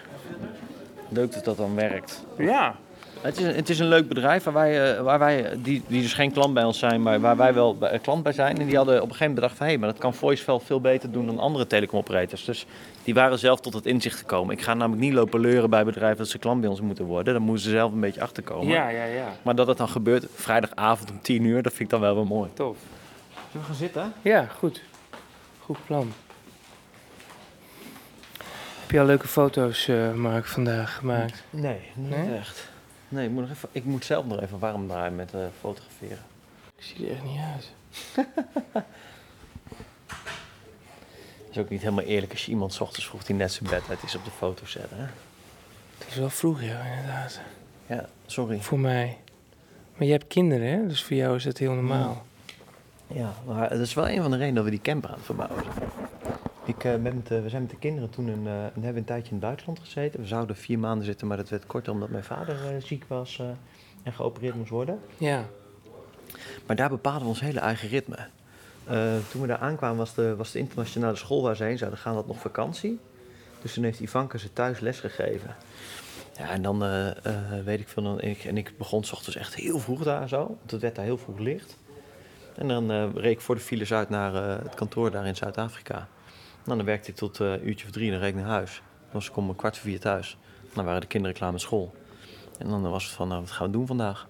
Leuk 1.09 1.33
dat 1.33 1.43
dat 1.45 1.57
dan 1.57 1.75
werkt. 1.75 2.25
Ja. 2.37 2.75
Het 3.21 3.37
is, 3.37 3.43
een, 3.45 3.55
het 3.55 3.69
is 3.69 3.79
een 3.79 3.87
leuk 3.87 4.07
bedrijf 4.07 4.43
waar 4.43 4.53
wij, 4.53 4.95
eh, 4.95 5.01
waar 5.01 5.19
wij 5.19 5.49
die, 5.61 5.83
die 5.87 6.01
dus 6.01 6.13
geen 6.13 6.31
klant 6.31 6.53
bij 6.53 6.63
ons 6.63 6.79
zijn, 6.79 7.01
maar 7.01 7.19
waar 7.19 7.37
wij 7.37 7.53
wel 7.53 7.77
bij- 7.77 7.99
klant 7.99 8.23
bij 8.23 8.33
zijn. 8.33 8.57
En 8.59 8.65
die 8.67 8.75
hadden 8.75 8.95
op 8.95 9.01
een 9.01 9.15
gegeven 9.15 9.25
moment 9.27 9.35
bedacht 9.41 9.57
van 9.57 9.67
hé, 9.67 9.77
maar 9.77 9.89
dat 9.89 9.97
kan 9.97 10.13
Voicefel 10.13 10.59
veel 10.59 10.81
beter 10.81 11.11
doen 11.11 11.25
dan 11.25 11.39
andere 11.39 11.67
telecomoperators. 11.67 12.45
Dus 12.45 12.65
die 13.03 13.13
waren 13.13 13.39
zelf 13.39 13.59
tot 13.59 13.73
het 13.73 13.85
inzicht 13.85 14.17
gekomen. 14.19 14.55
Ik 14.55 14.61
ga 14.61 14.73
namelijk 14.73 15.01
niet 15.01 15.13
lopen 15.13 15.39
leuren 15.39 15.69
bij 15.69 15.83
bedrijven 15.85 16.17
dat 16.17 16.27
ze 16.27 16.37
klant 16.37 16.61
bij 16.61 16.69
ons 16.69 16.81
moeten 16.81 17.05
worden. 17.05 17.33
Dan 17.33 17.43
moeten 17.43 17.63
ze 17.63 17.69
zelf 17.69 17.91
een 17.91 17.99
beetje 17.99 18.21
achterkomen. 18.21 18.67
Ja, 18.67 18.89
ja, 18.89 19.03
ja. 19.03 19.27
Maar 19.41 19.55
dat 19.55 19.67
het 19.67 19.77
dan 19.77 19.89
gebeurt 19.89 20.25
vrijdagavond 20.35 21.11
om 21.11 21.21
10 21.21 21.43
uur, 21.43 21.61
dat 21.61 21.71
vind 21.73 21.83
ik 21.83 21.89
dan 21.89 21.99
wel 21.99 22.15
wel 22.15 22.25
mooi. 22.25 22.49
Tof. 22.53 22.77
Zullen 23.33 23.51
we 23.51 23.59
gaan 23.63 23.75
zitten? 23.75 24.13
Ja, 24.21 24.45
goed. 24.57 24.81
Goed 25.59 25.77
plan. 25.85 26.11
Heb 28.81 28.91
je 28.91 28.99
al 28.99 29.05
leuke 29.05 29.27
foto's, 29.27 29.87
eh, 29.87 30.13
Mark, 30.13 30.45
vandaag 30.45 30.95
gemaakt? 30.95 31.43
Nee, 31.49 31.79
niet 31.93 32.09
Nee? 32.09 32.37
echt. 32.37 32.69
Nee, 33.11 33.25
ik 33.25 33.31
moet, 33.31 33.41
nog 33.41 33.51
even, 33.51 33.69
ik 33.71 33.83
moet 33.83 34.05
zelf 34.05 34.25
nog 34.25 34.41
even 34.41 34.59
warm 34.59 34.87
draaien 34.87 35.15
met 35.15 35.33
eh, 35.33 35.41
fotograferen. 35.59 36.23
Ik 36.75 36.83
zie 36.83 37.05
er 37.05 37.11
echt 37.11 37.23
niet 37.23 37.39
uit. 37.53 37.71
Het 41.45 41.59
is 41.59 41.65
ook 41.65 41.69
niet 41.69 41.81
helemaal 41.81 42.03
eerlijk 42.03 42.31
als 42.31 42.45
je 42.45 42.51
iemand 42.51 42.73
's 42.73 42.79
ochtends 42.79 43.07
vroeg 43.07 43.23
die 43.23 43.35
net 43.35 43.51
zijn 43.51 43.69
bed 43.69 43.83
uit 43.89 44.03
is 44.03 44.15
op 44.15 44.25
de 44.25 44.31
foto 44.31 44.65
zetten. 44.65 44.97
Hè? 44.97 45.05
Het 45.97 46.07
is 46.07 46.15
wel 46.15 46.29
vroeg, 46.29 46.61
ja, 46.61 46.83
inderdaad. 46.83 47.39
Ja, 47.87 48.09
sorry. 48.25 48.59
Voor 48.59 48.79
mij. 48.79 49.17
Maar 49.95 50.07
je 50.07 50.11
hebt 50.11 50.27
kinderen, 50.27 50.67
hè? 50.67 50.87
Dus 50.87 51.03
voor 51.03 51.15
jou 51.15 51.35
is 51.35 51.43
dat 51.43 51.57
heel 51.57 51.73
normaal. 51.73 52.25
Ja, 53.07 53.33
maar 53.45 53.69
dat 53.69 53.79
is 53.79 53.93
wel 53.93 54.09
een 54.09 54.21
van 54.21 54.31
de 54.31 54.37
redenen 54.37 54.55
dat 54.55 54.63
we 54.63 54.69
die 54.69 54.81
camper 54.81 55.09
aan 55.09 55.15
het 55.15 55.25
verbouwen 55.25 55.63
zijn. 55.63 55.89
Ik, 56.77 56.83
eh, 56.83 56.95
met, 56.95 57.27
de- 57.27 57.41
we 57.41 57.49
zijn 57.49 57.61
met 57.61 57.71
de 57.71 57.77
kinderen 57.77 58.09
toen 58.09 58.27
een, 58.27 58.47
eh, 58.47 58.53
we 58.73 58.81
hebben 58.81 58.95
een 58.97 59.03
tijdje 59.03 59.27
in 59.27 59.35
het 59.35 59.45
buitenland 59.45 59.79
gezeten. 59.79 60.19
We 60.19 60.27
zouden 60.27 60.55
vier 60.55 60.79
maanden 60.79 61.05
zitten, 61.05 61.27
maar 61.27 61.37
dat 61.37 61.49
werd 61.49 61.65
korter 61.65 61.93
omdat 61.93 62.09
mijn 62.09 62.23
vader 62.23 62.55
eh, 62.55 62.81
ziek 62.83 63.03
was 63.07 63.39
eh, 63.39 63.45
en 64.03 64.13
geopereerd 64.13 64.55
moest 64.55 64.69
worden. 64.69 64.99
Ja. 65.17 65.45
Maar 66.65 66.75
daar 66.75 66.89
bepaalden 66.89 67.21
we 67.21 67.27
ons 67.27 67.39
hele 67.39 67.59
eigen 67.59 67.89
ritme. 67.89 68.17
Eh, 68.87 69.13
toen 69.31 69.41
we 69.41 69.47
daar 69.47 69.57
aankwamen 69.57 69.97
was 69.97 70.13
de, 70.13 70.35
was 70.35 70.51
de 70.51 70.59
internationale 70.59 71.15
school 71.15 71.41
waar 71.41 71.55
ze 71.55 71.63
heen 71.63 71.77
zouden 71.77 71.99
gaan, 71.99 72.15
dat 72.15 72.27
nog 72.27 72.39
vakantie. 72.39 72.99
Dus 73.61 73.73
toen 73.73 73.83
heeft 73.83 73.99
Ivanka 73.99 74.37
ze 74.37 74.53
thuis 74.53 74.79
lesgegeven. 74.79 75.55
Ja, 76.37 76.49
en 76.49 76.61
dan 76.61 76.83
eh, 76.83 77.09
eh, 77.25 77.63
weet 77.65 77.79
ik 77.79 77.87
veel, 77.87 78.03
dan, 78.03 78.21
ik, 78.21 78.43
en 78.43 78.57
ik 78.57 78.73
begon 78.77 79.03
's 79.03 79.11
ochtends 79.11 79.37
echt 79.37 79.55
heel 79.55 79.79
vroeg 79.79 80.03
daar 80.03 80.27
zo, 80.27 80.37
want 80.37 80.71
het 80.71 80.81
werd 80.81 80.95
daar 80.95 81.05
heel 81.05 81.17
vroeg 81.17 81.39
licht. 81.39 81.77
En 82.55 82.67
dan 82.67 82.91
eh, 82.91 83.05
reed 83.15 83.31
ik 83.31 83.41
voor 83.41 83.55
de 83.55 83.61
files 83.61 83.93
uit 83.93 84.09
naar 84.09 84.35
eh, 84.35 84.63
het 84.63 84.75
kantoor 84.75 85.11
daar 85.11 85.27
in 85.27 85.35
Zuid-Afrika. 85.35 86.07
Nou, 86.65 86.77
dan 86.77 86.85
werkte 86.85 87.09
ik 87.09 87.15
tot 87.15 87.39
eh, 87.39 87.51
een 87.51 87.67
uurtje 87.67 87.85
of 87.85 87.91
drie 87.91 88.05
en 88.05 88.11
dan 88.11 88.21
reed 88.21 88.29
ik 88.29 88.35
naar 88.41 88.49
huis. 88.49 88.75
Dan 89.01 89.11
was 89.11 89.27
ik 89.29 89.35
om 89.37 89.55
kwart 89.55 89.77
voor 89.77 89.89
vier 89.89 89.99
thuis. 89.99 90.37
Dan 90.73 90.85
waren 90.85 91.01
de 91.01 91.07
kinderen 91.07 91.35
klaar 91.37 91.51
met 91.51 91.61
school. 91.61 91.95
En 92.57 92.67
dan 92.69 92.81
was 92.89 93.03
het 93.03 93.13
van, 93.13 93.27
nou, 93.27 93.41
wat 93.41 93.51
gaan 93.51 93.65
we 93.65 93.71
doen 93.71 93.87
vandaag? 93.87 94.27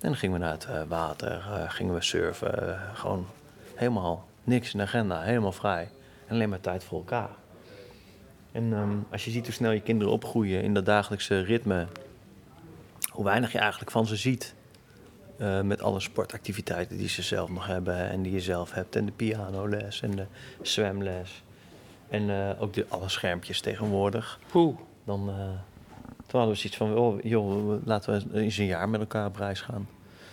En 0.00 0.08
dan 0.08 0.16
gingen 0.16 0.38
we 0.38 0.44
naar 0.44 0.52
het 0.52 0.64
eh, 0.64 0.82
water, 0.88 1.32
eh, 1.32 1.70
gingen 1.70 1.94
we 1.94 2.02
surfen. 2.02 2.68
eh, 2.68 2.80
gewoon 2.94 3.26
helemaal 3.74 4.28
niks 4.44 4.72
in 4.72 4.78
de 4.78 4.84
agenda, 4.84 5.22
helemaal 5.22 5.52
vrij. 5.52 5.90
En 6.26 6.34
alleen 6.34 6.48
maar 6.48 6.60
tijd 6.60 6.84
voor 6.84 6.98
elkaar. 6.98 7.30
En 8.52 8.72
ehm, 8.72 8.96
als 9.10 9.24
je 9.24 9.30
ziet 9.30 9.44
hoe 9.44 9.54
snel 9.54 9.70
je 9.70 9.80
kinderen 9.80 10.12
opgroeien 10.12 10.62
in 10.62 10.74
dat 10.74 10.84
dagelijkse 10.86 11.40
ritme, 11.40 11.86
hoe 13.10 13.24
weinig 13.24 13.52
je 13.52 13.58
eigenlijk 13.58 13.90
van 13.90 14.06
ze 14.06 14.16
ziet. 14.16 14.54
eh, 15.38 15.60
met 15.60 15.82
alle 15.82 16.00
sportactiviteiten 16.00 16.96
die 16.96 17.08
ze 17.08 17.22
zelf 17.22 17.50
nog 17.50 17.66
hebben 17.66 18.10
en 18.10 18.22
die 18.22 18.32
je 18.32 18.40
zelf 18.40 18.72
hebt. 18.72 18.96
En 18.96 19.06
de 19.06 19.12
pianoles 19.12 20.02
en 20.02 20.10
de 20.10 20.24
zwemles. 20.62 21.42
En 22.12 22.30
eh, 22.30 22.62
ook 22.62 22.72
de, 22.74 22.86
alle 22.88 23.08
schermpjes 23.08 23.60
tegenwoordig. 23.60 24.38
Poeh. 24.50 24.76
Dan, 25.04 25.28
eh, 25.28 25.34
toen 26.26 26.40
hadden 26.40 26.48
we 26.50 26.54
zoiets 26.54 26.76
van, 26.76 26.96
oh, 26.96 27.20
joh, 27.22 27.72
laten 27.84 28.12
we 28.32 28.40
eens 28.40 28.56
een 28.58 28.64
jaar 28.66 28.88
met 28.88 29.00
elkaar 29.00 29.26
op 29.26 29.36
reis 29.36 29.60
gaan. 29.60 29.88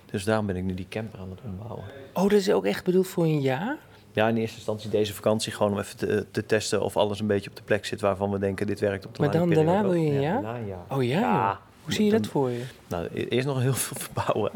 Dus 0.05 0.23
daarom 0.23 0.45
ben 0.45 0.55
ik 0.55 0.63
nu 0.63 0.73
die 0.73 0.87
camper 0.89 1.19
aan 1.19 1.29
het 1.29 1.39
ombouwen. 1.45 1.83
Oh, 2.13 2.23
dat 2.23 2.31
is 2.31 2.51
ook 2.51 2.65
echt 2.65 2.83
bedoeld 2.83 3.07
voor 3.07 3.23
een 3.23 3.41
jaar? 3.41 3.77
Ja, 4.11 4.27
in 4.27 4.37
eerste 4.37 4.55
instantie 4.55 4.89
deze 4.89 5.13
vakantie 5.13 5.51
gewoon 5.51 5.71
om 5.71 5.79
even 5.79 5.97
te, 5.97 6.25
te 6.31 6.45
testen 6.45 6.81
of 6.81 6.97
alles 6.97 7.19
een 7.19 7.27
beetje 7.27 7.49
op 7.49 7.55
de 7.55 7.61
plek 7.63 7.85
zit 7.85 8.01
waarvan 8.01 8.31
we 8.31 8.39
denken 8.39 8.67
dit 8.67 8.79
werkt 8.79 9.05
op 9.05 9.15
de 9.15 9.21
Maar 9.21 9.31
dan 9.31 9.49
daarna 9.49 9.81
wil 9.81 9.93
je 9.93 10.09
een 10.11 10.21
Ja, 10.21 10.39
jaar? 10.41 10.65
jaar. 10.65 10.85
Oh 10.89 11.03
ja, 11.03 11.19
Ja. 11.19 11.59
Hoe 11.83 11.93
zie 11.93 12.05
je 12.05 12.11
dat 12.11 12.27
voor 12.27 12.49
je? 12.49 12.63
Nou, 12.87 13.07
e- 13.13 13.23
eerst 13.23 13.47
nog 13.47 13.61
heel 13.61 13.73
veel 13.73 13.97
verbouwen. 14.07 14.51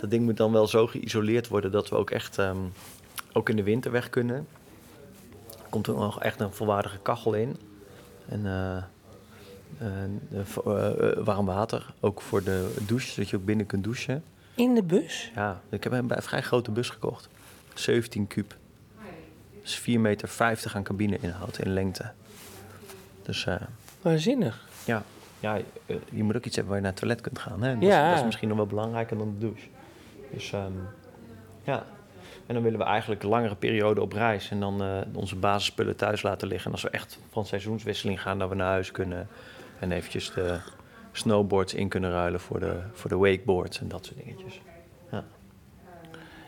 dat 0.00 0.10
ding 0.10 0.24
moet 0.24 0.36
dan 0.36 0.52
wel 0.52 0.66
zo 0.66 0.86
geïsoleerd 0.86 1.48
worden 1.48 1.70
dat 1.72 1.88
we 1.88 1.96
ook 1.96 2.10
echt 2.10 2.38
ehm, 2.38 2.56
ook 3.32 3.48
in 3.48 3.56
de 3.56 3.62
winter 3.62 3.90
weg 3.90 4.10
kunnen. 4.10 4.46
Er 5.70 5.76
komt 5.76 5.86
er 5.86 5.94
nog 5.94 6.22
echt 6.22 6.40
een 6.40 6.52
volwaardige 6.52 6.98
kachel 6.98 7.34
in. 7.34 7.56
En 8.28 8.46
eh, 8.46 8.76
eh, 9.78 10.04
eh, 10.64 11.24
warm 11.24 11.46
water, 11.46 11.94
ook 12.00 12.20
voor 12.20 12.44
de 12.44 12.74
douche, 12.86 13.10
zodat 13.10 13.30
je 13.30 13.36
ook 13.36 13.44
binnen 13.44 13.66
kunt 13.66 13.84
douchen. 13.84 14.24
In 14.54 14.74
de 14.74 14.82
bus? 14.82 15.30
Ja, 15.34 15.60
ik 15.68 15.84
heb 15.84 15.92
een 15.92 16.12
vrij 16.16 16.42
grote 16.42 16.70
bus 16.70 16.88
gekocht. 16.88 17.28
17 17.74 18.26
kuub. 18.26 18.56
Dus 19.62 19.80
4,50 19.80 19.84
meter 20.00 20.72
aan 20.74 20.82
cabineinhoud 20.82 21.58
in 21.58 21.72
lengte. 21.72 22.12
Dus 23.22 23.46
Waanzinnig. 24.02 24.68
ja, 24.84 25.02
ja 25.40 25.60
je 26.10 26.22
moet 26.22 26.36
ook 26.36 26.44
iets 26.44 26.56
hebben 26.56 26.72
waar 26.74 26.82
je 26.82 26.82
naar 26.82 26.92
het 26.92 27.00
toilet 27.00 27.20
kunt 27.20 27.38
gaan. 27.38 27.62
Hè? 27.62 27.74
Dat, 27.74 27.82
is, 27.82 27.88
Ja. 27.88 28.08
dat 28.08 28.18
is 28.18 28.24
misschien 28.24 28.48
nog 28.48 28.56
wel 28.56 28.66
belangrijker 28.66 29.18
dan 29.18 29.34
de 29.38 29.46
douche. 29.46 29.66
Dus 30.32 30.52
ehm, 30.52 30.72
ja. 31.62 31.86
En 32.50 32.56
dan 32.56 32.64
willen 32.64 32.78
we 32.78 32.84
eigenlijk 32.84 33.22
een 33.22 33.28
langere 33.28 33.54
periode 33.54 34.00
op 34.00 34.12
reis. 34.12 34.50
En 34.50 34.60
dan 34.60 34.82
eh, 34.82 34.98
onze 35.12 35.36
basisspullen 35.36 35.96
thuis 35.96 36.22
laten 36.22 36.48
liggen. 36.48 36.66
En 36.66 36.72
als 36.72 36.82
we 36.82 36.90
echt 36.90 37.18
van 37.30 37.46
seizoenswisseling 37.46 38.22
gaan, 38.22 38.38
dat 38.38 38.48
we 38.48 38.54
naar 38.54 38.70
huis 38.70 38.90
kunnen. 38.90 39.28
En 39.78 39.92
eventjes 39.92 40.32
de 40.32 40.58
snowboards 41.12 41.74
in 41.74 41.88
kunnen 41.88 42.10
ruilen 42.10 42.40
voor 42.40 42.60
de, 42.60 42.80
voor 42.92 43.10
de 43.10 43.16
wakeboards 43.16 43.80
en 43.80 43.88
dat 43.88 44.06
soort 44.06 44.18
dingetjes. 44.24 44.60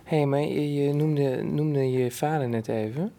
Hé, 0.05 0.17
hey, 0.17 0.27
maar 0.27 0.41
je, 0.41 0.73
je 0.75 0.95
noemde, 0.95 1.43
noemde 1.43 1.91
je 1.91 2.11
vader 2.11 2.49
net 2.49 2.69
even. 2.69 3.13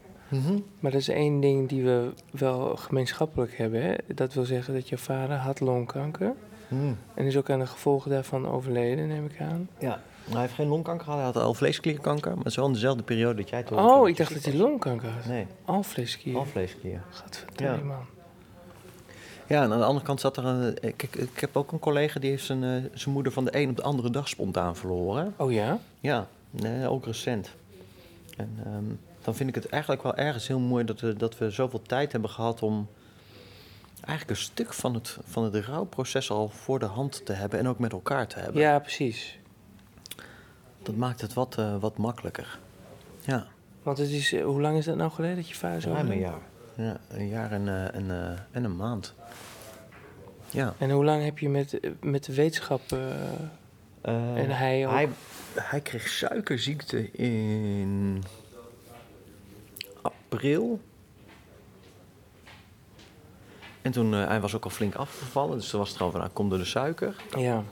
Maar 0.79 0.91
dat 0.91 1.01
is 1.01 1.09
één 1.09 1.39
ding 1.39 1.69
die 1.69 1.83
we 1.83 2.09
wel 2.31 2.75
gemeenschappelijk 2.75 3.57
hebben. 3.57 3.81
Hè? 3.81 3.93
Dat 4.07 4.33
wil 4.33 4.45
zeggen 4.45 4.73
dat 4.73 4.89
je 4.89 4.97
vader 4.97 5.37
had 5.37 5.59
longkanker. 5.59 6.33
Hmm. 6.67 6.97
En 7.13 7.25
is 7.25 7.37
ook 7.37 7.49
aan 7.49 7.59
de 7.59 7.67
gevolgen 7.67 8.11
daarvan 8.11 8.47
overleden, 8.47 9.07
neem 9.07 9.25
ik 9.25 9.41
aan. 9.41 9.69
Ja, 9.79 10.01
hij 10.29 10.41
heeft 10.41 10.53
geen 10.53 10.67
longkanker 10.67 11.03
gehad, 11.05 11.19
hij 11.19 11.27
had 11.31 11.43
al 11.43 11.53
vleesklierkanker, 11.53 12.29
maar 12.29 12.37
het 12.37 12.47
is 12.47 12.55
wel 12.55 12.65
in 12.65 12.73
dezelfde 12.73 13.03
periode 13.03 13.35
dat 13.41 13.49
jij 13.49 13.63
toen. 13.63 13.79
Oh, 13.79 14.09
ik 14.09 14.17
dacht 14.17 14.33
dat 14.33 14.43
hij 14.43 14.53
longkanker 14.55 15.09
had. 15.09 15.25
Nee, 15.25 15.47
Alvleesklier. 15.65 16.37
alvleesklier. 16.37 17.01
Gadverdamme, 17.09 17.77
Ja. 17.77 17.83
man. 17.83 18.05
Ja, 19.47 19.63
en 19.63 19.71
aan 19.71 19.79
de 19.79 19.85
andere 19.85 20.05
kant 20.05 20.19
zat 20.19 20.37
er 20.37 20.45
een. 20.45 20.75
Ik, 20.81 21.03
ik, 21.03 21.15
ik 21.15 21.39
heb 21.39 21.57
ook 21.57 21.71
een 21.71 21.79
collega 21.79 22.19
die 22.19 22.29
heeft 22.29 22.45
zijn, 22.45 22.63
eh, 22.63 22.69
zijn 22.93 23.13
moeder 23.13 23.31
van 23.31 23.45
de 23.45 23.57
een 23.57 23.69
op 23.69 23.75
de 23.75 23.81
andere 23.83 24.09
dag 24.09 24.27
spontaan 24.27 24.75
verloren. 24.75 25.33
Oh 25.37 25.51
ja? 25.51 25.79
Ja, 25.99 26.27
nee, 26.51 26.87
ook 26.87 27.05
recent. 27.05 27.49
En 28.37 28.57
ehm, 28.65 28.83
dan 29.21 29.35
vind 29.35 29.49
ik 29.49 29.55
het 29.55 29.69
eigenlijk 29.69 30.03
wel 30.03 30.15
ergens 30.15 30.47
heel 30.47 30.59
mooi 30.59 30.83
dat 30.85 30.99
we, 30.99 31.13
dat 31.13 31.37
we 31.37 31.49
zoveel 31.49 31.81
tijd 31.81 32.11
hebben 32.11 32.29
gehad 32.29 32.61
om 32.61 32.87
eigenlijk 34.01 34.29
een 34.39 34.45
stuk 34.45 34.73
van 34.73 34.93
het, 34.93 35.17
van 35.25 35.43
het 35.43 35.55
rouwproces 35.55 36.31
al 36.31 36.49
voor 36.49 36.79
de 36.79 36.85
hand 36.85 37.25
te 37.25 37.33
hebben 37.33 37.59
en 37.59 37.67
ook 37.67 37.79
met 37.79 37.91
elkaar 37.91 38.27
te 38.27 38.39
hebben. 38.39 38.61
Ja, 38.61 38.79
precies. 38.79 39.37
Dat 40.83 40.95
maakt 40.95 41.21
het 41.21 41.33
wat, 41.33 41.57
eh, 41.57 41.75
wat 41.79 41.97
makkelijker. 41.97 42.59
Ja, 43.21 43.47
Want 43.83 43.97
het 43.97 44.09
is, 44.09 44.33
eh, 44.33 44.43
hoe 44.45 44.61
lang 44.61 44.77
is 44.77 44.85
dat 44.85 44.95
nou 44.95 45.11
geleden 45.11 45.35
dat 45.35 45.49
je 45.49 45.55
vader 45.55 45.81
zo 45.81 45.91
ruim 45.91 46.11
een 46.11 46.19
jaar. 46.19 46.39
Ja, 46.75 46.97
een 47.09 47.27
jaar 47.27 47.51
en, 47.51 47.67
eh, 47.67 47.95
en, 47.95 48.11
eh, 48.11 48.39
en 48.51 48.63
een 48.63 48.75
maand. 48.75 49.13
Ja. 50.49 50.73
En 50.77 50.91
hoe 50.91 51.03
lang 51.05 51.23
heb 51.23 51.39
je 51.39 51.49
met, 51.49 51.79
met 52.01 52.23
de 52.25 52.33
wetenschap... 52.33 52.81
eh, 52.91 52.99
Eh, 54.01 54.37
En 54.37 54.49
hij 54.49 54.85
ook? 54.87 54.91
Hij, 54.93 55.09
hij 55.55 55.81
kreeg 55.81 56.07
suikerziekte 56.07 57.11
in 57.11 58.23
april. 60.01 60.79
En 63.81 63.91
toen, 63.91 64.13
eh, 64.13 64.27
hij 64.27 64.41
was 64.41 64.55
ook 64.55 64.63
al 64.63 64.69
flink 64.69 64.95
afgevallen, 64.95 65.57
dus 65.57 65.69
toen 65.69 65.79
was 65.79 65.87
het 65.87 65.97
gewoon 65.97 66.11
van, 66.11 66.21
nou, 66.21 66.33
komt 66.33 66.49
door 66.49 66.59
de 66.59 66.65
suiker. 66.65 67.15
ja. 67.37 67.63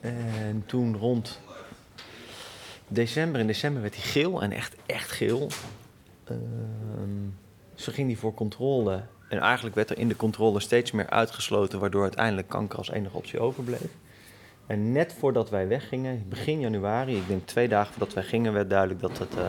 En 0.00 0.62
toen 0.66 0.96
rond 0.96 1.40
december, 2.90 3.40
in 3.40 3.46
december 3.46 3.82
werd 3.82 3.94
hij 3.94 4.04
geel 4.04 4.42
en 4.42 4.52
echt, 4.52 4.76
echt 4.86 5.10
geel. 5.10 5.48
Ehm 6.24 6.38
dus 7.80 7.88
toen 7.88 7.98
ging 7.98 8.10
hij 8.10 8.20
voor 8.20 8.34
controle. 8.34 9.02
En 9.28 9.38
eigenlijk 9.38 9.74
werd 9.74 9.90
er 9.90 9.98
in 9.98 10.08
de 10.08 10.16
controle 10.16 10.60
steeds 10.60 10.90
meer 10.90 11.10
uitgesloten, 11.10 11.80
waardoor 11.80 12.02
uiteindelijk 12.02 12.48
kanker 12.48 12.78
als 12.78 12.90
enige 12.90 13.16
optie 13.16 13.40
overbleef. 13.40 13.88
En 14.66 14.92
net 14.92 15.14
voordat 15.18 15.50
wij 15.50 15.68
weggingen, 15.68 16.24
begin 16.28 16.60
januari, 16.60 17.16
ik 17.16 17.28
denk 17.28 17.46
twee 17.46 17.68
dagen 17.68 17.92
voordat 17.92 18.14
wij 18.14 18.22
gingen, 18.22 18.52
werd 18.52 18.70
duidelijk 18.70 19.00
dat 19.00 19.18
het 19.18 19.36
eh, 19.36 19.46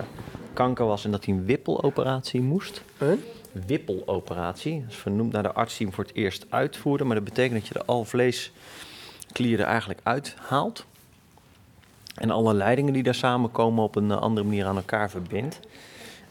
kanker 0.54 0.86
was 0.86 1.06
en 1.06 1.12
dat 1.12 1.26
hij 1.26 1.34
een 1.34 1.46
wippeloperatie 1.46 2.42
moest. 2.42 2.84
Een? 2.98 3.24
Wippeloperatie, 3.52 4.82
dat 4.82 4.90
is 4.90 4.98
vernoemd 4.98 5.32
naar 5.32 5.44
de 5.44 5.54
arts 5.54 5.78
die 5.78 5.86
hem 5.86 5.96
voor 5.96 6.04
het 6.04 6.16
eerst 6.16 6.46
uitvoerde. 6.50 7.04
Maar 7.04 7.16
dat 7.16 7.24
betekent 7.24 7.60
dat 7.60 7.68
je 7.68 7.74
de 7.74 7.86
alvleesklier 7.86 9.60
er 9.60 9.66
eigenlijk 9.66 10.00
uithaalt. 10.04 10.86
En 12.16 12.32
alle 12.32 12.54
leidingen 12.54 12.94
die 12.94 13.04
daar 13.04 13.16
samenkomen 13.16 13.84
op 13.84 13.96
een 13.96 14.12
eh, 14.12 14.22
andere 14.22 14.48
manier 14.48 14.66
aan 14.66 14.76
elkaar 14.76 15.10
verbindt. 15.10 15.60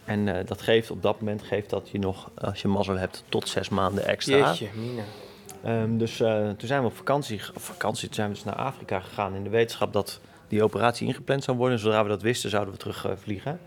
En 0.05 0.29
eh, 0.29 0.47
dat 0.47 0.63
geeft 0.63 0.91
op 0.91 1.03
dat 1.03 1.21
moment 1.21 1.43
geeft 1.43 1.71
dat 1.71 1.89
je 1.91 1.99
nog, 1.99 2.31
als 2.35 2.63
je 2.63 2.69
mazzel 2.69 2.97
hebt, 2.97 3.25
tot 3.29 3.49
zes 3.49 3.69
maanden 3.69 4.07
extra. 4.07 4.37
Jeetje, 4.37 4.69
Mina. 4.75 5.03
Ehm, 5.63 5.97
dus 5.97 6.21
eh, 6.21 6.49
toen 6.49 6.69
zijn 6.69 6.81
we 6.81 6.87
op 6.87 6.97
vakantie, 6.97 7.41
op 7.55 7.63
vakantie, 7.63 8.07
toen 8.07 8.15
zijn 8.15 8.29
we 8.29 8.35
dus 8.35 8.45
naar 8.45 8.55
Afrika 8.55 9.01
gegaan 9.01 9.35
in 9.35 9.45
de 9.45 9.51
wetenschap 9.51 9.93
dat 9.93 10.21
die 10.49 10.63
operatie 10.63 11.07
ingepland 11.07 11.45
zou 11.45 11.57
worden. 11.57 11.77
En 11.77 11.83
zodra 11.83 12.03
we 12.03 12.09
dat 12.09 12.23
wisten, 12.23 12.51
zouden 12.51 12.75
we 12.75 12.81
terug 12.81 13.07
eh, 13.07 13.13
vliegen. 13.17 13.61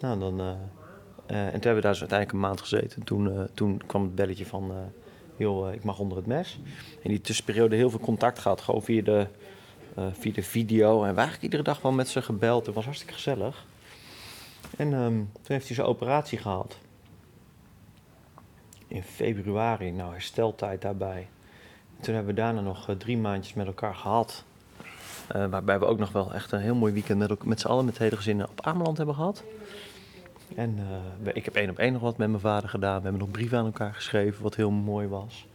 Nou, 0.00 0.18
dan, 0.18 0.40
en 0.40 1.50
toen 1.50 1.52
hebben 1.52 1.74
we 1.74 1.80
daar 1.80 1.92
dus 1.92 2.00
uiteindelijk 2.00 2.32
een 2.32 2.48
maand 2.48 2.60
gezeten. 2.60 2.96
En 2.98 3.04
toen, 3.04 3.48
toen 3.54 3.80
kwam 3.86 4.02
het 4.02 4.14
belletje 4.14 4.46
van, 4.46 4.72
joh, 5.36 5.68
eh, 5.68 5.74
ik 5.74 5.84
mag 5.84 5.98
onder 5.98 6.16
het 6.16 6.26
mes. 6.26 6.58
In 7.00 7.10
die 7.10 7.20
tussenperiode 7.20 7.76
heel 7.76 7.90
veel 7.90 8.00
contact 8.00 8.38
gehad, 8.38 8.60
gewoon 8.60 8.82
via 8.82 9.02
de, 9.02 9.26
via 10.12 10.32
de 10.32 10.42
video. 10.42 10.92
En 10.92 10.98
we 10.98 11.04
hebben 11.04 11.22
eigenlijk 11.22 11.42
iedere 11.42 11.62
dag 11.62 11.82
wel 11.82 11.92
met 11.92 12.08
ze 12.08 12.22
gebeld. 12.22 12.66
Het 12.66 12.74
was 12.74 12.84
hartstikke 12.84 13.14
gezellig. 13.14 13.66
En 14.76 14.92
ehm, 14.92 15.14
toen 15.14 15.28
heeft 15.42 15.66
hij 15.66 15.74
zijn 15.74 15.86
operatie 15.86 16.38
gehad. 16.38 16.78
In 18.88 19.02
februari, 19.02 19.90
nou 19.90 20.12
hersteltijd 20.12 20.82
daarbij. 20.82 21.28
Toen 22.00 22.14
hebben 22.14 22.34
we 22.34 22.40
daarna 22.40 22.60
nog 22.60 22.88
eh, 22.88 22.96
drie 22.96 23.18
maandjes 23.18 23.54
met 23.54 23.66
elkaar 23.66 23.94
gehad. 23.94 24.44
Eh, 25.28 25.46
waarbij 25.46 25.78
we 25.78 25.84
ook 25.84 25.98
nog 25.98 26.12
wel 26.12 26.34
echt 26.34 26.52
een 26.52 26.60
heel 26.60 26.74
mooi 26.74 26.92
weekend 26.92 27.18
met, 27.18 27.44
met 27.44 27.60
z'n 27.60 27.66
allen, 27.66 27.84
met 27.84 27.94
het 27.94 28.02
hele 28.02 28.16
gezin 28.16 28.42
op 28.42 28.60
Ameland 28.60 28.96
hebben 28.96 29.14
gehad. 29.14 29.44
En 30.54 30.78
eh, 31.24 31.30
ik 31.34 31.44
heb 31.44 31.54
één 31.54 31.70
op 31.70 31.78
één 31.78 31.92
nog 31.92 32.02
wat 32.02 32.16
met 32.16 32.28
mijn 32.28 32.40
vader 32.40 32.68
gedaan. 32.68 32.96
We 32.96 33.02
hebben 33.02 33.20
nog 33.20 33.30
brieven 33.30 33.58
aan 33.58 33.64
elkaar 33.64 33.94
geschreven, 33.94 34.42
wat 34.42 34.54
heel 34.54 34.70
mooi 34.70 35.08
was. 35.08 35.46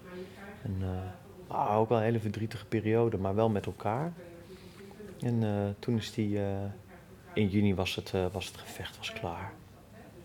En 0.62 0.76
eh, 0.82 1.58
ah, 1.58 1.78
ook 1.78 1.90
wel 1.90 1.98
een 1.98 2.04
hele 2.04 2.20
verdrietige 2.20 2.66
periode, 2.66 3.18
maar 3.18 3.36
wel 3.36 3.50
met 3.50 3.66
elkaar. 3.66 4.14
En 5.22 5.44
eh, 5.44 5.50
toen 5.80 5.98
is 5.98 6.14
die... 6.14 6.40
eh, 6.40 6.46
in 7.34 7.48
juni 7.48 7.76
was 7.76 7.96
het, 7.96 8.14
eh, 8.14 8.26
was 8.32 8.48
het 8.48 8.58
gevecht 8.58 8.98
was 8.98 9.14
klaar. 9.14 9.52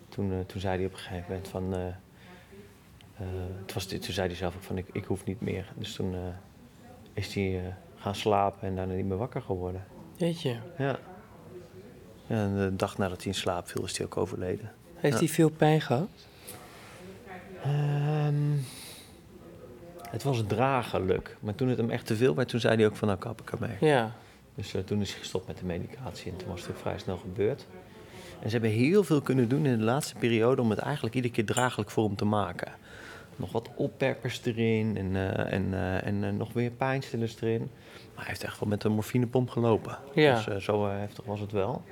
Toen, 0.09 0.45
toen 0.47 0.61
zei 0.61 0.77
hij 0.77 0.87
op 0.87 0.93
een 0.93 0.99
gegeven 0.99 1.25
moment 1.29 1.49
van... 1.49 1.73
het 3.61 3.73
was, 3.73 3.87
toen 3.87 4.03
zei 4.03 4.27
hij 4.27 4.37
zelf 4.37 4.57
ook 4.57 4.63
van 4.63 4.79
ik, 4.79 4.87
ik 4.93 5.05
hoef 5.05 5.25
niet 5.25 5.41
meer. 5.41 5.73
Dus 5.77 5.95
toen 5.95 6.15
is 7.13 7.35
hij 7.35 7.75
gaan 7.97 8.15
slapen 8.15 8.69
en 8.69 8.77
daarna 8.77 8.95
niet 8.95 9.07
meer 9.07 9.17
wakker 9.17 9.43
geworden. 9.43 9.85
Jeetje. 10.17 10.51
Ja. 10.79 10.99
ja. 12.27 12.37
En 12.37 12.57
de 12.57 12.77
dag 12.77 12.99
nadat 12.99 13.17
hij 13.19 13.27
in 13.27 13.35
slaap 13.39 13.69
viel 13.69 13.85
is 13.85 13.97
hij 13.97 14.07
ook 14.07 14.17
overleden. 14.17 14.73
Heeft 14.95 15.15
Ja. 15.15 15.19
hij 15.21 15.29
veel 15.29 15.51
pijn 15.51 15.81
gehad? 15.81 16.09
Ehm, 17.63 18.53
het 20.11 20.23
was 20.23 20.43
draaglijk. 20.47 21.37
Maar 21.41 21.55
toen 21.55 21.69
het 21.69 21.79
hem 21.79 21.91
echt 21.91 22.07
te 22.07 22.17
veel 22.17 22.35
werd, 22.35 22.49
toen 22.49 22.61
zei 22.61 22.77
hij 22.77 22.87
ook 22.87 22.97
van 22.97 23.09
nou 23.09 23.21
kap 23.21 23.41
ik 23.41 23.51
ermee. 23.51 23.77
Ja. 23.81 24.13
Dus 24.57 24.75
eh, 24.75 24.83
toen 24.83 25.01
is 25.01 25.11
hij 25.11 25.19
gestopt 25.19 25.47
met 25.47 25.59
de 25.59 25.65
medicatie 25.65 26.33
en 26.33 26.37
toen 26.37 26.49
was 26.49 26.61
het 26.61 26.71
ook 26.71 26.77
vrij 26.77 26.99
snel 26.99 27.17
gebeurd. 27.17 27.67
En 28.41 28.51
ze 28.51 28.59
hebben 28.59 28.71
heel 28.71 29.05
veel 29.05 29.21
kunnen 29.21 29.49
doen 29.49 29.67
in 29.67 29.79
de 29.79 29.85
laatste 29.85 30.15
periode 30.15 30.63
om 30.63 30.71
het 30.71 30.79
eigenlijk 30.79 31.15
iedere 31.15 31.35
keer 31.35 31.45
draaglijk 31.45 31.91
voor 31.91 32.05
hem 32.05 32.17
te 32.17 32.25
maken. 32.25 32.73
Nog 33.37 33.53
wat 33.53 33.71
oppeppers 33.75 34.41
erin 34.45 34.97
en, 34.97 35.17
eh, 35.17 35.53
en, 35.53 35.75
eh, 35.75 36.07
en 36.07 36.37
nog 36.37 36.53
weer 36.53 36.71
pijnstillers 36.71 37.41
erin. 37.41 37.71
Maar 38.15 38.25
hij 38.25 38.27
heeft 38.27 38.45
echt 38.45 38.61
wel 38.61 38.69
met 38.69 38.85
een 38.85 38.93
morfinepomp 38.93 39.51
gelopen. 39.51 39.99
Ja. 40.15 40.43
Dus 40.43 40.65
zo 40.65 40.89
heftig 40.89 41.25
was 41.25 41.41
het 41.41 41.53
wel. 41.53 41.83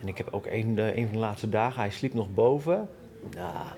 En 0.00 0.08
ik 0.08 0.16
heb 0.16 0.28
ook 0.30 0.46
een, 0.46 0.78
een 0.78 1.04
van 1.04 1.12
de 1.12 1.18
laatste 1.18 1.48
dagen, 1.48 1.80
hij 1.80 1.90
sliep 1.90 2.14
nog 2.14 2.34
boven. 2.34 2.88
Ja, 3.30 3.76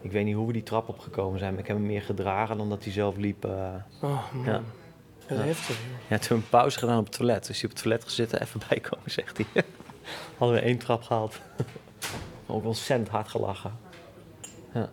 ik 0.00 0.12
weet 0.12 0.24
niet 0.24 0.34
hoe 0.34 0.46
we 0.46 0.52
die 0.52 0.62
trap 0.62 0.88
opgekomen 0.88 1.38
zijn, 1.38 1.50
maar 1.50 1.60
ik 1.60 1.66
heb 1.66 1.76
hem 1.76 1.86
meer 1.86 2.02
gedragen 2.02 2.56
dan 2.56 2.68
dat 2.68 2.84
hij 2.84 2.92
zelf 2.92 3.16
liep. 3.16 3.44
Oh, 3.44 4.32
man. 4.32 4.44
Ja. 4.44 4.62
Ja. 5.34 5.74
Ja, 6.08 6.18
toen 6.18 6.36
een 6.36 6.48
pauze 6.48 6.78
gedaan 6.78 6.98
op 6.98 7.04
het 7.04 7.16
toilet. 7.16 7.46
Dus 7.46 7.60
hij 7.60 7.70
op 7.70 7.74
het 7.74 7.82
toilet 7.82 8.04
gezeten, 8.04 8.40
even 8.40 8.60
bijkomen, 8.68 9.10
zegt 9.10 9.36
hij. 9.36 9.46
Hadden 10.38 10.56
we 10.56 10.64
één 10.64 10.78
trap 10.78 11.02
gehaald. 11.02 11.40
Ook 12.46 12.64
ontzettend 12.64 13.08
hard 13.08 13.28
gelachen. 13.28 13.72
Ja. 14.74 14.90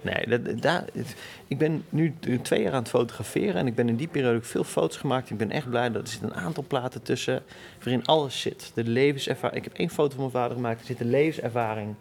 Nee, 0.00 0.56
dat, 0.60 0.84
ik 1.46 1.58
ben 1.58 1.84
nu 1.88 2.14
twee 2.42 2.62
jaar 2.62 2.72
aan 2.72 2.78
het 2.78 2.88
fotograferen 2.88 3.54
en 3.54 3.66
ik 3.66 3.74
ben 3.74 3.88
in 3.88 3.96
die 3.96 4.08
periode 4.08 4.36
ook 4.36 4.44
veel 4.44 4.64
foto's 4.64 4.96
gemaakt. 4.96 5.30
Ik 5.30 5.36
ben 5.36 5.50
echt 5.50 5.68
blij 5.68 5.90
dat 5.90 6.02
er 6.02 6.08
zit 6.08 6.22
een 6.22 6.34
aantal 6.34 6.64
platen 6.66 7.02
tussen 7.02 7.42
waarin 7.78 8.06
alles 8.06 8.40
zit. 8.40 8.70
De 8.74 8.84
levenservaring. 8.84 9.58
Ik 9.58 9.64
heb 9.64 9.78
één 9.78 9.90
foto 9.90 10.10
van 10.10 10.18
mijn 10.18 10.30
vader 10.30 10.56
gemaakt. 10.56 10.80
Er 10.80 10.86
zit 10.86 10.98
de 10.98 11.04
levenservaring 11.04 11.94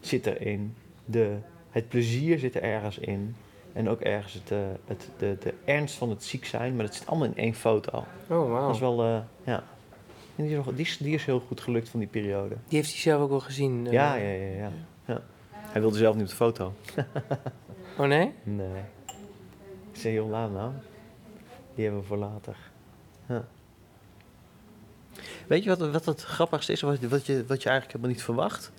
zit 0.00 0.26
erin. 0.26 0.74
De, 1.04 1.36
het 1.70 1.88
plezier 1.88 2.38
zit 2.38 2.54
er 2.54 2.62
ergens 2.62 2.98
in. 2.98 3.36
En 3.76 3.88
ook 3.88 4.00
ergens 4.00 4.32
het, 4.32 4.50
eh, 4.50 4.58
het, 4.86 5.08
de, 5.18 5.36
de 5.40 5.54
ernst 5.64 5.94
van 5.96 6.10
het 6.10 6.24
ziek 6.24 6.44
zijn. 6.46 6.76
Maar 6.76 6.84
dat 6.86 6.94
zit 6.94 7.06
allemaal 7.06 7.26
in 7.26 7.36
één 7.36 7.54
foto. 7.54 7.98
Oh, 7.98 8.04
wauw. 8.50 8.66
Dat 8.66 8.74
is 8.74 8.80
wel, 8.80 9.02
eh, 9.04 9.18
ja. 9.44 9.62
En 10.36 10.44
die, 10.44 10.50
is 10.50 10.56
nog- 10.64 10.74
die, 10.74 10.84
is, 10.86 10.96
die 10.96 11.14
is 11.14 11.24
heel 11.24 11.40
goed 11.40 11.60
gelukt 11.60 11.88
van 11.88 12.00
die 12.00 12.08
periode. 12.08 12.56
Die 12.68 12.78
heeft 12.78 12.90
hij 12.90 12.98
zelf 13.00 13.22
ook 13.22 13.30
wel 13.30 13.40
gezien. 13.40 13.86
eh. 13.86 13.92
Ja, 13.92 14.14
ja, 14.14 14.28
ja, 14.30 14.54
ja, 14.56 14.70
ja. 15.04 15.20
Hij 15.50 15.80
wilde 15.80 15.96
zelf 15.98 16.14
niet 16.14 16.22
op 16.24 16.28
de 16.30 16.34
foto. 16.36 16.72
Oh, 17.98 18.06
nee? 18.06 18.32
Nee. 18.42 18.80
Ik 19.92 20.00
zei, 20.00 20.12
heel 20.14 20.26
laat 20.26 20.52
nou. 20.52 20.70
Die 21.74 21.84
hebben 21.84 22.02
we 22.02 22.06
voor 22.08 22.16
later. 22.16 22.56
Ja. 23.28 23.44
Weet 25.46 25.62
je 25.64 25.76
wat, 25.76 25.90
wat 25.90 26.04
het 26.04 26.22
grappigste 26.22 26.72
is, 26.72 26.80
wat, 26.80 26.98
wat, 27.00 27.26
je, 27.26 27.44
wat 27.46 27.62
je 27.62 27.68
eigenlijk 27.68 27.86
helemaal 27.86 28.08
niet 28.08 28.22
verwacht? 28.22 28.72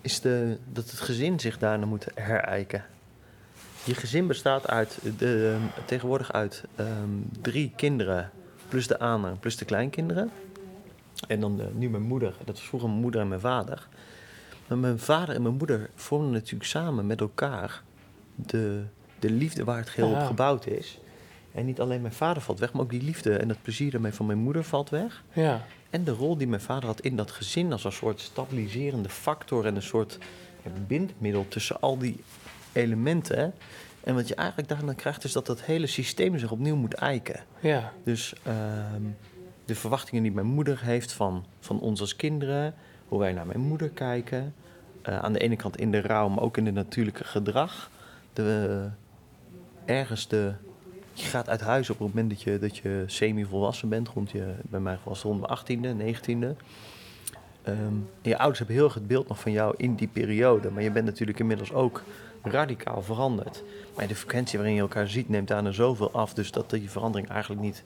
Is 0.00 0.20
de, 0.20 0.58
dat 0.72 0.90
het 0.90 1.00
gezin 1.00 1.40
zich 1.40 1.58
daarna 1.58 1.86
moet 1.86 2.06
herijken. 2.14 2.84
Je 3.84 3.94
gezin 3.94 4.26
bestaat 4.26 4.68
uit, 4.68 4.98
de, 5.18 5.56
tegenwoordig 5.84 6.32
uit 6.32 6.64
ehm, 6.76 7.08
drie 7.40 7.72
kinderen, 7.76 8.30
plus 8.68 8.86
de 8.86 8.98
aanhang, 8.98 9.40
plus 9.40 9.56
de 9.56 9.64
kleinkinderen. 9.64 10.30
En 11.28 11.40
dan 11.40 11.60
eh, 11.60 11.66
nu 11.74 11.90
mijn 11.90 12.02
moeder, 12.02 12.34
dat 12.44 12.56
was 12.56 12.66
vroeger 12.66 12.88
mijn 12.88 13.00
moeder 13.00 13.20
en 13.20 13.28
mijn 13.28 13.40
vader. 13.40 13.88
Maar 14.66 14.78
mijn 14.78 14.98
vader 14.98 15.34
en 15.34 15.42
mijn 15.42 15.54
moeder 15.56 15.90
vormden 15.94 16.32
natuurlijk 16.32 16.64
samen 16.70 17.06
met 17.06 17.20
elkaar 17.20 17.82
de, 18.34 18.82
de 19.18 19.30
liefde 19.30 19.64
waar 19.64 19.78
het 19.78 19.88
geheel 19.88 20.10
Ja. 20.10 20.20
op 20.20 20.26
gebouwd 20.26 20.66
is. 20.66 20.98
En 21.52 21.64
niet 21.66 21.80
alleen 21.80 22.00
mijn 22.00 22.14
vader 22.14 22.42
valt 22.42 22.58
weg, 22.58 22.72
maar 22.72 22.82
ook 22.82 22.90
die 22.90 23.02
liefde 23.02 23.36
en 23.36 23.48
dat 23.48 23.62
plezier 23.62 23.90
daarmee 23.90 24.12
van 24.12 24.26
mijn 24.26 24.38
moeder 24.38 24.64
valt 24.64 24.90
weg. 24.90 25.22
Ja. 25.32 25.64
En 25.90 26.04
de 26.04 26.10
rol 26.10 26.36
die 26.36 26.46
mijn 26.48 26.60
vader 26.60 26.86
had 26.86 27.00
in 27.00 27.16
dat 27.16 27.30
gezin 27.30 27.72
als 27.72 27.84
een 27.84 27.92
soort 27.92 28.20
stabiliserende 28.20 29.08
factor 29.08 29.66
en 29.66 29.76
een 29.76 29.82
soort 29.82 30.18
bindmiddel 30.86 31.46
tussen 31.48 31.80
al 31.80 31.98
die 31.98 32.24
elementen. 32.74 33.54
En 34.04 34.14
wat 34.14 34.28
je 34.28 34.34
eigenlijk 34.34 34.68
daarna 34.68 34.92
krijgt 34.92 35.24
is 35.24 35.32
dat 35.32 35.46
dat 35.46 35.62
hele 35.62 35.86
systeem 35.86 36.38
zich 36.38 36.50
opnieuw 36.50 36.76
moet 36.76 36.94
eiken. 36.94 37.40
Ja. 37.60 37.92
Dus 38.04 38.34
ehm, 38.42 39.02
de 39.64 39.74
verwachtingen 39.74 40.22
die 40.22 40.32
mijn 40.32 40.46
moeder 40.46 40.80
heeft 40.82 41.12
van, 41.12 41.44
van 41.60 41.80
ons 41.80 42.00
als 42.00 42.16
kinderen, 42.16 42.74
hoe 43.08 43.18
wij 43.18 43.32
naar 43.32 43.46
mijn 43.46 43.60
moeder 43.60 43.88
kijken. 43.88 44.54
eh, 45.02 45.18
aan 45.18 45.32
de 45.32 45.38
ene 45.38 45.56
kant 45.56 45.76
in 45.76 45.90
de 45.90 46.00
rouw, 46.00 46.28
maar 46.28 46.44
ook 46.44 46.56
in 46.56 46.66
het 46.66 46.74
natuurlijke 46.74 47.24
gedrag. 47.24 47.90
De, 48.32 48.88
ergens 49.84 50.28
de. 50.28 50.52
Je 51.12 51.24
gaat 51.24 51.48
uit 51.48 51.60
huis 51.60 51.90
op 51.90 51.98
het 51.98 52.08
moment 52.08 52.30
dat 52.30 52.42
je, 52.42 52.58
dat 52.58 52.76
je 52.76 53.04
semi-volwassen 53.06 53.88
bent. 53.88 54.08
Rond 54.08 54.30
je, 54.30 54.54
bij 54.62 54.80
mij 54.80 54.98
was 55.02 55.22
het 55.22 55.32
rond 55.32 55.40
mijn 55.40 55.58
18e, 55.58 55.96
19e. 55.96 56.56
Ehm, 57.62 57.76
en 57.76 58.06
je 58.22 58.36
ouders 58.38 58.58
hebben 58.58 58.76
heel 58.76 58.84
erg 58.84 58.94
het 58.94 59.06
beeld 59.06 59.28
nog 59.28 59.40
van 59.40 59.52
jou 59.52 59.74
in 59.76 59.94
die 59.94 60.08
periode. 60.08 60.70
Maar 60.70 60.82
je 60.82 60.90
bent 60.90 61.04
natuurlijk 61.04 61.38
inmiddels 61.38 61.72
ook 61.72 62.02
radicaal 62.44 63.02
veranderd. 63.02 63.62
Maar 63.96 64.06
de 64.06 64.14
frequentie 64.14 64.58
waarin 64.58 64.76
je 64.76 64.80
elkaar 64.82 65.08
ziet 65.08 65.28
neemt 65.28 65.48
daarna 65.48 65.70
zoveel 65.70 66.10
af. 66.10 66.34
Dus 66.34 66.50
dat 66.50 66.70
die 66.70 66.90
verandering 66.90 67.30
eigenlijk 67.30 67.60
niet, 67.60 67.84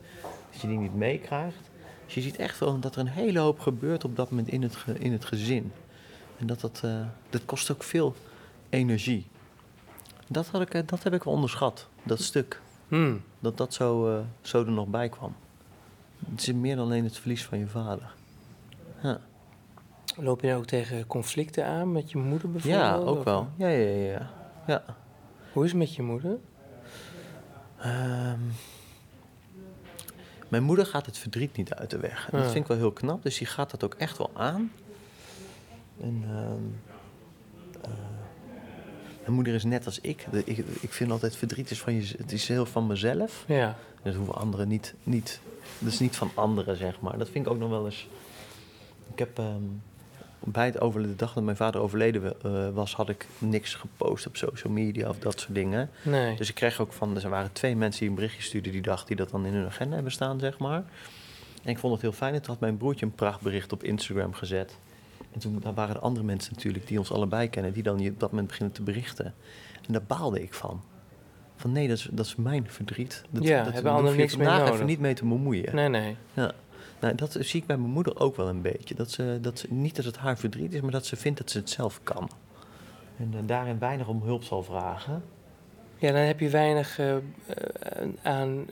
dat 0.50 0.60
je 0.60 0.68
die 0.68 0.78
niet 0.78 0.94
meekrijgt. 0.94 1.70
Dus 2.04 2.14
je 2.14 2.20
ziet 2.20 2.36
echt 2.36 2.58
wel 2.58 2.78
dat 2.78 2.94
er 2.94 3.00
een 3.00 3.08
hele 3.08 3.38
hoop 3.38 3.60
gebeurt 3.60 4.04
op 4.04 4.16
dat 4.16 4.30
moment 4.30 4.48
in 4.48 4.62
het, 4.62 4.76
in 4.98 5.12
het 5.12 5.24
gezin. 5.24 5.72
En 6.38 6.46
dat, 6.46 6.60
dat, 6.60 6.80
eh, 6.84 7.00
dat 7.30 7.44
kost 7.44 7.70
ook 7.70 7.82
veel 7.82 8.14
energie. 8.68 9.26
Dat, 10.26 10.46
had 10.46 10.60
ik, 10.60 10.74
eh, 10.74 10.82
dat 10.86 11.02
heb 11.02 11.12
ik 11.14 11.22
wel 11.22 11.34
onderschat, 11.34 11.88
dat 12.02 12.20
stuk. 12.20 12.60
Hmm. 12.88 13.22
Dat 13.38 13.56
dat 13.56 13.74
zo, 13.74 14.16
eh, 14.16 14.20
zo 14.40 14.64
er 14.64 14.70
nog 14.70 14.86
bij 14.86 15.08
kwam. 15.08 15.34
Het 16.30 16.40
is 16.40 16.52
meer 16.52 16.76
dan 16.76 16.84
alleen 16.84 17.04
het 17.04 17.18
verlies 17.18 17.44
van 17.44 17.58
je 17.58 17.66
vader. 17.66 18.14
Ja, 19.02 19.20
Loop 20.16 20.40
je 20.40 20.46
nou 20.46 20.58
ook 20.58 20.66
tegen 20.66 21.06
conflicten 21.06 21.66
aan 21.66 21.92
met 21.92 22.10
je 22.10 22.18
moeder 22.18 22.50
bijvoorbeeld? 22.50 22.82
ja 22.82 22.96
ook 22.96 23.24
wel. 23.24 23.48
Ja, 23.56 23.68
ja, 23.68 24.10
ja. 24.10 24.30
Ja. 24.68 24.82
Hoe 25.52 25.64
is 25.64 25.70
het 25.70 25.78
met 25.78 25.94
je 25.94 26.02
moeder? 26.02 26.38
Ehm, 27.78 28.40
mijn 30.48 30.62
moeder 30.62 30.86
gaat 30.86 31.06
het 31.06 31.18
verdriet 31.18 31.56
niet 31.56 31.74
uit 31.74 31.90
de 31.90 31.98
weg. 31.98 32.28
En 32.30 32.38
Dat 32.38 32.50
vind 32.50 32.62
ik 32.62 32.66
wel 32.66 32.76
heel 32.76 32.92
knap, 32.92 33.22
dus 33.22 33.38
die 33.38 33.46
gaat 33.46 33.70
dat 33.70 33.84
ook 33.84 33.94
echt 33.94 34.18
wel 34.18 34.30
aan. 34.34 34.72
En, 36.00 36.22
ehm, 36.26 36.62
eh, 37.84 37.90
mijn 39.22 39.32
moeder 39.32 39.54
is 39.54 39.64
net 39.64 39.86
als 39.86 40.00
ik. 40.00 40.26
De- 40.30 40.44
ik. 40.44 40.58
Ik 40.80 40.92
vind 40.92 41.10
altijd 41.10 41.36
verdriet 41.36 41.70
is 41.70 41.80
van 41.80 41.94
je, 41.94 42.14
het 42.18 42.32
is 42.32 42.48
heel 42.48 42.66
van 42.66 42.86
mezelf. 42.86 43.44
Ja. 43.48 43.76
Dat 44.02 44.14
hoeven 44.14 44.34
anderen 44.34 44.68
niet, 44.68 44.94
niet. 45.02 45.40
Dat 45.78 45.92
is 45.92 45.98
niet 45.98 46.16
van 46.16 46.30
anderen, 46.34 46.76
zeg 46.76 47.00
maar. 47.00 47.18
Dat 47.18 47.28
vind 47.30 47.46
ik 47.46 47.52
ook 47.52 47.58
nog 47.58 47.70
wel 47.70 47.84
eens. 47.84 48.08
Ik 49.12 49.18
heb 49.18 49.38
ehm, 49.38 49.62
bij 50.44 50.66
het 50.66 50.80
overleden, 50.80 51.16
de 51.16 51.24
dag 51.24 51.32
dat 51.32 51.44
mijn 51.44 51.56
vader 51.56 51.80
overleden 51.80 52.42
eh, 52.42 52.68
was, 52.68 52.94
had 52.94 53.08
ik 53.08 53.26
niks 53.38 53.74
gepost 53.74 54.26
op 54.26 54.36
social 54.36 54.72
media 54.72 55.08
of 55.08 55.18
dat 55.18 55.40
soort 55.40 55.54
dingen. 55.54 55.90
Nee. 56.02 56.36
Dus 56.36 56.48
ik 56.48 56.54
kreeg 56.54 56.80
ook 56.80 56.92
van, 56.92 57.20
er 57.20 57.28
waren 57.28 57.52
twee 57.52 57.76
mensen 57.76 58.00
die 58.00 58.08
een 58.08 58.14
berichtje 58.14 58.42
stuurden 58.42 58.72
die 58.72 58.82
dag 58.82 59.04
die 59.04 59.16
dat 59.16 59.30
dan 59.30 59.46
in 59.46 59.52
hun 59.52 59.66
agenda 59.66 59.94
hebben 59.94 60.12
staan, 60.12 60.38
zeg 60.40 60.58
maar. 60.58 60.84
En 61.62 61.70
ik 61.70 61.78
vond 61.78 61.92
het 61.92 62.02
heel 62.02 62.12
fijn. 62.12 62.34
En 62.34 62.40
toen 62.42 62.50
had 62.50 62.60
mijn 62.60 62.76
broertje 62.76 63.06
een 63.06 63.14
prachtbericht 63.14 63.72
op 63.72 63.82
Instagram 63.82 64.32
gezet. 64.34 64.78
En 65.32 65.40
toen 65.40 65.58
daar 65.60 65.74
waren 65.74 65.94
er 65.94 66.00
andere 66.00 66.26
mensen 66.26 66.52
natuurlijk 66.54 66.86
die 66.86 66.98
ons 66.98 67.12
allebei 67.12 67.50
kennen, 67.50 67.72
die 67.72 67.82
dan 67.82 67.98
je 67.98 68.10
op 68.10 68.20
dat 68.20 68.30
moment 68.30 68.48
beginnen 68.48 68.74
te 68.74 68.82
berichten. 68.82 69.34
En 69.86 69.92
daar 69.92 70.02
baalde 70.06 70.42
ik 70.42 70.54
van. 70.54 70.82
Van 71.56 71.72
nee, 71.72 71.88
dat 71.88 71.96
is, 71.96 72.08
dat 72.12 72.26
is 72.26 72.36
mijn 72.36 72.70
verdriet. 72.70 73.24
Dat, 73.30 73.42
Ja, 73.44 73.64
dat, 73.64 73.72
hebben 73.72 73.92
anderen 73.92 74.16
niks 74.16 74.36
mee 74.36 74.48
nodig. 74.48 74.74
even 74.74 74.86
niet 74.86 75.00
mee 75.00 75.14
te 75.14 75.24
bemoeien. 75.24 75.74
Nee, 75.74 75.88
nee. 75.88 76.16
Ja. 76.34 76.52
Nou, 77.00 77.14
dat 77.14 77.36
zie 77.40 77.60
ik 77.60 77.66
bij 77.66 77.76
mijn 77.76 77.90
moeder 77.90 78.20
ook 78.20 78.36
wel 78.36 78.48
een 78.48 78.62
beetje. 78.62 78.94
Dat 78.94 79.10
ze, 79.10 79.38
dat 79.40 79.58
ze, 79.58 79.66
niet 79.70 79.96
dat 79.96 80.04
het 80.04 80.16
haar 80.16 80.38
verdriet 80.38 80.74
is, 80.74 80.80
maar 80.80 80.90
dat 80.90 81.06
ze 81.06 81.16
vindt 81.16 81.38
dat 81.38 81.50
ze 81.50 81.58
het 81.58 81.70
zelf 81.70 82.00
kan. 82.02 82.30
En 83.18 83.30
eh, 83.32 83.40
daarin 83.46 83.78
weinig 83.78 84.08
om 84.08 84.22
hulp 84.22 84.42
zal 84.42 84.62
vragen. 84.62 85.22
Ja, 85.98 86.12
dan 86.12 86.20
heb 86.20 86.40
je 86.40 86.48
weinig 86.48 86.98
eh, 86.98 87.16
eh, 87.16 87.20
aan 88.22 88.66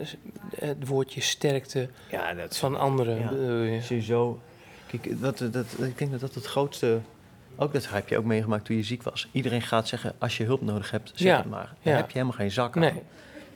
het 0.59 0.87
woordje 0.87 1.21
sterkte 1.21 1.89
Ja, 2.11 2.35
dat 2.35 2.57
van 2.57 2.79
anderen. 2.79 3.71
Ja. 3.73 4.01
zo. 4.01 4.41
Kijk, 4.87 5.21
dat, 5.21 5.39
dat, 5.51 5.67
ik 5.79 5.99
denk 5.99 6.11
dat 6.11 6.21
dat 6.21 6.35
het 6.35 6.47
grootste. 6.47 7.01
Ook 7.57 7.73
dat 7.73 7.91
heb 7.91 8.09
je 8.09 8.19
ook 8.19 8.25
meegemaakt 8.25 8.65
toen 8.65 8.77
je 8.77 8.83
ziek 8.83 9.03
was. 9.03 9.29
Iedereen 9.33 9.63
gaat 9.63 9.89
zeggen: 9.89 10.15
als 10.19 10.37
je 10.37 10.45
hulp 10.45 10.61
nodig 10.61 10.91
hebt, 10.91 11.13
zeg 11.15 11.29
Ja, 11.29 11.37
het 11.37 11.47
maar. 11.47 11.75
Dan 11.83 11.93
ja. 11.93 11.99
heb 11.99 12.07
je 12.07 12.13
helemaal 12.13 12.37
geen 12.39 12.51
zak 12.51 12.77
aan. 12.77 12.83
Nee. 12.83 13.03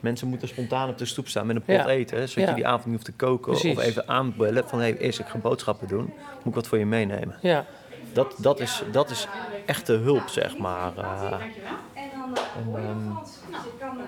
Mensen 0.01 0.27
moeten 0.27 0.47
spontaan 0.47 0.89
op 0.89 0.97
de 0.97 1.05
stoep 1.05 1.27
staan 1.27 1.45
met 1.47 1.55
een 1.55 1.61
pot 1.61 1.75
Ja. 1.75 1.87
eten. 1.87 2.17
hè, 2.17 2.27
Zodat 2.27 2.43
Ja. 2.43 2.49
je 2.49 2.55
die 2.55 2.65
avond 2.67 2.85
niet 2.85 2.93
hoeft 2.93 3.05
te 3.05 3.11
koken. 3.11 3.51
Precies. 3.51 3.77
Of 3.77 3.83
even 3.83 4.07
aanbellen 4.07 4.67
van: 4.69 4.79
hé, 4.79 4.85
hey, 4.89 4.97
eerst 4.97 5.19
ik 5.19 5.25
ga 5.27 5.37
boodschappen 5.37 5.87
doen. 5.87 6.05
Moet 6.35 6.45
ik 6.45 6.53
wat 6.53 6.67
voor 6.67 6.77
je 6.77 6.85
meenemen? 6.85 7.35
Ja. 7.41 7.65
Dat, 8.13 8.35
dat, 8.37 8.59
is, 8.59 8.83
dat 8.91 9.09
is 9.09 9.27
echte 9.65 9.93
hulp, 9.93 10.27
zeg 10.27 10.57
maar. 10.57 10.91
En 10.97 12.09
dan 12.15 12.35
en, 12.75 13.17
ik 13.51 13.79
kan 13.79 13.97
eh, 13.99 14.05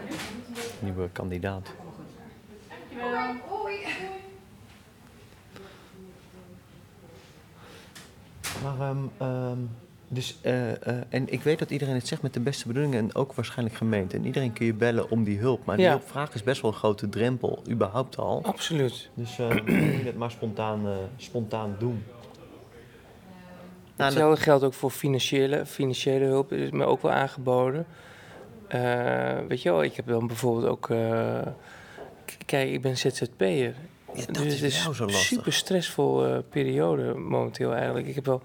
nieuwe 0.79 1.09
kandidaat. 1.11 1.69
Hoi. 3.47 3.75
Maar, 8.63 8.89
ehm, 8.89 8.97
ehm, 9.17 9.57
dus, 10.14 10.38
eh, 10.41 10.72
eh, 10.72 10.97
en 11.09 11.30
ik 11.34 11.41
weet 11.41 11.59
dat 11.59 11.70
iedereen 11.72 11.93
het 11.95 12.07
zegt 12.07 12.22
met 12.22 12.34
de 12.34 12.39
beste 12.39 12.68
bedoelingen 12.68 12.99
en 12.99 13.16
ook 13.16 13.34
waarschijnlijk 13.34 13.78
gemeend. 13.78 14.14
En 14.14 14.26
iedereen 14.26 14.53
kun 14.53 14.66
je 14.66 14.74
bellen 14.74 15.09
om 15.09 15.24
die 15.24 15.39
hulp. 15.39 15.66
Maar 15.66 15.76
die 15.76 15.86
Ja. 15.86 15.91
hulpvraag 15.91 16.34
is 16.34 16.43
best 16.43 16.61
wel 16.61 16.72
een 16.72 16.78
grote 16.78 17.09
drempel, 17.09 17.61
überhaupt 17.70 18.18
al. 18.18 18.39
Absoluut. 18.43 19.09
Dus 19.14 19.36
dan 19.36 19.47
moet 19.53 19.66
je 19.66 20.01
het 20.05 20.18
maar 20.18 20.32
spontaan, 20.32 20.86
spontaan 21.18 21.76
doen. 21.80 22.03
Nou, 23.95 24.09
Hetzelfde 24.09 24.41
geldt 24.43 24.64
ook 24.64 24.74
voor 24.74 24.89
financiële, 24.91 25.66
financiële 25.66 26.26
hulp. 26.26 26.51
is 26.51 26.70
me 26.72 26.86
ook 26.86 27.01
wel 27.01 27.11
aangeboden. 27.11 27.86
Weet 29.47 29.61
je 29.61 29.70
wel, 29.72 29.84
ik 29.84 29.95
heb 29.95 30.07
dan 30.07 30.28
bijvoorbeeld 30.28 30.68
ook... 30.68 30.86
kijk, 32.45 32.70
ik 32.72 32.82
ben 32.82 32.97
ZZP'er. 32.97 33.74
Ja, 34.16 34.26
dat 34.26 34.36
dus 34.36 34.45
is 34.45 34.53
het 34.61 34.72
is 34.72 34.82
jou 34.84 34.95
zo 34.95 35.03
een 35.03 35.11
lastig. 35.11 35.28
super 35.38 35.53
stressvol 35.53 36.26
eh, 36.26 36.38
periode 36.49 37.14
momenteel 37.14 37.74
eigenlijk. 37.74 38.07
Ik 38.07 38.16
heb, 38.16 38.26
wel, 38.26 38.41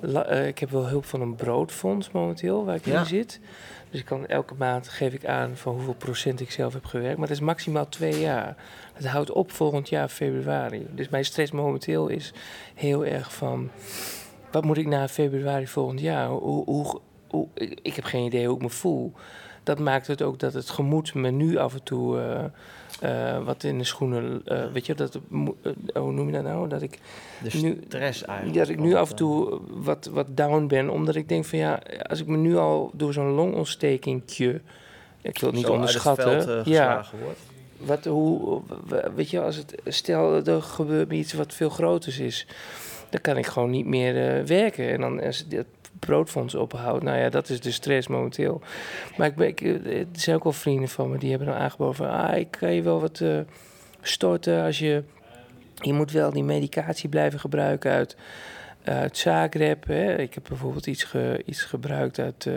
la- 0.00 0.24
eh, 0.24 0.46
ik 0.46 0.58
heb 0.58 0.70
wel 0.70 0.86
hulp 0.88 1.04
van 1.04 1.20
een 1.20 1.34
broodfonds 1.34 2.10
momenteel, 2.10 2.64
waar 2.64 2.74
ik 2.74 2.84
Ja. 2.84 2.98
in 3.00 3.06
zit. 3.06 3.40
Dus 3.90 4.00
ik 4.00 4.06
kan 4.06 4.26
elke 4.26 4.54
maand 4.58 4.88
geef 4.88 5.12
ik 5.12 5.26
aan 5.26 5.56
van 5.56 5.74
hoeveel 5.74 5.94
procent 5.94 6.40
ik 6.40 6.50
zelf 6.50 6.72
heb 6.72 6.84
gewerkt. 6.84 7.18
Maar 7.18 7.26
dat 7.28 7.36
is 7.36 7.42
maximaal 7.42 7.88
twee 7.88 8.20
jaar. 8.20 8.56
Het 8.92 9.06
houdt 9.06 9.30
op 9.32 9.52
volgend 9.52 9.88
jaar 9.88 10.08
februari. 10.08 10.86
Dus 10.94 11.08
mijn 11.08 11.24
stress 11.24 11.52
momenteel 11.52 12.08
is 12.08 12.32
heel 12.74 13.04
erg 13.06 13.34
van... 13.34 13.70
Wat 14.50 14.64
moet 14.64 14.76
ik 14.78 14.86
na 14.86 15.08
februari 15.08 15.66
volgend 15.66 16.00
jaar? 16.00 16.28
Hoe, 16.28 16.64
hoe, 16.64 17.00
hoe, 17.28 17.46
ik 17.54 17.78
ik 17.82 17.94
heb 17.94 18.04
geen 18.04 18.24
idee 18.24 18.46
hoe 18.46 18.56
ik 18.56 18.62
me 18.62 18.70
voel. 18.70 19.12
Dat 19.62 19.78
maakt 19.78 20.06
het 20.06 20.22
ook 20.22 20.38
dat 20.38 20.54
het 20.54 20.70
gemoed 20.70 21.14
me 21.14 21.30
nu 21.30 21.56
af 21.56 21.74
en 21.74 21.82
toe 21.82 22.20
eh, 22.20 22.44
eh, 23.00 23.44
wat 23.44 23.62
in 23.64 23.78
de 23.78 23.84
schoenen... 23.84 24.42
eh, 24.44 24.64
weet 24.72 24.86
je, 24.86 24.94
dat, 24.94 25.14
eh, 25.62 25.72
hoe 26.02 26.12
noem 26.12 26.26
je 26.26 26.32
dat 26.32 26.42
nou? 26.42 26.68
Dat 26.68 26.82
ik 26.82 26.98
de 27.42 27.58
nu- 27.62 27.80
stress 27.86 28.24
eigenlijk. 28.24 28.58
dat 28.58 28.68
ik 28.68 28.78
nu 28.78 28.94
af 28.94 29.10
en 29.10 29.16
toe 29.16 29.60
wat, 29.68 30.08
wat 30.12 30.26
down 30.36 30.66
ben, 30.66 30.90
omdat 30.90 31.14
ik 31.14 31.28
denk 31.28 31.44
van 31.44 31.58
ja, 31.58 31.80
als 32.08 32.20
ik 32.20 32.26
me 32.26 32.36
nu 32.36 32.56
al 32.56 32.90
door 32.94 33.12
zo'n 33.12 33.30
longontstekingje, 33.30 34.60
ik 35.22 35.38
wil 35.38 35.48
het 35.48 35.58
niet 35.58 35.66
zo 35.66 35.72
onderschatten, 35.72 36.34
het 36.34 36.44
veld, 36.44 36.66
ja, 36.66 37.04
wordt. 37.22 37.38
wat, 37.76 38.04
hoe, 38.04 38.60
weet 39.14 39.30
je, 39.30 39.40
als 39.40 39.56
het, 39.56 39.74
stel 39.86 40.46
er 40.46 40.62
gebeurt 40.62 41.12
iets 41.12 41.32
wat 41.32 41.54
veel 41.54 41.70
groters 41.70 42.18
is, 42.18 42.46
dan 43.10 43.20
kan 43.20 43.36
ik 43.36 43.46
gewoon 43.46 43.70
niet 43.70 43.86
meer 43.86 44.36
eh, 44.36 44.44
werken. 44.44 44.90
En 44.90 45.00
dan 45.00 45.22
als 45.22 45.44
het 45.48 45.66
broodfonds 45.98 46.54
ophoudt, 46.54 47.04
nou 47.04 47.18
ja, 47.18 47.28
dat 47.28 47.48
is 47.48 47.60
de 47.60 47.70
stress 47.70 48.08
momenteel. 48.08 48.60
Maar 49.16 49.26
ik 49.26 49.34
ben, 49.34 49.48
ik, 49.48 49.60
eh, 49.60 49.98
er 49.98 50.06
zijn 50.12 50.36
ook 50.36 50.42
wel 50.44 50.52
vrienden 50.52 50.88
van 50.88 51.10
me 51.10 51.18
die 51.18 51.30
hebben 51.30 51.48
dan 51.48 51.56
aangeboden 51.56 51.94
van, 51.94 52.10
ah, 52.10 52.36
ik 52.36 52.50
kan 52.50 52.72
je 52.72 52.82
wel 52.82 53.00
wat 53.00 53.20
eh, 53.20 53.38
storten 54.02 54.64
als 54.64 54.78
je, 54.78 55.02
je 55.74 55.92
moet 55.92 56.10
wel 56.12 56.30
die 56.32 56.44
medicatie 56.44 57.08
blijven 57.08 57.40
gebruiken 57.40 57.90
uit, 57.90 58.16
uit 58.84 59.16
Zagreb. 59.16 59.86
Hè. 59.86 60.18
Ik 60.18 60.34
heb 60.34 60.44
bijvoorbeeld 60.48 60.86
iets, 60.86 61.04
ge, 61.04 61.42
iets 61.46 61.62
gebruikt 61.62 62.18
uit, 62.18 62.46
eh, 62.46 62.54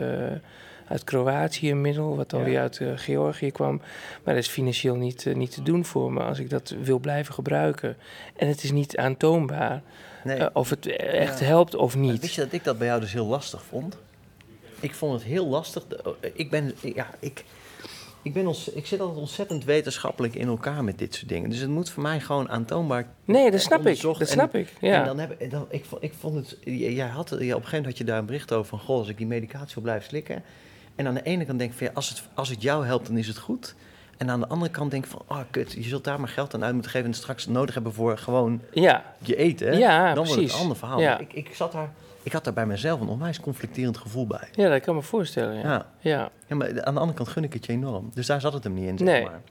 uit 0.88 1.04
Kroatië, 1.04 1.72
een 1.72 1.82
middel, 1.82 2.16
wat 2.16 2.30
dan 2.30 2.40
Ja. 2.40 2.46
weer 2.46 2.60
uit 2.60 2.82
Georgië 2.96 3.52
kwam. 3.52 3.78
Maar 4.24 4.34
dat 4.34 4.44
is 4.44 4.50
financieel 4.50 4.96
niet, 4.96 5.26
niet 5.36 5.52
te 5.54 5.64
doen 5.64 5.86
voor 5.86 6.14
me 6.14 6.20
als 6.20 6.40
ik 6.40 6.50
dat 6.50 6.76
wil 6.82 7.00
blijven 7.00 7.34
gebruiken. 7.34 7.96
En 8.36 8.48
het 8.48 8.64
is 8.64 8.72
niet 8.72 8.98
aantoonbaar 8.98 9.82
Nee, 10.24 10.38
eh, 10.38 10.48
of 10.54 10.70
het 10.70 10.86
echt 10.98 11.40
Ja. 11.40 11.46
helpt 11.46 11.76
of 11.76 11.96
niet. 11.96 12.22
Wist 12.22 12.36
je 12.36 12.42
dat 12.42 12.54
ik 12.54 12.64
dat 12.64 12.78
bij 12.78 12.88
jou 12.88 13.00
dus 13.00 13.14
heel 13.14 13.26
lastig 13.26 13.64
vond? 13.64 13.98
Ik 14.80 14.94
vond 14.94 15.14
het 15.14 15.24
heel 15.24 15.48
lastig. 15.48 15.88
De- 15.88 16.16
Ik 16.34 16.50
ben, 16.50 16.74
ja, 16.82 17.08
ik, 17.20 17.44
ik, 18.22 18.34
ben 18.34 18.48
ons, 18.48 18.70
ik 18.70 18.86
zit 18.86 19.00
altijd 19.00 19.20
ontzettend 19.20 19.64
wetenschappelijk 19.64 20.36
in 20.36 20.48
elkaar 20.48 20.84
met 20.84 20.98
dit 20.98 21.16
soort 21.16 21.30
dingen. 21.30 21.50
Dus 21.50 21.60
het 21.60 21.70
moet 21.70 21.90
voor 21.90 22.04
mij 22.04 22.20
gewoon 22.20 22.50
aantoonbaar 22.50 23.08
Nee, 23.26 23.52
dat 23.52 23.62
snap 23.62 23.86
ik. 23.88 24.02
Dat 24.02 24.20
en- 24.20 24.28
snap 24.28 24.56
ik. 24.56 24.74
En 24.82 24.90
Ja. 24.90 25.04
dan 25.04 25.20
heb, 25.20 25.40
en 25.42 25.50
dan, 25.50 25.66
ik, 25.70 25.86
ik 26.00 26.14
vond 26.20 26.36
het. 26.36 26.58
Jij 26.64 27.08
had, 27.08 27.30
ja, 27.30 27.36
op 27.36 27.40
een 27.40 27.48
gegeven 27.48 27.64
moment 27.70 27.86
had 27.86 27.98
je 27.98 28.04
daar 28.04 28.18
een 28.20 28.26
bericht 28.26 28.52
over 28.54 28.70
van: 28.70 28.80
Goh, 28.80 28.98
als 28.98 29.08
ik 29.08 29.18
die 29.18 29.28
medicatie 29.28 29.74
wil 29.74 29.84
blijven 29.84 30.06
slikken. 30.08 30.44
En 30.96 31.08
aan 31.08 31.14
de 31.14 31.24
ene 31.24 31.46
kant 31.46 31.60
denk 31.60 31.72
ik 31.72 31.78
van 31.78 31.88
ja, 31.88 31.94
als 31.94 32.10
het, 32.10 32.24
als 32.34 32.50
het 32.50 32.62
jou 32.62 32.86
helpt, 32.86 33.08
dan 33.08 33.18
is 33.18 33.28
het 33.28 33.38
goed. 33.38 33.76
En 34.18 34.30
aan 34.30 34.40
de 34.40 34.48
andere 34.48 34.72
kant 34.72 34.92
denk 34.92 35.06
ik 35.06 35.12
van: 35.12 35.22
oh 35.28 35.40
kut, 35.52 35.72
je 35.72 35.84
zult 35.84 36.04
daar 36.04 36.20
maar 36.20 36.30
geld 36.30 36.54
aan 36.54 36.64
uit 36.64 36.74
moeten 36.74 36.92
geven. 36.92 37.08
En 37.08 37.14
straks 37.14 37.48
nodig 37.48 37.74
hebben 37.74 37.94
voor 37.94 38.18
gewoon 38.18 38.62
ja. 38.72 39.04
je 39.20 39.36
eten. 39.36 39.68
hè? 39.68 39.78
Ja, 39.78 40.14
dan 40.14 40.26
wordt 40.26 40.42
het 40.42 40.54
een 40.54 40.60
ander 40.60 40.78
verhaal. 40.78 41.00
Ja. 41.00 41.20
Ik, 41.20 41.34
ik, 41.34 41.56
zat 41.56 41.72
daar, 41.72 41.90
ik 42.24 42.32
had 42.32 42.44
daar 42.44 42.54
bij 42.54 42.66
mezelf 42.66 43.00
een 43.02 43.08
onwijs 43.08 43.40
conflicterend 43.40 43.98
gevoel 43.98 44.28
bij. 44.28 44.48
ja, 44.52 44.70
dat 44.70 44.82
kan 44.82 44.96
me 44.96 45.02
voorstellen. 45.02 45.56
Ja. 45.56 45.86
Ja. 46.00 46.32
Ja. 46.48 46.56
Maar 46.56 46.68
aan 46.84 46.94
de 46.94 47.00
andere 47.00 47.18
kant 47.18 47.30
gun 47.30 47.44
ik 47.44 47.54
het 47.54 47.66
je 47.66 47.72
enorm. 47.72 48.10
Dus 48.14 48.26
daar 48.26 48.42
zat 48.42 48.54
het 48.54 48.64
hem 48.64 48.74
niet 48.74 48.88
in, 48.88 48.98
zeg 48.98 49.08
Nee. 49.08 49.24
maar. 49.24 49.42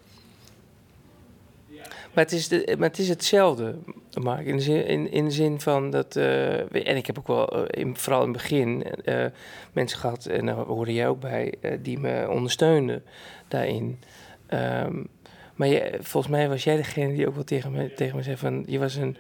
Maar 2.15 2.25
het 2.25 2.33
is, 2.33 2.49
de, 2.49 2.75
maar 2.79 2.89
het 2.89 2.99
is 2.99 3.09
hetzelfde, 3.09 3.75
Mark. 4.23 4.47
In 4.47 4.57
de 4.57 4.63
zin, 4.63 4.87
in, 4.87 5.11
in 5.13 5.25
de 5.25 5.31
zin 5.31 5.61
van 5.61 5.91
dat. 5.91 6.17
eh, 6.17 6.87
en 6.89 6.97
ik 6.97 7.07
heb 7.07 7.19
ook 7.19 7.27
wel, 7.27 7.67
eh, 7.67 7.83
in, 7.83 7.97
vooral 7.97 8.21
in 8.23 8.29
het 8.29 8.37
begin, 8.37 8.85
eh, 9.05 9.25
mensen 9.73 9.99
gehad, 9.99 10.27
en 10.27 10.47
daar 10.47 10.55
hoorde 10.55 10.93
jij 10.93 11.09
ook 11.09 11.21
bij, 11.21 11.55
die 11.83 11.99
me 11.99 12.27
ondersteunden 12.31 13.05
daarin. 13.49 14.01
Ehm, 14.53 15.03
maar 15.55 15.69
je, 15.69 15.99
volgens 16.01 16.33
mij 16.33 16.49
was 16.49 16.65
jij 16.65 16.77
degene 16.77 17.15
die 17.15 17.29
ook 17.29 17.35
wel 17.35 17.45
tegen 17.45 17.73
me, 17.73 17.95
tegen 17.95 18.17
me 18.17 18.23
zei: 18.23 18.37
van 18.37 18.65
je 18.67 18.79
was 18.79 18.95
een. 18.95 19.17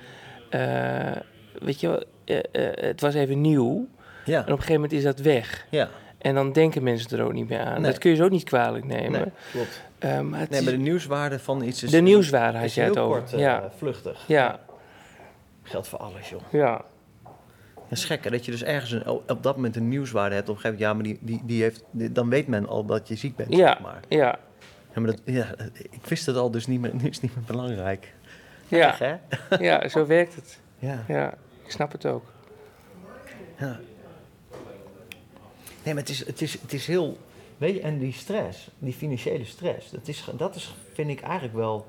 eh, 0.51 1.16
weet 1.61 1.80
je 1.80 1.89
wel, 1.89 2.03
eh, 2.24 2.39
eh, 2.53 2.85
het 2.87 3.01
was 3.01 3.14
even 3.14 3.41
nieuw. 3.41 3.89
Ja, 4.24 4.35
En 4.37 4.41
op 4.43 4.47
een 4.49 4.53
gegeven 4.55 4.74
moment 4.74 4.93
is 4.93 5.03
dat 5.03 5.18
weg. 5.18 5.66
ja. 5.70 5.89
En 6.18 6.35
dan 6.35 6.53
denken 6.53 6.83
mensen 6.83 7.18
er 7.18 7.24
ook 7.24 7.33
niet 7.33 7.49
meer 7.49 7.61
aan. 7.61 7.80
Nee. 7.80 7.91
Dat 7.91 7.99
kun 8.01 8.11
je 8.11 8.16
ze 8.16 8.24
ook 8.24 8.30
niet 8.30 8.45
kwalijk 8.45 8.85
nemen. 8.85 9.11
Nee, 9.20 9.30
klopt. 9.53 9.83
Maar 10.30 10.41
het 10.41 10.51
Nee, 10.51 10.62
maar 10.62 10.72
de 10.72 10.78
nieuwswaarde 10.78 11.39
van 11.39 11.62
iets 11.62 11.83
is... 11.83 11.91
de 11.91 12.01
nieuwswaarde 12.01 12.59
had 12.59 12.74
jij 12.74 12.85
het 12.85 12.95
heel 12.95 13.05
over. 13.05 13.18
kort, 13.18 13.30
ja. 13.41 13.70
vluchtig. 13.76 14.24
Ja. 14.26 14.61
Geldt 15.62 15.89
voor 15.89 15.99
alles, 15.99 16.28
joh. 16.28 16.41
Ja. 16.51 16.85
Dat 17.74 17.99
is 17.99 18.05
gek, 18.05 18.24
hè? 18.24 18.30
Dat 18.30 18.45
je 18.45 18.51
dus 18.51 18.62
ergens 18.62 18.91
een, 18.91 19.07
op 19.09 19.43
dat 19.43 19.57
moment 19.57 19.76
een 19.76 19.89
nieuwswaarde 19.89 20.35
hebt. 20.35 20.49
Op 20.49 20.55
een 20.55 20.61
gegeven 20.61 20.87
moment, 20.87 21.09
ja, 21.09 21.16
maar 21.16 21.26
die, 21.28 21.39
die, 21.39 21.47
die 21.47 21.62
heeft, 21.62 21.85
die- 21.91 22.12
dan 22.12 22.28
weet 22.28 22.47
men 22.47 22.68
al 22.68 22.85
dat 22.85 23.09
je 23.09 23.14
ziek 23.16 23.37
bent, 23.37 23.55
Ja. 23.57 23.66
zeg 23.68 23.80
maar. 23.80 24.01
Ja. 24.09 24.39
Ja, 24.95 25.01
maar 25.01 25.11
dat, 25.11 25.20
ja, 25.24 25.55
ik 25.72 26.07
wist 26.07 26.26
het 26.26 26.36
al, 26.36 26.51
dus 26.51 26.66
niet 26.66 26.80
meer, 26.80 26.95
nu 26.95 27.09
is 27.09 27.14
het 27.14 27.22
niet 27.22 27.34
meer 27.34 27.45
belangrijk. 27.45 28.14
Ja. 28.68 28.97
Ja, 29.61 29.88
zo 29.88 30.07
werkt 30.07 30.34
het. 30.34 30.59
Ja. 30.78 31.05
Ja, 31.09 31.34
ik 31.64 31.70
snap 31.70 31.93
het 31.93 32.07
ook. 32.07 32.32
ja. 33.59 33.80
Nee, 35.84 35.95
maar 35.95 36.03
het 36.03 36.12
is, 36.12 36.26
het, 36.26 36.43
is, 36.43 36.61
het 36.61 36.72
is 36.72 36.86
heel... 36.86 37.18
Weet 37.59 37.74
je, 37.74 37.80
en 37.80 37.99
die 37.99 38.12
stress, 38.12 38.68
die 38.78 38.93
financiële 38.93 39.45
stress, 39.45 39.90
dat 39.90 40.09
is, 40.09 40.24
dat 40.36 40.55
is 40.55 40.74
vind 40.93 41.11
ik 41.11 41.20
eigenlijk 41.20 41.55
wel, 41.55 41.86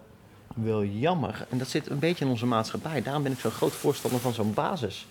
wel 0.56 0.84
jammer. 0.84 1.46
En 1.50 1.58
dat 1.58 1.68
zit 1.68 1.90
een 1.90 2.00
beetje 2.00 2.26
in 2.26 2.32
onze 2.32 2.46
maatschappij. 2.46 3.02
Daarom 3.02 3.24
ben 3.24 3.32
ik 3.32 3.40
zo'n 3.40 3.52
groot 3.52 3.72
voorstander 3.72 4.20
van 4.20 4.34
zo'n 4.34 4.54
basis. 4.54 5.08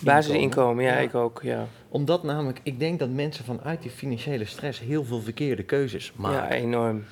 Basisinkomen, 0.00 0.84
ja, 0.84 0.92
Ja. 0.92 0.98
ik 0.98 1.14
ook, 1.14 1.40
ja. 1.42 1.66
Omdat 1.88 2.22
namelijk, 2.22 2.60
ik 2.62 2.78
denk 2.78 2.98
dat 2.98 3.08
mensen 3.10 3.44
vanuit 3.44 3.82
die 3.82 3.90
financiële 3.90 4.44
stress 4.44 4.80
heel 4.80 5.04
veel 5.04 5.20
verkeerde 5.20 5.62
keuzes 5.62 6.12
maken. 6.16 6.38
Ja, 6.38 6.50
enorm. 6.62 7.04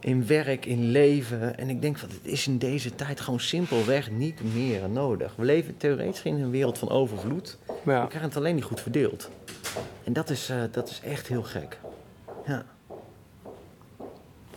in 0.00 0.26
werk, 0.26 0.66
in 0.66 0.90
leven. 0.90 1.58
En 1.58 1.68
ik 1.68 1.82
denk 1.82 1.98
van, 1.98 2.08
het 2.08 2.18
is 2.22 2.46
in 2.46 2.58
deze 2.58 2.94
tijd 2.94 3.20
gewoon 3.20 3.40
simpelweg 3.40 4.10
niet 4.10 4.54
meer 4.54 4.88
nodig. 4.88 5.34
We 5.36 5.44
leven 5.44 5.76
theoretisch 5.76 6.22
in 6.22 6.34
een 6.42 6.50
wereld 6.50 6.78
van 6.78 6.88
overvloed. 6.90 7.58
We 7.66 7.90
Ja. 7.92 7.98
krijgen 8.06 8.28
het 8.28 8.36
alleen 8.36 8.54
niet 8.54 8.64
goed 8.64 8.80
verdeeld. 8.80 9.30
En 10.04 10.12
dat 10.12 10.30
is, 10.30 10.48
eh, 10.48 10.56
dat 10.70 10.88
is 10.90 11.00
echt 11.04 11.26
heel 11.28 11.42
gek. 11.42 11.78
Ja. 12.46 12.64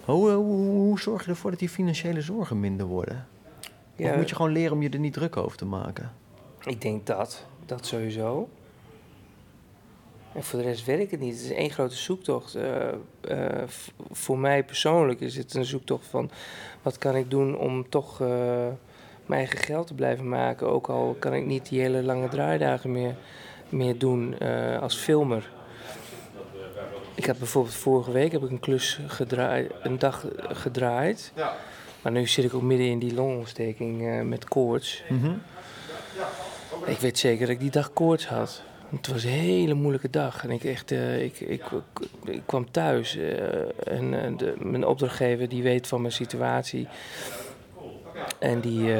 Hoe, 0.05 0.29
eh, 0.29 0.35
hoe, 0.35 0.67
hoe 0.67 0.99
zorg 0.99 1.23
je 1.25 1.29
ervoor 1.29 1.49
dat 1.49 1.59
die 1.59 1.69
financiële 1.69 2.21
zorgen 2.21 2.59
minder 2.59 2.85
worden? 2.85 3.27
ja 3.95 4.09
Of 4.11 4.15
moet 4.17 4.29
je 4.29 4.35
gewoon 4.35 4.51
leren 4.51 4.71
om 4.73 4.81
je 4.81 4.89
er 4.89 4.99
niet 4.99 5.13
druk 5.13 5.37
over 5.37 5.57
te 5.57 5.65
maken? 5.65 6.11
Ik 6.63 6.81
denk 6.81 7.05
dat, 7.05 7.45
dat 7.65 7.85
sowieso. 7.85 8.49
En 10.33 10.43
voor 10.43 10.59
de 10.59 10.65
rest 10.65 10.85
weet 10.85 10.99
ik 10.99 11.11
het 11.11 11.19
niet. 11.19 11.35
Het 11.35 11.43
is 11.43 11.51
één 11.51 11.71
grote 11.71 11.95
zoektocht. 11.95 12.55
Eh, 12.55 12.87
eh, 13.21 13.67
voor 14.11 14.39
mij 14.39 14.63
persoonlijk 14.63 15.19
is 15.19 15.35
het 15.35 15.53
een 15.53 15.65
zoektocht 15.65 16.05
van... 16.07 16.29
wat 16.81 16.97
kan 16.97 17.15
ik 17.15 17.29
doen 17.29 17.57
om 17.57 17.89
toch 17.89 18.21
eh, 18.21 18.27
mijn 19.25 19.39
eigen 19.39 19.57
geld 19.57 19.87
te 19.87 19.93
blijven 19.93 20.29
maken. 20.29 20.67
Ook 20.67 20.89
al 20.89 21.15
kan 21.19 21.33
ik 21.33 21.45
niet 21.45 21.69
die 21.69 21.81
hele 21.81 22.03
lange 22.03 22.27
draaidagen 22.27 22.91
meer, 22.91 23.15
meer 23.69 23.97
doen 23.97 24.39
als 24.79 24.95
filmer. 24.95 25.51
Ik 27.15 27.25
heb 27.25 27.37
bijvoorbeeld 27.37 27.75
vorige 27.75 28.11
week 28.11 28.31
heb 28.31 28.43
ik 28.43 28.49
een 28.49 28.59
klus 28.59 28.99
gedraaid, 29.07 29.71
een 29.81 29.99
dag 29.99 30.25
gedraaid. 30.37 31.33
Maar 32.01 32.11
nu 32.11 32.27
zit 32.27 32.45
ik 32.45 32.53
ook 32.53 32.61
midden 32.61 32.87
in 32.87 32.99
die 32.99 33.13
longontsteking 33.13 34.23
met 34.23 34.45
koorts. 34.45 35.03
Ik 36.85 36.99
weet 36.99 37.19
zeker 37.19 37.45
dat 37.45 37.55
ik 37.55 37.59
die 37.59 37.71
dag 37.71 37.93
koorts 37.93 38.27
had. 38.27 38.61
Het 38.89 39.07
was 39.07 39.23
een 39.23 39.29
hele 39.29 39.73
moeilijke 39.73 40.09
dag. 40.09 40.43
En 40.43 40.51
ik, 40.51 40.63
echt, 40.63 40.91
eh, 40.91 41.23
ik, 41.23 41.39
ik, 41.39 41.63
ik, 42.25 42.41
kwam 42.45 42.71
thuis. 42.71 43.15
eh, 43.15 43.93
en 43.97 44.23
eh, 44.23 44.37
de, 44.37 44.53
mijn 44.57 44.85
opdrachtgever 44.85 45.49
die 45.49 45.63
weet 45.63 45.87
van 45.87 46.01
mijn 46.01 46.13
situatie. 46.13 46.87
En 48.39 48.59
die 48.59 48.93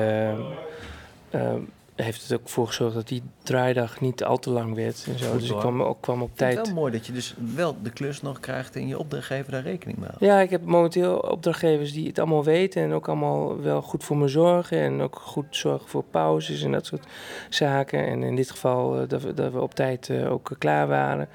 heeft 2.05 2.29
er 2.29 2.37
ook 2.37 2.49
voor 2.49 2.67
gezorgd 2.67 2.95
dat 2.95 3.07
die 3.07 3.23
draaidag 3.43 4.01
niet 4.01 4.23
al 4.23 4.39
te 4.39 4.49
lang 4.49 4.75
werd. 4.75 5.05
En 5.07 5.19
zo. 5.19 5.31
Goed 5.31 5.39
Dus 5.39 5.49
ik 5.49 5.57
kwam, 5.57 5.81
ook, 5.81 6.01
kwam 6.01 6.21
op 6.21 6.27
vind 6.27 6.39
het 6.39 6.53
tijd. 6.53 6.67
wel 6.67 6.75
mooi 6.75 6.91
dat 6.91 7.05
je 7.05 7.13
dus 7.13 7.35
wel 7.55 7.75
de 7.83 7.89
klus 7.89 8.21
nog 8.21 8.39
krijgt 8.39 8.75
en 8.75 8.87
je 8.87 8.99
opdrachtgever 8.99 9.51
daar 9.51 9.61
rekening 9.61 9.97
mee 9.97 10.07
houdt. 10.07 10.23
Ja, 10.23 10.39
ik 10.39 10.49
heb 10.49 10.65
momenteel 10.65 11.17
opdrachtgevers 11.17 11.93
die 11.93 12.07
het 12.07 12.19
allemaal 12.19 12.43
weten 12.43 12.83
en 12.83 12.93
ook 12.93 13.07
allemaal 13.07 13.61
wel 13.61 13.81
goed 13.81 14.03
voor 14.03 14.17
me 14.17 14.27
zorgen. 14.27 14.79
En 14.79 15.01
ook 15.01 15.19
goed 15.21 15.45
zorgen 15.49 15.89
voor 15.89 16.03
pauzes 16.03 16.61
en 16.61 16.71
dat 16.71 16.85
soort 16.85 17.05
zaken. 17.49 18.07
En 18.07 18.23
in 18.23 18.35
dit 18.35 18.51
geval 18.51 19.01
eh, 19.01 19.07
dat, 19.07 19.21
we, 19.21 19.33
dat 19.33 19.53
we 19.53 19.61
op 19.61 19.73
tijd 19.73 20.09
eh, 20.09 20.31
ook 20.31 20.51
klaar 20.57 20.87
waren. 20.87 21.27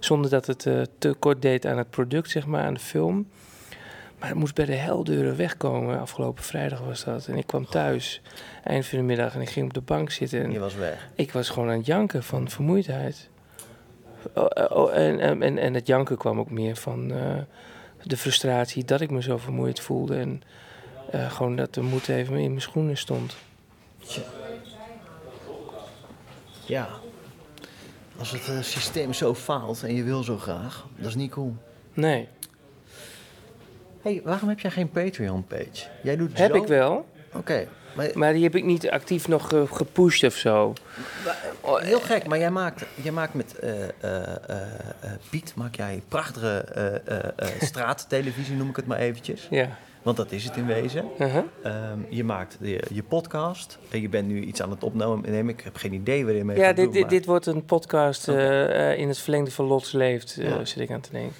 Zonder 0.00 0.30
dat 0.30 0.46
het 0.46 0.66
eh, 0.66 0.80
te 0.98 1.14
kort 1.18 1.42
deed 1.42 1.66
aan 1.66 1.78
het 1.78 1.90
product, 1.90 2.30
zeg 2.30 2.46
maar, 2.46 2.64
aan 2.64 2.74
de 2.74 2.80
film. 2.80 3.26
Maar 4.22 4.30
het 4.30 4.40
moest 4.40 4.54
bij 4.54 4.64
de 4.64 4.74
heldeuren 4.74 5.36
wegkomen. 5.36 6.00
Afgelopen 6.00 6.44
vrijdag 6.44 6.80
was 6.80 7.04
dat. 7.04 7.26
En 7.26 7.36
ik 7.36 7.46
kwam 7.46 7.66
thuis 7.66 8.20
eind 8.64 8.86
van 8.86 8.98
de 8.98 9.04
middag 9.04 9.34
en 9.34 9.40
ik 9.40 9.48
ging 9.50 9.66
op 9.66 9.74
de 9.74 9.80
bank 9.80 10.10
zitten. 10.10 10.42
En 10.42 10.50
Je 10.52 10.58
was 10.58 10.74
weg. 10.74 11.08
ik 11.14 11.32
was 11.32 11.48
gewoon 11.48 11.68
aan 11.70 11.76
het 11.76 11.86
janken 11.86 12.22
van 12.22 12.50
vermoeidheid. 12.50 13.28
Oh, 14.34 14.44
oh, 14.48 14.76
oh, 14.76 14.94
en, 14.96 15.20
en, 15.20 15.42
en- 15.42 15.58
en 15.58 15.74
het 15.74 15.86
janken 15.86 16.16
kwam 16.16 16.38
ook 16.38 16.50
meer 16.50 16.76
van 16.76 17.12
eh, 17.12 17.34
de 18.02 18.16
frustratie 18.16 18.84
dat 18.84 19.00
ik 19.00 19.10
me 19.10 19.22
zo 19.22 19.36
vermoeid 19.36 19.80
voelde. 19.80 20.16
En 20.16 20.42
eh, 21.10 21.30
gewoon 21.32 21.56
dat 21.56 21.74
de 21.74 21.80
moed 21.82 22.08
even 22.08 22.36
in 22.36 22.48
mijn 22.48 22.60
schoenen 22.60 22.96
stond. 22.96 23.36
Ja. 26.66 26.88
Als 28.18 28.30
het 28.30 28.48
eh, 28.48 28.60
systeem 28.60 29.12
zo 29.12 29.34
faalt 29.34 29.82
en 29.82 29.94
je 29.94 30.02
wil 30.02 30.22
zo 30.22 30.38
graag, 30.38 30.86
dat 30.96 31.06
is 31.08 31.14
niet 31.14 31.30
cool. 31.30 31.56
Nee, 31.94 32.28
hey, 34.02 34.20
waarom 34.24 34.48
heb 34.48 34.60
jij 34.60 34.70
geen 34.70 34.90
Patreon-page? 34.90 35.86
Jij 36.02 36.16
doet 36.16 36.38
heb 36.38 36.50
zo... 36.54 36.62
ik 36.62 36.66
wel. 36.68 37.06
Oké, 37.34 37.66
maar 37.96 38.10
Maar 38.14 38.32
die 38.32 38.42
heb 38.42 38.54
ik 38.54 38.64
niet 38.64 38.90
actief 38.90 39.28
nog 39.28 39.52
eh, 39.52 39.62
gepusht 39.72 40.24
of 40.24 40.34
zo. 40.34 40.72
oh, 41.60 41.78
heel 41.80 42.00
gek, 42.00 42.26
maar 42.26 42.38
jij 42.38 42.50
maakt, 42.50 42.84
jij 43.02 43.12
maakt 43.12 43.34
met 43.34 43.58
eh, 43.58 43.82
eh, 43.82 43.88
eh, 44.00 44.22
eh, 44.48 45.10
Piet 45.30 45.52
maak 45.56 45.74
jij 45.74 46.02
prachtige 46.08 46.58
eh, 46.58 46.94
eh, 47.18 47.24
eh, 47.36 47.48
straattelevisie, 47.60 48.54
noem 48.56 48.68
ik 48.68 48.76
het 48.76 48.86
maar 48.86 48.98
eventjes. 48.98 49.46
Ja. 49.50 49.68
Want 50.02 50.16
dat 50.16 50.32
is 50.32 50.44
het 50.44 50.56
in 50.56 50.66
wezen. 50.66 51.04
Uh-huh. 51.18 51.42
Ehm, 51.62 51.98
je 52.08 52.24
maakt 52.24 52.56
je, 52.60 52.82
je 52.92 53.02
podcast 53.02 53.78
en 53.90 54.00
je 54.00 54.08
bent 54.08 54.28
nu 54.28 54.40
iets 54.40 54.62
aan 54.62 54.70
het 54.70 54.82
opnemen. 54.84 55.48
Ik 55.48 55.60
heb 55.60 55.76
geen 55.76 55.92
idee 55.92 56.24
waar 56.24 56.34
je 56.34 56.44
mee 56.44 56.56
Ja, 56.58 56.66
dit, 56.72 56.76
doen, 56.84 56.92
dit, 56.92 57.00
maar- 57.00 57.10
dit 57.10 57.26
wordt 57.26 57.46
een 57.46 57.64
podcast 57.64 58.28
eh, 58.28 58.90
eh, 58.92 58.98
in 58.98 59.08
het 59.08 59.18
verlengde 59.18 59.50
van 59.50 59.64
Lots 59.64 59.92
Leeft, 59.92 60.36
eh, 60.38 60.48
Ja. 60.48 60.64
zit 60.64 60.78
ik 60.80 60.90
aan 60.90 61.00
te 61.00 61.10
denken. 61.10 61.34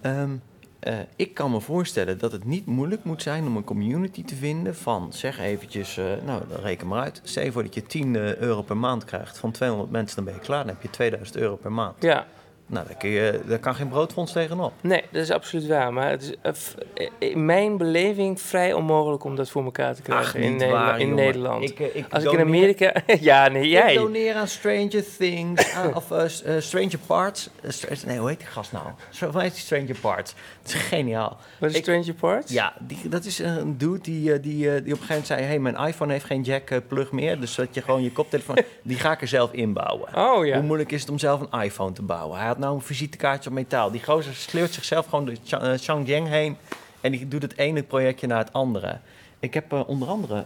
Ehm, 0.00 0.30
eh, 0.78 0.98
ik 1.16 1.34
kan 1.34 1.50
me 1.50 1.60
voorstellen 1.60 2.18
dat 2.18 2.32
het 2.32 2.44
niet 2.44 2.66
moeilijk 2.66 3.04
moet 3.04 3.22
zijn 3.22 3.46
om 3.46 3.56
een 3.56 3.64
community 3.64 4.24
te 4.24 4.34
vinden 4.34 4.76
van, 4.76 5.12
zeg 5.12 5.38
eventjes, 5.38 5.96
eh, 5.96 6.04
nou, 6.24 6.42
reken 6.62 6.86
maar 6.86 7.02
uit. 7.02 7.20
Je 7.24 7.52
voor 7.52 7.62
dat 7.62 7.74
je 7.74 7.82
10 7.82 8.16
eh, 8.16 8.36
euro 8.36 8.62
per 8.62 8.76
maand 8.76 9.04
krijgt 9.04 9.38
van 9.38 9.50
200 9.50 9.90
mensen, 9.90 10.16
dan 10.16 10.24
ben 10.24 10.34
je 10.34 10.40
klaar. 10.40 10.64
Dan 10.64 10.74
heb 10.74 10.82
je 10.82 10.90
2000 10.90 11.36
euro 11.36 11.56
per 11.56 11.72
maand. 11.72 12.02
Ja, 12.02 12.26
Nou, 12.70 12.86
daar, 12.86 12.96
kun 12.96 13.08
je, 13.10 13.40
daar 13.46 13.58
kan 13.58 13.74
geen 13.74 13.88
broodfonds 13.88 14.32
tegenop. 14.32 14.72
Nee, 14.80 15.02
dat 15.10 15.22
is 15.22 15.30
absoluut 15.30 15.66
waar. 15.66 15.92
Maar 15.92 16.10
het 16.10 16.22
is 16.22 16.32
eh, 16.42 16.52
eh, 16.94 17.30
in 17.30 17.44
mijn 17.44 17.76
beleving 17.76 18.40
vrij 18.40 18.72
onmogelijk 18.72 19.24
om 19.24 19.36
dat 19.36 19.50
voor 19.50 19.64
elkaar 19.64 19.94
te 19.94 20.02
krijgen 20.02 20.40
in, 20.40 20.50
niet 20.50 20.58
Nederla- 20.60 20.84
waar, 20.84 21.00
in. 21.00 21.14
Nederland. 21.14 21.62
Ik, 21.70 21.80
eh, 21.80 21.96
ik 21.96 22.04
Als 22.10 22.24
ik 22.24 22.32
in 22.32 22.40
Amerika... 22.40 22.92
ja, 23.20 23.48
nee, 23.48 23.62
Ik 23.62 23.68
jij. 23.70 23.94
doneer 23.94 24.34
aan 24.34 24.48
Stranger 24.48 25.04
Things, 25.18 25.72
aan- 25.74 25.94
of 25.94 26.04
Stranger 26.58 26.98
Parts. 27.06 27.50
Nee, 28.06 28.18
hoe 28.18 28.28
heet 28.28 28.38
die 28.38 28.48
gast 28.48 28.72
nou? 28.72 28.84
Zo- 29.10 29.30
Hoe 29.30 29.40
heet 29.40 29.52
die 29.52 29.60
Stranger 29.60 29.96
Parts? 30.00 30.34
Het 30.62 30.72
is 30.74 30.80
geniaal. 30.80 31.36
Wat 31.58 31.70
is 31.70 31.76
Ik- 31.76 31.82
Stranger 31.82 32.14
Parts? 32.14 32.52
Ja, 32.52 32.72
die, 32.80 33.08
dat 33.08 33.24
is 33.24 33.38
een 33.38 33.78
dude 33.78 34.00
die, 34.00 34.40
die, 34.40 34.42
die 34.42 34.64
op 34.94 35.00
een 35.00 35.06
gegeven 35.06 35.06
moment 35.08 35.26
zei... 35.26 35.42
hey, 35.42 35.58
mijn 35.58 35.76
iPhone 35.76 36.12
heeft 36.12 36.24
geen 36.24 36.42
jack-plug 36.42 37.12
meer. 37.12 37.40
Dus 37.40 37.54
dat 37.54 37.74
je 37.74 37.82
gewoon 37.82 38.02
je 38.02 38.12
koptelefoon... 38.12 38.58
die 38.82 38.96
ga 38.96 39.12
ik 39.12 39.20
er 39.20 39.28
zelf 39.28 39.52
inbouwen. 39.52 40.14
Oh 40.16 40.46
ja. 40.46 40.54
Hoe 40.56 40.64
moeilijk 40.66 40.92
is 40.92 41.00
het 41.00 41.10
om 41.10 41.18
zelf 41.18 41.40
een 41.50 41.60
iPhone 41.62 41.92
te 41.92 42.02
bouwen? 42.02 42.38
Hij 42.38 42.46
had 42.46 42.57
nou 42.58 42.74
een 42.74 42.82
visitekaartje 42.82 43.48
op 43.50 43.56
metaal. 43.56 43.90
Die 43.90 44.04
gozer 44.04 44.34
sleurt 44.34 44.72
zichzelf 44.72 45.06
gewoon 45.06 45.24
door 45.24 45.34
Cha- 45.44 45.60
eh, 45.60 46.24
heen... 46.24 46.56
en 47.00 47.12
die 47.12 47.28
doet 47.28 47.42
het 47.42 47.56
ene 47.58 47.82
projectje 47.82 48.26
naar 48.26 48.38
het 48.38 48.52
andere. 48.52 48.98
Ik 49.38 49.54
heb 49.54 49.72
eh, 49.72 49.88
onder 49.88 50.08
andere... 50.08 50.44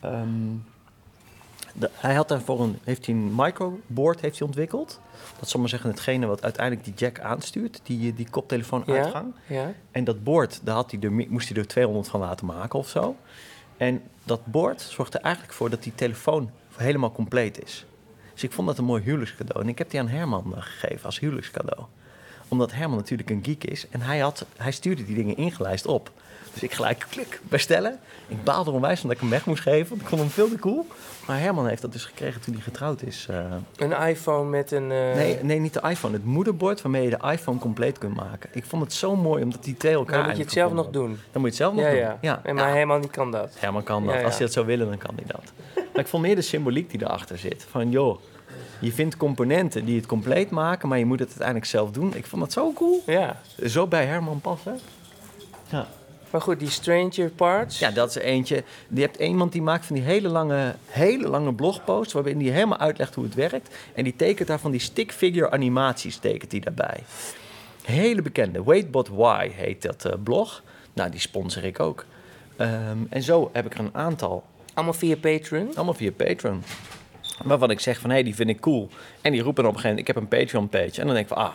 ehm, 0.00 0.28
de- 1.72 1.90
hij 1.94 2.14
had 2.14 2.28
daarvoor 2.28 2.60
een, 2.60 2.78
heeft 2.84 3.06
hij 3.06 3.14
een 3.14 3.32
microboard 3.34 4.20
heeft 4.20 4.38
hij 4.38 4.46
ontwikkeld. 4.46 5.00
Dat 5.38 5.48
zal 5.48 5.60
maar 5.60 5.68
zeggen 5.68 5.90
hetgene 5.90 6.26
wat 6.26 6.42
uiteindelijk 6.42 6.84
die 6.84 6.94
jack 6.94 7.20
aanstuurt. 7.20 7.80
Die, 7.82 8.14
die 8.14 8.30
koptelefoon 8.30 8.82
Ja? 8.86 8.94
uitgang. 9.02 9.34
Ja? 9.46 9.72
En 9.90 10.04
dat 10.04 10.24
bord, 10.24 10.60
daar 10.64 10.74
had 10.74 10.90
hij 10.90 11.00
er, 11.00 11.12
moest 11.12 11.48
hij 11.48 11.58
er 11.58 11.66
200 11.66 12.08
van 12.08 12.20
laten 12.20 12.46
maken 12.46 12.78
of 12.78 12.88
zo. 12.88 13.16
En 13.76 14.02
dat 14.24 14.46
bord 14.46 14.80
zorgt 14.80 15.14
er 15.14 15.20
eigenlijk 15.20 15.54
voor 15.54 15.70
dat 15.70 15.82
die 15.82 15.94
telefoon 15.94 16.50
helemaal 16.76 17.12
compleet 17.12 17.62
is. 17.64 17.84
Dus 18.36 18.44
ik 18.44 18.52
vond 18.52 18.66
dat 18.66 18.78
een 18.78 18.84
mooi 18.84 19.02
huwelijkscadeau. 19.02 19.62
En 19.62 19.68
ik 19.68 19.78
heb 19.78 19.90
die 19.90 20.00
aan 20.00 20.08
Herman 20.08 20.56
eh, 20.56 20.62
gegeven 20.62 21.04
als 21.04 21.18
huwelijkscadeau. 21.18 21.84
Omdat 22.48 22.72
Herman 22.72 22.96
natuurlijk 22.96 23.30
een 23.30 23.44
geek 23.44 23.64
is. 23.64 23.88
En 23.88 24.00
hij, 24.00 24.18
had, 24.18 24.46
hij 24.56 24.72
stuurde 24.72 25.04
die 25.04 25.14
dingen 25.14 25.36
ingelijst 25.36 25.86
op. 25.86 26.10
Dus 26.56 26.64
ik 26.64 26.72
gelijk 26.74 27.06
klik, 27.10 27.40
bestellen. 27.42 27.98
Ik 28.28 28.44
baalde 28.44 28.70
er 28.70 28.76
onwijs 28.76 28.98
van 29.00 29.08
dat 29.08 29.16
ik 29.16 29.22
hem 29.22 29.32
weg 29.32 29.46
moest 29.46 29.62
geven. 29.62 29.88
Want 29.88 30.00
ik 30.00 30.06
vond 30.08 30.20
hem 30.20 30.30
veel 30.30 30.48
te 30.48 30.58
cool. 30.58 30.86
Maar 31.26 31.38
Herman 31.40 31.66
heeft 31.68 31.82
dat 31.82 31.92
dus 31.92 32.04
gekregen 32.04 32.40
toen 32.40 32.54
hij 32.54 32.62
getrouwd 32.62 33.02
is. 33.02 33.26
eh. 33.30 33.44
Een 33.76 33.92
iPhone 34.08 34.48
met 34.50 34.70
een... 34.70 34.90
eh, 34.92 35.14
nee, 35.14 35.38
nee, 35.42 35.58
niet 35.58 35.72
de 35.74 35.80
iPhone. 35.88 36.14
Het 36.14 36.24
moederbord 36.24 36.82
waarmee 36.82 37.02
je 37.02 37.10
de 37.10 37.30
iPhone 37.30 37.58
compleet 37.58 37.98
kunt 37.98 38.14
maken. 38.16 38.50
Ik 38.52 38.64
vond 38.64 38.82
het 38.82 38.92
zo 38.92 39.16
mooi 39.16 39.42
omdat 39.42 39.64
die 39.64 39.76
twee 39.76 39.92
elkaar 39.94 40.16
Dan 40.18 40.26
moet 40.26 40.36
je 40.36 40.42
het 40.42 40.52
zelf 40.52 40.72
nog 40.72 40.90
doen. 40.90 41.18
dan 41.32 41.42
moet 41.42 41.42
je 41.42 41.46
het 41.46 41.56
zelf 41.56 41.72
nog 41.74 41.82
Ja, 41.84 41.90
doen. 41.90 41.98
ja. 42.00 42.18
ja. 42.20 42.40
En 42.42 42.54
maar 42.54 42.78
Ja, 42.78 42.96
niet 42.96 43.10
kan 43.10 43.30
dat. 43.30 43.54
Herman 43.58 43.82
kan 43.82 44.06
dat. 44.06 44.14
Als 44.24 44.34
hij 44.36 44.44
dat 44.44 44.52
zou 44.52 44.66
willen, 44.66 44.88
dan 44.88 44.98
kan 44.98 45.14
hij 45.16 45.24
dat. 45.26 45.52
maar 45.92 46.02
ik 46.04 46.06
vond 46.06 46.22
meer 46.22 46.34
de 46.34 46.42
symboliek 46.42 46.90
die 46.90 47.02
erachter 47.02 47.38
zit. 47.38 47.66
Van 47.70 47.90
joh, 47.90 48.20
je 48.80 48.92
vindt 48.92 49.16
componenten 49.16 49.84
die 49.84 49.96
het 49.96 50.06
compleet 50.06 50.50
maken, 50.50 50.88
maar 50.88 50.98
je 50.98 51.06
moet 51.06 51.18
het 51.18 51.28
uiteindelijk 51.28 51.66
zelf 51.66 51.90
doen. 51.90 52.14
Ik 52.14 52.26
vond 52.26 52.42
dat 52.42 52.52
zo 52.52 52.72
cool. 52.72 53.02
Ja. 53.06 53.40
Zo 53.66 53.86
bij 53.86 54.04
Herman 54.06 54.40
passen. 54.40 54.78
Ja. 55.68 55.86
Maar 56.30 56.40
goed, 56.40 56.58
die 56.58 56.70
Stranger 56.70 57.30
Parts. 57.30 57.78
Ja, 57.78 57.90
dat 57.90 58.08
is 58.08 58.16
eentje. 58.16 58.64
Je 58.88 59.00
hebt 59.00 59.16
iemand 59.16 59.52
die 59.52 59.62
maakt 59.62 59.86
van 59.86 59.96
die 59.96 60.04
hele 60.04 60.28
lange, 60.28 60.74
hele 60.86 61.28
lange 61.28 61.54
blogposts... 61.54 62.12
waarin 62.12 62.38
die 62.38 62.50
helemaal 62.50 62.78
uitlegt 62.78 63.14
hoe 63.14 63.24
het 63.24 63.34
werkt. 63.34 63.76
En 63.94 64.04
die 64.04 64.16
tekent 64.16 64.48
daar 64.48 64.58
van 64.58 64.70
die 64.70 64.80
stick 64.80 65.12
figure 65.12 65.50
animaties 65.50 66.16
tekent 66.16 66.50
die 66.50 66.60
daarbij. 66.60 67.02
Hele 67.84 68.22
bekende. 68.22 68.64
Wait 68.64 68.90
But 68.90 69.08
Why 69.08 69.50
heet 69.54 69.82
dat 69.82 70.04
eh, 70.04 70.12
blog. 70.22 70.62
Nou, 70.92 71.10
die 71.10 71.20
sponsor 71.20 71.64
ik 71.64 71.80
ook. 71.80 72.04
Ehm, 72.56 72.98
en 73.08 73.22
zo 73.22 73.50
heb 73.52 73.66
ik 73.66 73.74
er 73.74 73.80
een 73.80 73.94
aantal. 73.94 74.44
Allemaal 74.74 74.94
via 74.94 75.16
Patreon. 75.16 75.70
Allemaal 75.74 75.94
via 75.94 76.12
Patreon. 76.12 76.62
Waarvan 77.44 77.70
ik 77.70 77.80
zeg 77.80 77.98
van, 77.98 78.10
hé, 78.10 78.16
hey, 78.16 78.24
die 78.24 78.34
vind 78.34 78.48
ik 78.48 78.60
cool. 78.60 78.88
En 79.20 79.32
die 79.32 79.42
roepen 79.42 79.62
dan 79.62 79.72
op 79.72 79.76
een 79.78 79.82
gegeven 79.82 80.04
moment, 80.04 80.08
ik 80.08 80.14
heb 80.14 80.16
een 80.16 80.38
Patreon-page. 80.38 81.00
En 81.00 81.06
dan 81.06 81.14
denk 81.14 81.28
ik 81.28 81.34
van, 81.34 81.36
ah, 81.36 81.54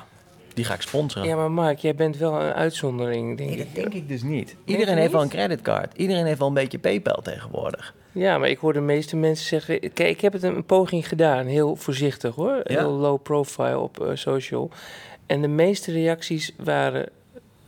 die 0.53 0.65
ga 0.65 0.73
ik 0.73 0.81
sponsoren. 0.81 1.27
Ja, 1.27 1.35
maar 1.35 1.51
Mark, 1.51 1.79
jij 1.79 1.95
bent 1.95 2.17
wel 2.17 2.41
een 2.41 2.53
uitzondering, 2.53 3.37
denk 3.37 3.49
Nee, 3.49 3.59
ik. 3.59 3.65
dat 3.65 3.75
denk 3.75 3.93
ik 3.93 4.07
dus 4.07 4.23
niet. 4.23 4.55
Iedereen 4.65 4.97
heeft 4.97 5.11
wel 5.11 5.21
een 5.21 5.29
creditcard. 5.29 5.93
Iedereen 5.95 6.25
heeft 6.25 6.39
wel 6.39 6.47
een 6.47 6.53
beetje 6.53 6.79
PayPal 6.79 7.21
tegenwoordig. 7.21 7.95
Ja, 8.11 8.37
maar 8.37 8.49
ik 8.49 8.57
hoor 8.57 8.73
de 8.73 8.79
meeste 8.79 9.15
mensen 9.15 9.45
zeggen... 9.45 9.79
Kijk, 9.79 10.09
ik 10.09 10.21
heb 10.21 10.33
het 10.33 10.43
een 10.43 10.65
poging 10.65 11.07
gedaan, 11.07 11.45
heel 11.45 11.75
voorzichtig 11.75 12.35
hoor. 12.35 12.61
Ja. 12.63 12.79
Heel 12.79 12.91
low 12.91 13.21
profile 13.21 13.79
op 13.79 13.99
eh, 14.01 14.09
social. 14.13 14.69
En 15.25 15.41
de 15.41 15.47
meeste 15.47 15.91
reacties 15.91 16.53
waren 16.57 17.09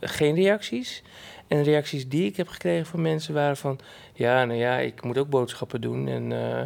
geen 0.00 0.34
reacties. 0.34 1.02
En 1.48 1.56
de 1.56 1.70
reacties 1.70 2.08
die 2.08 2.26
ik 2.26 2.36
heb 2.36 2.48
gekregen 2.48 2.86
van 2.86 3.02
mensen 3.02 3.34
waren 3.34 3.56
van... 3.56 3.78
Ja, 4.12 4.44
nou 4.44 4.58
ja, 4.58 4.78
ik 4.78 5.02
moet 5.04 5.18
ook 5.18 5.28
boodschappen 5.28 5.80
doen. 5.80 6.08
En 6.08 6.32
eh, 6.32 6.60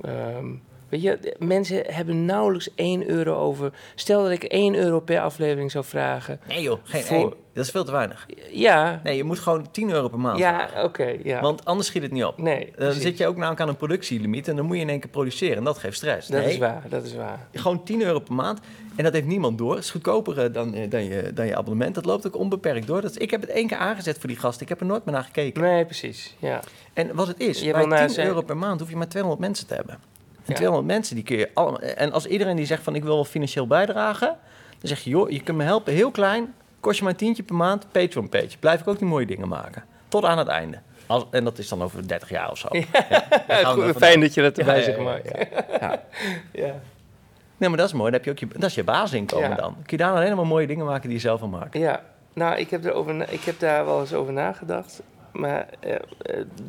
ehm, 0.00 0.46
weet 0.90 1.02
je, 1.02 1.36
mensen 1.38 1.82
hebben 1.86 2.24
nauwelijks 2.24 2.68
1 2.74 3.08
euro 3.10 3.34
over... 3.34 3.72
Stel 3.94 4.22
dat 4.22 4.30
ik 4.32 4.42
1 4.44 4.74
euro 4.74 5.00
per 5.00 5.20
aflevering 5.20 5.70
zou 5.70 5.84
vragen. 5.84 6.40
Nee 6.48 6.62
joh, 6.62 6.78
geen 6.84 7.02
Voor- 7.02 7.16
één. 7.16 7.34
Dat 7.54 7.64
is 7.64 7.70
veel 7.70 7.84
te 7.84 7.92
weinig. 7.92 8.26
Ja, 8.50 9.00
Nee, 9.04 9.16
je 9.16 9.24
moet 9.24 9.38
gewoon 9.38 9.70
10 9.70 9.90
euro 9.90 10.08
per 10.08 10.18
maand. 10.18 10.38
ja, 10.38 10.68
oké, 10.84 11.16
ja. 11.24 11.40
Want 11.40 11.64
anders 11.64 11.88
schiet 11.88 12.02
het 12.02 12.10
niet 12.12 12.24
op. 12.24 12.38
nee, 12.38 12.64
Dan 12.64 12.72
precies. 12.74 13.02
zit 13.02 13.18
je 13.18 13.26
ook 13.26 13.36
namelijk 13.36 13.60
aan 13.60 13.68
een 13.68 13.76
productielimiet 13.76 14.48
en 14.48 14.56
dan 14.56 14.64
moet 14.66 14.76
je 14.76 14.82
in 14.82 14.88
één 14.88 15.00
keer 15.00 15.10
produceren. 15.10 15.56
En 15.56 15.64
dat 15.64 15.78
geeft 15.78 15.96
stress. 15.96 16.28
Dat 16.28 16.40
nee, 16.42 16.50
is 16.52 16.58
waar, 16.58 16.82
dat 16.88 17.04
is 17.04 17.14
waar. 17.14 17.48
gewoon 17.52 17.82
10 17.84 18.02
euro 18.02 18.18
per 18.18 18.34
maand. 18.34 18.60
En 18.96 19.04
dat 19.04 19.12
heeft 19.12 19.26
niemand 19.26 19.58
door. 19.58 19.74
Het 19.74 19.84
is 19.84 19.90
goedkoper 19.90 20.38
eh, 20.44 20.52
dan, 20.52 20.74
eh, 20.74 20.90
dan, 20.90 21.04
je, 21.04 21.30
dan 21.34 21.46
je 21.46 21.56
abonnement. 21.56 21.94
Dat 21.94 22.04
loopt 22.04 22.26
ook 22.26 22.36
onbeperkt 22.36 22.86
door. 22.86 23.00
Dat 23.00 23.10
is- 23.10 23.16
ik 23.16 23.30
heb 23.30 23.40
het 23.40 23.50
één 23.50 23.66
keer 23.66 23.76
aangezet 23.76 24.18
voor 24.18 24.28
die 24.28 24.38
gast. 24.38 24.60
Ik 24.60 24.68
heb 24.68 24.80
er 24.80 24.86
nooit 24.86 25.04
meer 25.04 25.14
naar 25.14 25.24
gekeken. 25.24 25.62
Nee, 25.62 25.84
precies, 25.84 26.34
ja. 26.38 26.60
En 26.92 27.14
wat 27.14 27.26
het 27.26 27.40
is, 27.40 27.60
Je 27.60 27.70
bij 27.70 27.80
wil 27.80 27.88
naar 27.88 27.98
10 28.06 28.10
zijn- 28.14 28.26
euro 28.26 28.40
per 28.42 28.56
maand 28.56 28.80
hoef 28.80 28.88
je 28.90 28.96
maar 28.96 29.08
200 29.08 29.40
mensen 29.42 29.66
te 29.66 29.74
hebben. 29.74 29.98
En 30.44 30.52
Ja. 30.52 30.54
200 30.54 30.86
mensen 30.86 31.14
die 31.14 31.24
kun 31.24 31.36
je 31.36 31.50
allemaal... 31.54 31.80
En 31.80 32.12
als 32.12 32.26
iedereen 32.26 32.56
die 32.56 32.66
zegt 32.66 32.82
van 32.82 32.94
ik 32.94 33.02
wil 33.04 33.14
wel 33.14 33.24
financieel 33.24 33.66
bijdragen... 33.66 34.26
dan 34.78 34.88
zeg 34.88 34.98
je 35.00 35.10
joh, 35.10 35.30
je 35.30 35.40
kunt 35.42 35.56
me 35.56 35.64
helpen 35.64 35.92
heel 35.92 36.10
klein. 36.10 36.54
Kost 36.80 36.96
je 36.96 37.02
maar 37.02 37.12
een 37.12 37.18
tientje 37.18 37.42
per 37.42 37.54
maand. 37.54 37.86
Patreon 37.92 38.28
page. 38.28 38.58
Blijf 38.60 38.80
ik 38.80 38.88
ook 38.88 38.98
die 38.98 39.08
mooie 39.08 39.26
dingen 39.26 39.48
maken. 39.48 39.84
Tot 40.08 40.24
aan 40.24 40.38
het 40.38 40.48
einde. 40.48 40.78
Als, 41.06 41.24
en 41.30 41.44
dat 41.44 41.58
is 41.58 41.68
dan 41.68 41.82
over 41.82 42.08
30 42.08 42.28
jaar 42.28 42.50
of 42.50 42.58
zo. 42.58 42.68
Ja. 43.48 43.64
Goed, 43.64 43.96
fijn 43.96 44.20
dat 44.20 44.34
je 44.34 44.42
dat 44.42 44.58
erbij 44.58 44.76
Ja, 44.78 44.82
zegt, 44.82 44.96
ja, 44.96 45.02
Mark. 45.02 45.24
ja, 45.38 45.46
ja. 45.80 46.02
Ja. 46.52 46.74
Nee, 47.56 47.68
maar 47.68 47.78
dat 47.78 47.86
is 47.86 47.92
mooi. 47.92 48.04
Dan 48.10 48.12
heb 48.12 48.24
je 48.24 48.30
ook 48.30 48.38
je, 48.38 48.58
dat 48.60 48.68
is 48.68 48.74
je 48.74 48.84
basisinkomen 48.84 49.56
dan. 49.56 49.72
Kun 49.72 49.84
je 49.86 49.96
daar 49.96 50.12
alleen 50.14 50.36
maar 50.36 50.46
mooie 50.46 50.66
dingen 50.66 50.84
maken 50.84 51.02
die 51.02 51.12
je 51.12 51.18
zelf 51.22 51.40
wil 51.40 51.48
maken. 51.48 51.80
Ja, 51.80 52.02
nou, 52.32 52.56
ik 52.58 52.70
heb, 52.70 52.84
erover 52.84 53.32
ik 53.32 53.40
heb 53.42 53.58
daar 53.60 53.84
wel 53.84 54.00
eens 54.00 54.12
over 54.12 54.32
nagedacht. 54.32 55.00
Maar 55.32 55.68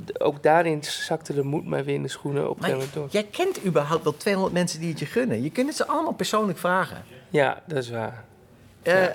d- 0.05 0.22
ook 0.22 0.43
daarin 0.43 0.84
zakte 0.84 1.34
de 1.34 1.43
moed 1.43 1.66
mij 1.68 1.84
weer 1.84 1.95
in 1.95 2.01
de 2.01 2.07
schoenen 2.07 2.49
op 2.49 2.64
een 2.64 2.82
door. 2.93 3.07
jij 3.09 3.24
kent 3.24 3.66
überhaupt 3.66 4.03
wel 4.03 4.18
200 4.18 4.53
mensen 4.55 4.80
die 4.80 4.89
het 4.89 4.99
je 4.99 5.05
gunnen. 5.05 5.43
Je 5.43 5.49
kunt 5.49 5.68
het 5.68 5.76
ze 5.78 5.88
allemaal 5.88 6.14
persoonlijk 6.14 6.57
vragen. 6.59 7.03
Ja, 7.30 7.62
dat 7.66 7.78
is 7.78 7.89
waar. 7.89 8.24
Eh, 8.82 8.93
Ja. 9.03 9.14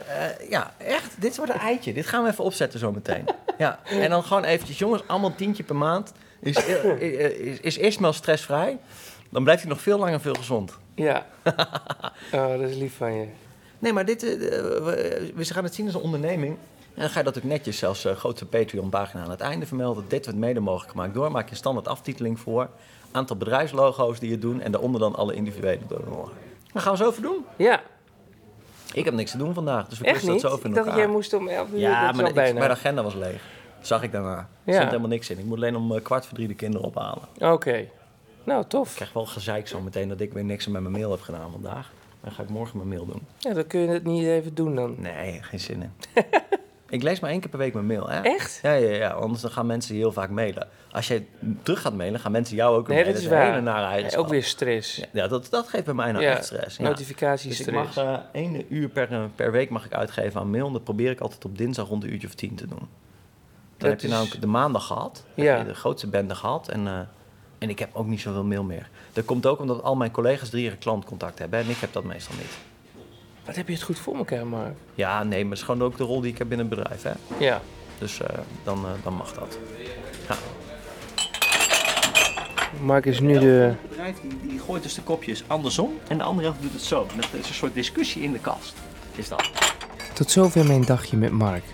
ja, 0.48 0.74
echt. 0.78 1.20
Dit 1.20 1.36
wordt 1.36 1.52
een 1.54 1.58
eitje. 1.60 1.92
Dit 1.92 2.06
gaan 2.06 2.22
we 2.24 2.30
even 2.30 2.44
opzetten 2.44 2.78
zometeen. 2.78 3.24
ja. 3.58 3.78
En 3.84 4.10
dan 4.10 4.22
gewoon 4.22 4.44
eventjes, 4.44 4.78
jongens, 4.78 5.02
allemaal 5.06 5.34
tientje 5.34 5.62
per 5.62 5.76
maand. 5.76 6.12
Is, 6.40 6.64
is, 7.60 7.76
is 7.78 7.78
stressvrij? 8.12 8.78
Dan 9.30 9.42
blijft 9.42 9.62
hij 9.62 9.70
nog 9.70 9.80
veel 9.80 9.98
langer 9.98 10.20
veel 10.20 10.34
gezond. 10.34 10.78
Ja. 10.94 11.26
oh, 12.32 12.48
dat 12.48 12.60
is 12.70 12.76
lief 12.76 12.96
van 12.96 13.14
je. 13.14 13.26
Nee, 13.78 13.92
maar 13.92 14.04
dit, 14.04 14.22
we 14.22 15.44
gaan 15.44 15.64
het 15.64 15.74
zien 15.74 15.86
als 15.86 15.94
een 15.94 16.00
onderneming. 16.00 16.56
En 16.96 17.02
dan 17.02 17.10
ga 17.10 17.18
je 17.18 17.24
dat 17.24 17.36
ook 17.38 17.44
netjes, 17.44 17.78
zelfs 17.78 18.06
uh, 18.06 18.12
grootste 18.12 18.46
Patreon-pagina 18.46 19.22
aan 19.22 19.30
het 19.30 19.40
einde 19.40 19.66
vermelden. 19.66 20.04
Dit 20.08 20.24
wordt 20.24 20.40
mede 20.40 20.60
mogelijk 20.60 20.90
gemaakt 20.90 21.14
door. 21.14 21.30
Maak 21.30 21.44
je 21.44 21.50
een 21.50 21.56
standaard 21.56 21.88
aftiteling 21.88 22.40
voor. 22.40 22.68
Aantal 23.12 23.36
bedrijfslogo's 23.36 24.18
die 24.18 24.30
je 24.30 24.38
doen. 24.38 24.60
En 24.60 24.72
daaronder 24.72 25.00
dan 25.00 25.14
alle 25.14 25.34
individuele 25.34 25.80
donoren. 25.88 26.32
Dat 26.72 26.82
gaan 26.82 26.92
we 26.92 26.98
zo 26.98 27.10
even 27.10 27.22
doen. 27.22 27.44
Ja, 27.56 27.80
Ik 28.92 29.04
heb 29.04 29.14
niks 29.14 29.30
te 29.30 29.38
doen 29.38 29.54
vandaag, 29.54 29.88
dus 29.88 29.98
we 29.98 30.04
niet? 30.10 30.26
dat 30.26 30.40
zo 30.40 30.46
even 30.46 30.58
Ik 30.58 30.64
in 30.64 30.70
dacht 30.70 30.74
dat 30.74 30.86
elkaar. 30.86 30.98
jij 30.98 31.06
moest 31.08 31.32
om 31.32 31.48
11 31.48 31.68
uur. 31.72 31.78
Ja, 31.78 32.12
maar 32.12 32.28
ik- 32.28 32.34
bijna. 32.34 32.58
mijn 32.58 32.70
agenda 32.70 33.02
was 33.02 33.14
leeg. 33.14 33.42
Dat 33.78 33.86
zag 33.86 34.02
ik 34.02 34.12
daarna. 34.12 34.36
Er 34.38 34.46
Ja. 34.64 34.72
stond 34.72 34.86
helemaal 34.88 35.08
niks 35.08 35.30
in. 35.30 35.38
Ik 35.38 35.44
moet 35.44 35.56
alleen 35.56 35.76
om 35.76 35.94
eh, 35.94 36.02
kwart 36.02 36.26
voor 36.26 36.34
drie 36.34 36.48
de 36.48 36.54
kinderen 36.54 36.86
ophalen. 36.86 37.22
Oké. 37.40 37.88
Nou, 38.44 38.60
Ik 38.62 38.68
tof. 38.68 38.94
krijg 38.94 39.12
wel 39.12 39.26
gezeik 39.26 39.68
zo 39.68 39.80
meteen 39.80 40.08
dat 40.08 40.20
ik 40.20 40.32
weer 40.32 40.44
niks 40.44 40.66
met 40.66 40.80
mijn 40.82 40.94
mail 40.94 41.10
heb 41.10 41.20
gedaan 41.20 41.50
vandaag. 41.50 41.90
Dan 42.20 42.32
ga 42.32 42.42
ik 42.42 42.48
morgen 42.48 42.76
mijn 42.76 42.88
mail 42.88 43.06
doen. 43.06 43.22
Ja, 43.38 43.52
dan 43.54 43.66
kun 43.66 43.80
je 43.80 43.88
het 43.88 44.04
niet 44.04 44.26
even 44.26 44.54
doen 44.54 44.74
dan. 44.74 44.94
Nee, 44.98 45.42
geen 45.42 45.60
zin 45.60 45.82
in. 45.82 45.92
ik 46.88 47.02
lees 47.02 47.20
maar 47.20 47.30
één 47.30 47.40
keer 47.40 47.50
per 47.50 47.58
week 47.58 47.72
mijn 47.74 47.86
mail. 47.86 48.08
Hè? 48.08 48.20
Echt? 48.20 48.58
Ja, 48.62 48.72
ja, 48.72 48.90
ja, 48.94 49.10
anders 49.10 49.40
dan 49.42 49.50
gaan 49.50 49.66
mensen 49.66 49.94
heel 49.94 50.12
vaak 50.12 50.30
mailen. 50.30 50.68
Als 50.90 51.06
jij 51.08 51.26
terug 51.62 51.80
gaat 51.80 51.94
mailen, 51.94 52.20
gaan 52.20 52.32
mensen 52.32 52.56
jou 52.56 52.76
ook 52.78 52.86
weer 52.86 52.96
Nee, 52.96 53.04
mailen. 53.04 53.22
dat 53.22 53.22
is 53.32 53.38
een 53.38 53.44
waar. 53.44 53.50
hele 53.54 53.62
nare 53.70 53.80
Ja, 53.84 53.90
eigenschap. 53.90 54.24
ook 54.24 54.28
weer 54.30 54.42
stress. 54.42 55.02
Ja, 55.12 55.26
dat, 55.28 55.46
dat 55.50 55.68
geeft 55.68 55.84
bij 55.84 55.94
mij 55.94 56.12
nou 56.12 56.24
echt 56.24 56.44
stress. 56.44 56.76
Ja. 56.76 56.92
Dus 56.92 57.60
ik 57.60 57.72
mag 57.72 57.96
eh 57.96 58.16
één 58.32 58.64
uur 58.74 58.88
per, 58.88 59.12
eh, 59.12 59.22
per 59.34 59.52
week 59.52 59.70
mag 59.70 59.84
ik 59.84 59.94
uitgeven 59.94 60.40
aan 60.40 60.50
mail. 60.50 60.66
En 60.66 60.72
dat 60.72 60.84
probeer 60.84 61.10
ik 61.10 61.20
altijd 61.20 61.44
op 61.44 61.58
dinsdag 61.58 61.88
rond 61.88 62.02
een 62.04 62.12
uurtje 62.12 62.26
of 62.26 62.34
tien 62.34 62.54
te 62.54 62.66
doen. 62.66 62.78
Dan 62.78 62.88
Dat 63.76 63.90
heb 63.90 64.00
je 64.00 64.06
is- 64.06 64.12
namelijk 64.12 64.40
de 64.40 64.46
maandag 64.46 64.86
gehad. 64.86 65.24
Heb 65.34 65.58
je 65.58 65.64
de 65.64 65.74
grootste 65.74 66.06
bende 66.08 66.34
gehad. 66.34 66.68
En, 66.68 66.86
eh, 66.86 66.98
en 67.58 67.68
ik 67.68 67.78
heb 67.78 67.90
ook 67.92 68.06
niet 68.06 68.20
zoveel 68.20 68.44
mail 68.44 68.62
meer. 68.62 68.88
Dat 69.12 69.24
komt 69.24 69.46
ook 69.46 69.58
omdat 69.60 69.82
al 69.82 69.96
mijn 69.96 70.10
collega's 70.10 70.48
drie 70.48 70.62
jaar 70.64 70.76
klantcontact 70.76 71.38
hebben. 71.38 71.58
En 71.58 71.68
ik 71.70 71.76
heb 71.76 71.92
dat 71.92 72.04
meestal 72.04 72.34
niet. 72.36 72.56
Wat 73.46 73.56
heb 73.56 73.66
je 73.66 73.74
het 73.74 73.82
goed 73.82 73.98
voor 73.98 74.16
elkaar, 74.16 74.46
Mark? 74.46 74.74
Ja, 74.94 75.22
nee, 75.22 75.42
maar 75.42 75.50
het 75.50 75.58
is 75.58 75.64
gewoon 75.64 75.82
ook 75.82 75.96
de 75.96 76.04
rol 76.04 76.20
die 76.20 76.32
ik 76.32 76.38
heb 76.38 76.48
binnen 76.48 76.66
het 76.66 76.76
bedrijf. 76.78 77.02
Hè? 77.02 77.12
Ja. 77.38 77.60
Dus 77.98 78.20
eh, 78.20 78.38
dan, 78.64 78.84
eh, 78.84 78.90
dan 79.02 79.14
mag 79.14 79.34
dat. 79.34 79.58
Ja. 80.28 80.36
Mark 82.82 83.06
is 83.06 83.20
nu 83.20 83.38
de... 83.38 83.46
Het 83.46 83.88
bedrijf 83.88 84.20
die, 84.20 84.48
die 84.48 84.58
gooit 84.58 84.82
dus 84.82 84.94
de 84.94 85.02
kopjes 85.02 85.44
andersom. 85.46 85.92
En 86.08 86.18
de 86.18 86.24
andere 86.24 86.46
helft 86.46 86.62
doet 86.62 86.72
het 86.72 86.82
zo. 86.82 87.06
Dat 87.16 87.24
is 87.32 87.48
een 87.48 87.54
soort 87.54 87.74
discussie 87.74 88.22
in 88.22 88.32
de 88.32 88.38
kast. 88.38 88.74
Is 89.14 89.28
dat. 89.28 89.50
Tot 90.12 90.30
zover 90.30 90.66
mijn 90.66 90.84
dagje 90.84 91.16
met 91.16 91.32
Mark. 91.32 91.64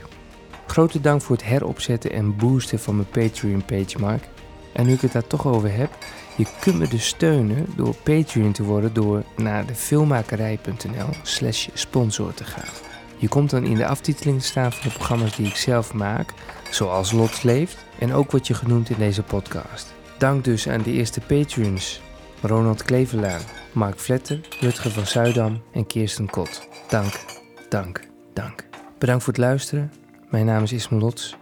Grote 0.67 1.01
dank 1.01 1.23
voor 1.23 1.37
het 1.37 1.45
heropzetten 1.45 2.13
en 2.13 2.37
boosten 2.37 2.79
van 2.79 2.97
mijn 2.97 3.09
Patreon-page, 3.09 3.99
Mark. 3.99 4.29
En 4.73 4.87
nu 4.87 4.93
ik 4.93 5.01
het 5.01 5.13
daar 5.13 5.27
toch 5.27 5.47
over 5.47 5.73
heb, 5.75 5.91
je 6.37 6.47
kunt 6.61 6.79
me 6.79 6.89
dus 6.89 7.07
steunen 7.07 7.67
door 7.77 7.95
Patreon 7.95 8.53
te 8.53 8.63
worden 8.63 8.93
door 8.93 9.23
naar 9.37 9.67
de 9.67 9.75
filmmakerij.nl 9.75 11.09
slash 11.23 11.69
sponsor 11.75 12.35
te 12.35 12.45
gaan. 12.45 12.73
Je 13.17 13.29
komt 13.29 13.51
dan 13.51 13.65
in 13.65 13.75
de 13.75 13.87
aftiteling 13.87 14.41
te 14.41 14.47
staan 14.47 14.73
van 14.73 14.89
de 14.89 14.95
programma's 14.95 15.37
die 15.37 15.47
ik 15.47 15.57
zelf 15.57 15.93
maak, 15.95 16.33
zoals 16.71 17.13
Lot 17.13 17.43
Leeft 17.43 17.77
en 17.99 18.13
ook 18.13 18.31
wat 18.31 18.47
je 18.47 18.55
genoemd 18.55 18.91
in 18.91 18.99
deze 18.99 19.23
podcast. 19.23 19.95
Dank 20.19 20.45
dus 20.45 20.69
aan 20.69 20.83
de 20.83 20.93
eerste 20.93 21.21
Patreons, 21.21 22.01
Ronald 22.41 22.83
Kleverlaan, 22.83 23.41
Mark 23.73 23.99
Vletter, 23.99 24.41
Rutger 24.61 24.91
van 24.91 25.07
Zuidam 25.07 25.63
en 25.73 25.87
Kirsten 25.87 26.31
Kot. 26.31 26.69
Dank, 26.89 27.21
dank, 27.69 28.01
dank. 28.33 28.65
Bedankt 28.99 29.25
voor 29.25 29.33
het 29.33 29.43
luisteren. 29.43 29.93
Mijn 30.31 30.47
naam 30.47 30.63
is 30.63 30.73
Ismael 30.73 31.01
Lots 31.01 31.37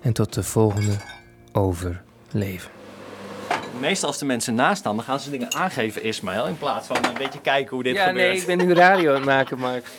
en 0.00 0.12
tot 0.12 0.34
de 0.34 0.42
volgende 0.42 0.96
Overleven. 1.52 2.79
Meestal 3.80 4.08
als 4.08 4.18
de 4.18 4.24
mensen 4.24 4.54
naast 4.54 4.78
staan, 4.78 4.96
dan 4.96 5.04
gaan 5.04 5.20
ze 5.20 5.30
dingen 5.30 5.54
aangeven, 5.54 6.02
Ismaël. 6.02 6.46
In 6.46 6.58
plaats 6.58 6.86
van 6.86 6.96
een 6.96 7.14
beetje 7.18 7.40
kijken 7.40 7.74
hoe 7.74 7.82
dit 7.82 7.94
Ja, 7.94 8.06
gebeurt. 8.06 8.26
nee, 8.26 8.36
ik 8.40 8.46
ben 8.46 8.58
nu 8.58 8.74
radio 8.74 9.08
aan 9.10 9.14
het 9.16 9.24
maken, 9.24 9.58
Mark. 9.58 9.84